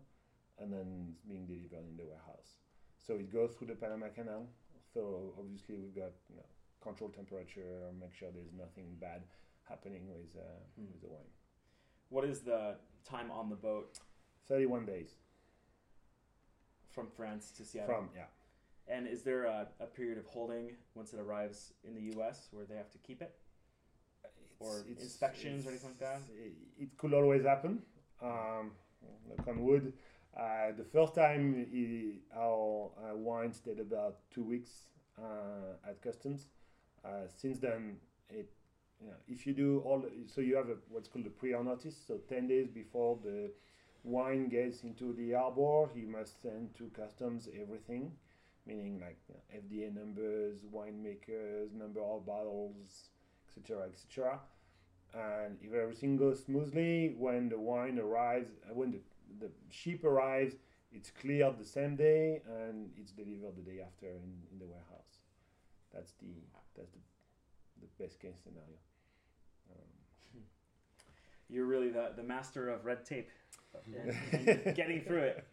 and 0.59 0.73
then 0.73 1.07
it's 1.13 1.23
being 1.23 1.47
delivered 1.47 1.87
in 1.89 1.97
the 1.97 2.05
warehouse. 2.05 2.59
So 2.99 3.15
it 3.15 3.33
goes 3.33 3.55
through 3.55 3.69
the 3.69 3.77
Panama 3.77 4.07
Canal. 4.09 4.49
So 4.93 5.33
obviously 5.39 5.77
we've 5.77 5.95
got 5.95 6.11
you 6.29 6.37
know, 6.39 6.47
control 6.83 7.11
temperature, 7.11 7.91
make 8.01 8.15
sure 8.15 8.29
there's 8.33 8.53
nothing 8.59 8.97
bad 9.01 9.23
happening 9.69 10.09
with, 10.09 10.37
uh, 10.37 10.81
mm. 10.81 10.91
with 10.93 11.01
the 11.01 11.09
wine. 11.09 11.31
What 12.09 12.25
is 12.25 12.41
the 12.41 12.77
time 13.09 13.31
on 13.31 13.49
the 13.49 13.57
boat? 13.57 13.99
31 14.49 14.85
days. 14.85 15.15
From 16.91 17.07
France 17.17 17.51
to 17.57 17.65
Seattle? 17.65 17.95
From, 17.95 18.09
yeah. 18.15 18.25
And 18.89 19.07
is 19.07 19.23
there 19.23 19.45
a, 19.45 19.69
a 19.81 19.87
period 19.87 20.19
of 20.19 20.27
holding 20.27 20.73
once 20.95 21.15
it 21.15 21.21
arrives 21.21 21.73
in 21.85 21.95
the 21.95 22.19
US 22.19 22.49
where 22.51 22.67
they 22.67 22.75
have 22.77 22.91
to 22.91 22.99
keep 22.99 23.23
it? 23.23 23.35
It's, 24.25 24.61
or 24.61 24.85
it's, 24.91 25.03
inspections 25.03 25.61
it's, 25.61 25.67
or 25.67 25.71
anything 25.71 25.91
like 25.91 25.99
that? 26.01 26.21
It 26.79 26.97
could 26.99 27.15
always 27.15 27.45
happen. 27.45 27.81
Um, 28.21 28.73
knock 29.29 29.49
on 29.49 29.63
wood. 29.63 29.93
Uh, 30.39 30.73
the 30.77 30.85
first 30.85 31.15
time 31.15 31.67
he, 31.71 32.21
our 32.35 32.91
uh, 32.99 33.17
wine 33.17 33.53
stayed 33.53 33.81
about 33.81 34.17
two 34.31 34.43
weeks 34.43 34.71
uh, 35.19 35.89
at 35.89 36.01
customs. 36.03 36.47
Uh, 37.05 37.27
since 37.37 37.59
then, 37.59 37.97
it 38.31 38.51
you 39.01 39.09
know, 39.09 39.15
if 39.27 39.47
you 39.47 39.53
do 39.53 39.83
all, 39.85 40.05
so 40.27 40.41
you 40.41 40.57
have 40.57 40.69
a, 40.69 40.77
what's 40.89 41.09
called 41.09 41.27
a 41.27 41.31
prior 41.31 41.63
notice. 41.63 41.97
So 42.07 42.19
ten 42.29 42.47
days 42.47 42.69
before 42.69 43.19
the 43.23 43.51
wine 44.05 44.49
gets 44.49 44.83
into 44.83 45.13
the 45.15 45.33
harbor, 45.33 45.89
you 45.95 46.07
must 46.07 46.41
send 46.43 46.75
to 46.77 46.91
customs 46.97 47.49
everything, 47.61 48.13
meaning 48.67 49.01
like 49.01 49.19
you 49.29 49.35
know, 49.35 49.61
FDA 49.61 49.95
numbers, 49.95 50.61
winemakers, 50.73 51.73
number 51.73 52.01
of 52.01 52.27
bottles, 52.27 53.11
etc., 53.49 53.89
etc. 53.89 54.39
And 55.15 55.59
if 55.61 55.75
everything 55.75 56.17
goes 56.17 56.45
smoothly, 56.45 57.15
when 57.19 57.49
the 57.49 57.59
wine 57.59 57.99
arrives, 57.99 58.51
uh, 58.65 58.75
when 58.75 58.93
the, 58.93 59.01
the 59.41 59.51
ship 59.71 60.05
arrives, 60.05 60.55
it's 60.93 61.11
cleared 61.11 61.59
the 61.59 61.65
same 61.65 61.97
day 61.97 62.43
and 62.47 62.91
it's 62.97 63.13
delivered 63.13 63.57
the 63.57 63.63
day 63.63 63.81
after 63.85 64.07
in, 64.07 64.33
in 64.53 64.59
the 64.59 64.67
warehouse. 64.67 65.02
That's 65.93 66.13
the 66.13 66.33
that's 66.77 66.91
the, 66.91 66.99
the 67.81 68.03
best 68.03 68.21
case 68.21 68.37
scenario. 68.43 68.79
Um, 69.71 70.43
You're 71.49 71.67
really 71.67 71.91
the, 71.91 72.13
the 72.17 72.23
master 72.23 72.71
of 72.71 72.85
red 72.85 73.05
tape 73.05 73.31
and, 73.87 74.17
and 74.33 74.77
getting 74.77 75.03
through 75.03 75.23
it. 75.23 75.47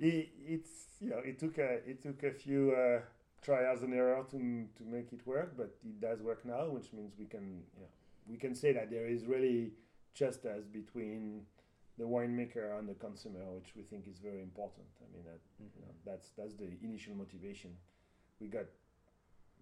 it. 0.00 0.28
It's 0.46 0.70
you 1.00 1.10
know 1.10 1.20
it 1.24 1.38
took 1.38 1.58
a 1.58 1.80
it 1.88 2.02
took 2.02 2.22
a 2.22 2.30
few 2.30 2.72
uh, 2.72 3.00
trials 3.42 3.82
and 3.82 3.94
error 3.94 4.24
to 4.30 4.38
to 4.76 4.84
make 4.84 5.12
it 5.12 5.26
work, 5.26 5.54
but 5.56 5.76
it 5.84 6.00
does 6.00 6.22
work 6.22 6.44
now, 6.44 6.68
which 6.68 6.92
means 6.92 7.14
we 7.18 7.26
can 7.26 7.62
you 7.74 7.80
know 7.80 7.88
we 8.28 8.36
can 8.36 8.54
say 8.54 8.72
that 8.72 8.90
there 8.90 9.06
is 9.06 9.26
really 9.26 9.72
just 10.14 10.44
as 10.46 10.66
between 10.66 11.42
the 11.98 12.04
winemaker 12.04 12.78
and 12.78 12.88
the 12.88 12.94
consumer, 12.94 13.40
which 13.54 13.72
we 13.76 13.82
think 13.82 14.06
is 14.06 14.18
very 14.18 14.42
important. 14.42 14.86
I 15.00 15.06
mean 15.14 15.24
that 15.24 15.40
mm-hmm. 15.62 15.80
you 15.80 15.86
know, 15.86 15.92
that's 16.04 16.30
that's 16.36 16.54
the 16.54 16.68
initial 16.82 17.14
motivation. 17.14 17.70
We 18.40 18.48
got 18.48 18.66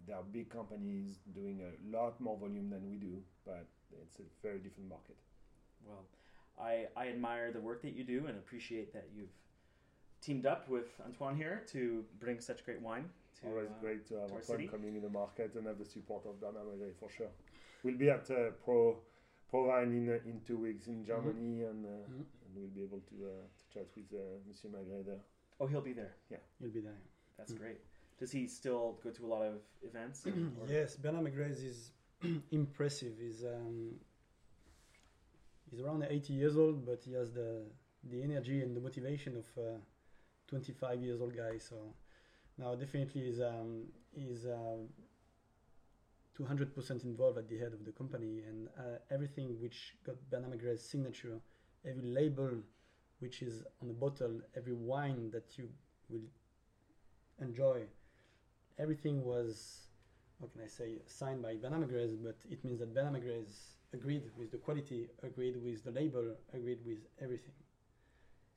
there 0.06 0.16
are 0.16 0.22
big 0.32 0.50
companies 0.50 1.18
doing 1.34 1.60
a 1.62 1.96
lot 1.96 2.20
more 2.20 2.36
volume 2.36 2.70
than 2.70 2.88
we 2.88 2.96
do, 2.96 3.22
but 3.44 3.66
it's 4.02 4.18
a 4.18 4.22
very 4.42 4.58
different 4.58 4.88
market. 4.88 5.16
Well, 5.86 6.04
I, 6.60 6.86
I 6.96 7.08
admire 7.08 7.52
the 7.52 7.60
work 7.60 7.82
that 7.82 7.94
you 7.96 8.04
do 8.04 8.26
and 8.26 8.36
appreciate 8.36 8.92
that 8.92 9.08
you've 9.14 9.34
teamed 10.20 10.46
up 10.46 10.68
with 10.68 10.88
Antoine 11.04 11.36
here 11.36 11.62
to 11.72 12.04
bring 12.20 12.40
such 12.40 12.64
great 12.64 12.80
wine. 12.80 13.08
To, 13.40 13.48
Always 13.48 13.70
uh, 13.70 13.80
great 13.80 14.06
to 14.08 14.14
have 14.20 14.28
to 14.28 14.34
Antoine 14.36 14.68
coming 14.68 14.94
in 14.96 15.02
the 15.02 15.08
market 15.08 15.54
and 15.54 15.66
have 15.66 15.78
the 15.78 15.84
support 15.84 16.24
of 16.26 16.40
Bernard 16.40 16.66
Magrez 16.66 16.94
for 16.98 17.10
sure. 17.10 17.32
We'll 17.82 17.98
be 17.98 18.10
at 18.10 18.30
uh, 18.30 18.50
Pro 18.64 18.96
ProWein 19.52 19.88
in 19.88 20.08
uh, 20.08 20.30
in 20.30 20.40
two 20.46 20.56
weeks 20.56 20.86
in 20.86 20.94
mm-hmm. 20.94 21.06
Germany, 21.06 21.60
mm-hmm. 21.60 21.70
and, 21.70 21.84
uh, 21.84 21.88
mm-hmm. 21.88 22.22
and 22.22 22.50
we'll 22.56 22.74
be 22.74 22.82
able 22.82 23.00
to, 23.10 23.14
uh, 23.26 23.44
to 23.58 23.64
chat 23.72 23.86
with 23.94 24.06
uh, 24.14 24.22
Monsieur 24.48 24.70
Magrez 24.70 25.06
there. 25.06 25.22
Oh, 25.60 25.66
he'll 25.66 25.80
be 25.80 25.92
there. 25.92 26.14
Yeah, 26.30 26.38
he'll 26.60 26.70
be 26.70 26.80
there. 26.80 26.98
That's 27.36 27.52
mm-hmm. 27.52 27.62
great. 27.62 27.80
Does 28.24 28.32
he 28.32 28.46
still 28.46 28.96
go 29.04 29.10
to 29.10 29.26
a 29.26 29.30
lot 29.34 29.42
of 29.42 29.56
events? 29.82 30.26
yes, 30.66 30.96
Bernard 30.96 31.26
Magrez 31.26 31.62
is 31.62 31.90
impressive. 32.50 33.12
Is 33.20 33.44
um, 33.44 33.96
he's 35.70 35.78
around 35.82 36.06
80 36.08 36.32
years 36.32 36.56
old, 36.56 36.86
but 36.86 37.02
he 37.04 37.12
has 37.12 37.34
the 37.34 37.64
the 38.02 38.22
energy 38.22 38.62
and 38.62 38.74
the 38.74 38.80
motivation 38.80 39.36
of 39.36 39.44
a 39.62 39.76
25 40.48 41.02
years 41.02 41.20
old 41.20 41.36
guy. 41.36 41.58
So 41.58 41.76
now 42.56 42.74
definitely 42.74 43.28
is 43.28 43.42
um, 43.42 43.88
is 44.16 44.46
uh, 44.46 44.78
200% 46.40 47.04
involved 47.04 47.36
at 47.36 47.46
the 47.46 47.58
head 47.58 47.74
of 47.74 47.84
the 47.84 47.92
company 47.92 48.40
and 48.48 48.68
uh, 48.78 49.00
everything 49.10 49.60
which 49.60 49.96
got 50.06 50.16
Bernard 50.30 50.52
Magrez's 50.52 50.88
signature, 50.88 51.38
every 51.86 52.00
label 52.00 52.52
which 53.18 53.42
is 53.42 53.64
on 53.82 53.88
the 53.88 53.92
bottle, 53.92 54.40
every 54.56 54.72
wine 54.72 55.30
that 55.30 55.58
you 55.58 55.68
will 56.08 56.26
enjoy, 57.42 57.82
everything 58.78 59.24
was, 59.24 59.86
how 60.40 60.46
can 60.46 60.62
I 60.62 60.66
say, 60.66 60.98
signed 61.06 61.42
by 61.42 61.54
Bernard 61.56 61.88
Magrez, 61.88 62.16
but 62.22 62.36
it 62.50 62.64
means 62.64 62.80
that 62.80 62.94
Bernard 62.94 63.22
Magrez 63.22 63.76
agreed 63.92 64.24
with 64.36 64.50
the 64.50 64.58
quality, 64.58 65.08
agreed 65.22 65.62
with 65.62 65.84
the 65.84 65.90
label, 65.90 66.34
agreed 66.52 66.80
with 66.84 66.98
everything. 67.20 67.54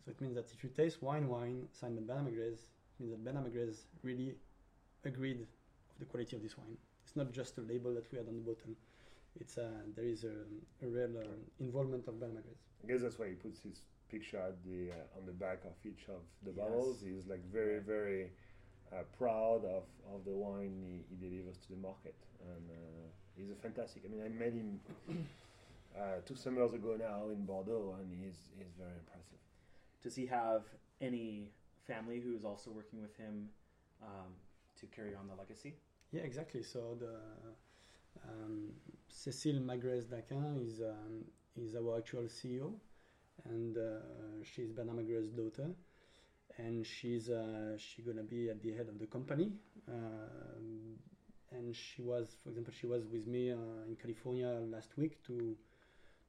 So 0.04 0.12
it 0.12 0.22
means 0.22 0.36
that 0.36 0.52
if 0.52 0.64
you 0.64 0.70
taste 0.70 1.02
wine, 1.02 1.28
wine 1.28 1.68
signed 1.72 1.96
by 1.96 2.14
Bernard 2.14 2.34
Magrez, 2.34 2.60
it 2.64 3.00
means 3.00 3.12
that 3.12 3.24
Bernard 3.24 3.46
Magrez 3.54 3.86
really 4.04 4.36
agreed 5.06 5.42
of 5.42 6.00
the 6.00 6.06
quality 6.06 6.36
of 6.36 6.42
this 6.42 6.58
wine. 6.58 6.78
It's 7.06 7.16
not 7.16 7.32
just 7.32 7.58
a 7.58 7.62
label 7.62 7.94
that 7.94 8.12
we 8.12 8.18
had 8.18 8.28
on 8.28 8.36
the 8.36 8.42
bottle. 8.42 8.74
It's 9.40 9.58
uh, 9.58 9.70
there 9.96 10.06
is 10.06 10.24
a, 10.24 10.34
a 10.84 10.90
real 10.90 11.18
uh, 11.18 11.24
involvement 11.60 12.08
of 12.08 12.20
Bernard 12.20 12.38
Magrez. 12.38 12.62
I 12.84 12.88
guess 12.92 13.02
that's 13.02 13.20
why 13.20 13.28
he 13.30 13.36
puts 13.36 13.62
his 13.62 13.82
picture 14.10 14.38
at 14.38 14.64
the 14.66 14.90
uh, 14.92 15.18
on 15.20 15.26
the 15.26 15.32
back 15.32 15.64
of 15.66 15.74
each 15.86 16.06
of 16.10 16.22
the 16.44 16.52
Yes. 16.52 16.58
bottles. 16.58 17.04
He's 17.06 17.28
like 17.28 17.44
very 17.52 17.80
very 17.80 18.32
uh, 18.94 19.04
proud 19.18 19.66
of, 19.66 19.84
of 20.14 20.24
the 20.26 20.32
wine 20.32 20.74
he, 20.82 21.04
he 21.10 21.30
delivers 21.30 21.58
to 21.58 21.70
the 21.70 21.78
market, 21.78 22.16
and 22.42 22.70
uh, 22.70 23.08
he's 23.36 23.52
a 23.52 23.56
fantastic. 23.56 24.04
I 24.06 24.10
mean, 24.10 24.24
I 24.24 24.30
met 24.30 24.54
him 24.54 24.80
uh, 25.98 26.22
two 26.26 26.36
summers 26.36 26.74
ago 26.74 26.96
now 27.00 27.30
in 27.32 27.46
Bordeaux, 27.46 27.96
and 28.00 28.12
he's 28.12 28.50
he's 28.58 28.74
very 28.78 28.98
impressive. 29.00 29.40
Does 30.04 30.16
he 30.16 30.26
have 30.28 30.64
any 31.02 31.52
family 31.86 32.20
who 32.20 32.34
is 32.36 32.46
also 32.46 32.72
working 32.72 33.02
with 33.02 33.16
him 33.18 33.50
um, 34.02 34.34
to 34.80 34.86
carry 34.88 35.16
on 35.16 35.28
the 35.28 35.36
legacy? 35.36 35.76
Yeah, 36.12 36.22
exactly. 36.22 36.64
So 36.64 36.98
the 37.00 37.16
um, 38.30 38.72
Cécile 39.12 39.64
Magrez 39.64 40.06
Daquin 40.06 40.66
is 40.66 40.82
um, 40.82 41.26
is 41.56 41.76
our 41.76 41.98
actual 41.98 42.24
CEO, 42.24 42.74
and 43.46 43.78
uh, 43.78 44.44
she's 44.44 44.72
Bernard 44.72 44.98
Magrez's 44.98 45.32
daughter, 45.32 45.70
and 46.58 46.86
she's 46.86 47.30
uh, 47.30 47.78
she 47.78 48.02
gonna 48.02 48.24
be 48.24 48.50
at 48.50 48.62
the 48.62 48.74
head 48.74 48.88
of 48.90 49.00
the 49.00 49.08
company. 49.08 49.52
Um, 49.88 50.98
and 51.52 51.74
she 51.76 52.02
was, 52.02 52.36
for 52.44 52.50
example, 52.50 52.74
she 52.78 52.88
was 52.88 53.06
with 53.08 53.26
me 53.26 53.52
uh, 53.52 53.56
in 53.88 53.96
California 53.96 54.60
last 54.70 54.98
week 54.98 55.24
to 55.28 55.56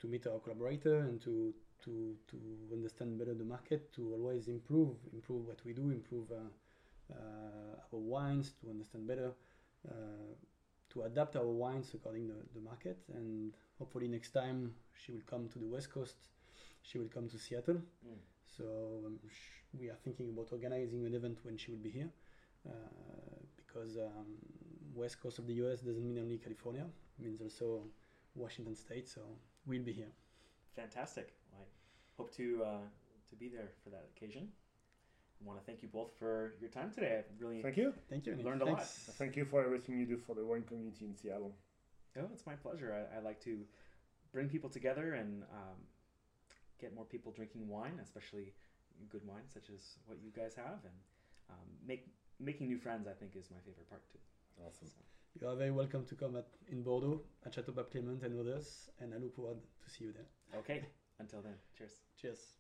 to 0.01 0.07
meet 0.07 0.27
our 0.27 0.39
collaborator 0.39 0.99
and 0.99 1.21
to 1.23 1.55
to 1.85 2.17
to 2.29 2.37
understand 2.73 3.19
better 3.19 3.35
the 3.35 3.45
market, 3.45 3.93
to 3.95 4.13
always 4.15 4.49
improve 4.49 4.97
improve 5.13 5.47
what 5.47 5.65
we 5.65 5.73
do, 5.73 5.91
improve 5.91 6.31
uh, 6.31 6.37
uh, 7.13 7.93
our 7.93 7.99
wines, 7.99 8.53
to 8.61 8.71
understand 8.71 9.07
better 9.07 9.33
to 10.91 11.03
adapt 11.03 11.37
our 11.37 11.47
wines 11.47 11.93
according 11.95 12.27
to 12.29 12.35
the 12.55 12.61
market 12.61 12.99
and 13.15 13.55
hopefully 13.79 14.09
next 14.09 14.31
time 14.31 14.75
she 14.93 15.13
will 15.13 15.27
come 15.27 15.49
to 15.49 15.59
the 15.59 15.67
west 15.67 15.91
coast 15.93 16.17
she 16.83 16.99
will 16.99 17.09
come 17.09 17.29
to 17.29 17.39
seattle 17.39 17.81
Mm. 18.07 18.19
So 18.57 18.65
um, 19.07 19.19
sh- 19.29 19.63
we 19.79 19.89
are 19.89 19.97
thinking 20.05 20.29
about 20.31 20.49
organizing 20.53 21.05
an 21.07 21.15
event 21.15 21.39
when 21.45 21.57
she 21.57 21.71
will 21.71 21.79
be 21.79 21.91
here 21.91 22.11
uh, 22.67 22.71
because 23.57 23.97
um, 23.97 24.27
west 24.95 25.21
coast 25.21 25.39
of 25.39 25.47
the 25.47 25.55
us 25.55 25.81
doesn't 25.81 26.07
mean 26.07 26.19
only 26.19 26.39
california 26.39 26.85
it 27.19 27.25
means 27.25 27.41
also 27.41 27.83
washington 28.35 28.75
state 28.75 29.09
so 29.09 29.21
we'll 29.67 29.83
be 29.83 29.93
here 29.93 30.13
Fantastic. 30.77 31.33
I 31.53 31.63
hope 32.17 32.33
to 32.37 32.63
uh, 32.65 32.77
to 33.31 33.35
be 33.37 33.49
there 33.49 33.71
for 33.83 33.91
that 33.91 34.05
occasion. 34.17 34.47
I 35.41 35.47
want 35.47 35.59
to 35.59 35.65
thank 35.67 35.83
you 35.83 35.89
both 35.89 36.11
for 36.21 36.55
your 36.61 36.71
time 36.71 36.93
today. 36.93 37.19
I 37.19 37.45
really 37.45 37.63
Thank 37.63 37.77
you. 37.77 37.93
thank 38.09 38.27
you 38.27 38.37
Nick. 38.37 38.47
Learned 38.47 38.63
a 38.63 38.67
lot. 38.67 38.87
Thank 38.87 39.35
you 39.35 39.45
for 39.45 39.65
everything 39.65 39.99
you 39.99 40.07
do 40.07 40.17
for 40.17 40.35
the 40.37 40.45
wine 40.45 40.63
community 40.63 41.05
in 41.05 41.17
Seattle. 41.17 41.53
Oh, 42.17 42.29
it's 42.33 42.47
my 42.47 42.55
pleasure. 42.55 42.95
I, 42.95 43.17
I 43.17 43.21
like 43.21 43.41
to 43.43 43.59
bring 44.33 44.49
people 44.49 44.71
together 44.71 45.15
and 45.15 45.43
um, 45.53 45.79
get 46.81 46.95
more 46.95 47.05
people 47.05 47.33
drinking 47.33 47.69
wine, 47.69 47.99
especially 48.03 48.55
good 49.11 49.25
wine 49.27 49.47
such 49.47 49.71
as 49.71 49.99
what 50.07 50.19
you 50.23 50.31
guys 50.35 50.55
have, 50.55 50.81
and 50.85 50.99
um, 51.51 51.69
make 51.87 52.07
making 52.41 52.67
new 52.69 52.79
friends. 52.79 53.07
I 53.07 53.13
think 53.13 53.37
is 53.37 53.51
my 53.51 53.59
favorite 53.65 53.89
part 53.89 54.03
too. 54.11 54.19
Awesome. 54.65 54.89
So, 54.89 55.03
you 55.41 55.47
are 55.49 55.55
very 55.55 55.71
welcome 55.71 56.05
to 56.07 56.15
come 56.15 56.37
at 56.37 56.47
in 56.71 56.83
bordeaux 56.83 57.21
at 57.47 57.55
chateau 57.55 57.73
Pape 57.73 57.91
Clement 57.93 58.23
and 58.23 58.41
others 58.41 58.91
and 59.01 59.15
i 59.15 59.19
look 59.19 59.35
forward 59.37 59.59
to 59.85 59.91
see 59.91 60.05
you 60.05 60.13
there 60.13 60.59
okay. 60.61 60.85
Until 61.21 61.43
then, 61.43 61.55
cheers. 61.77 61.95
cheers 62.21 62.58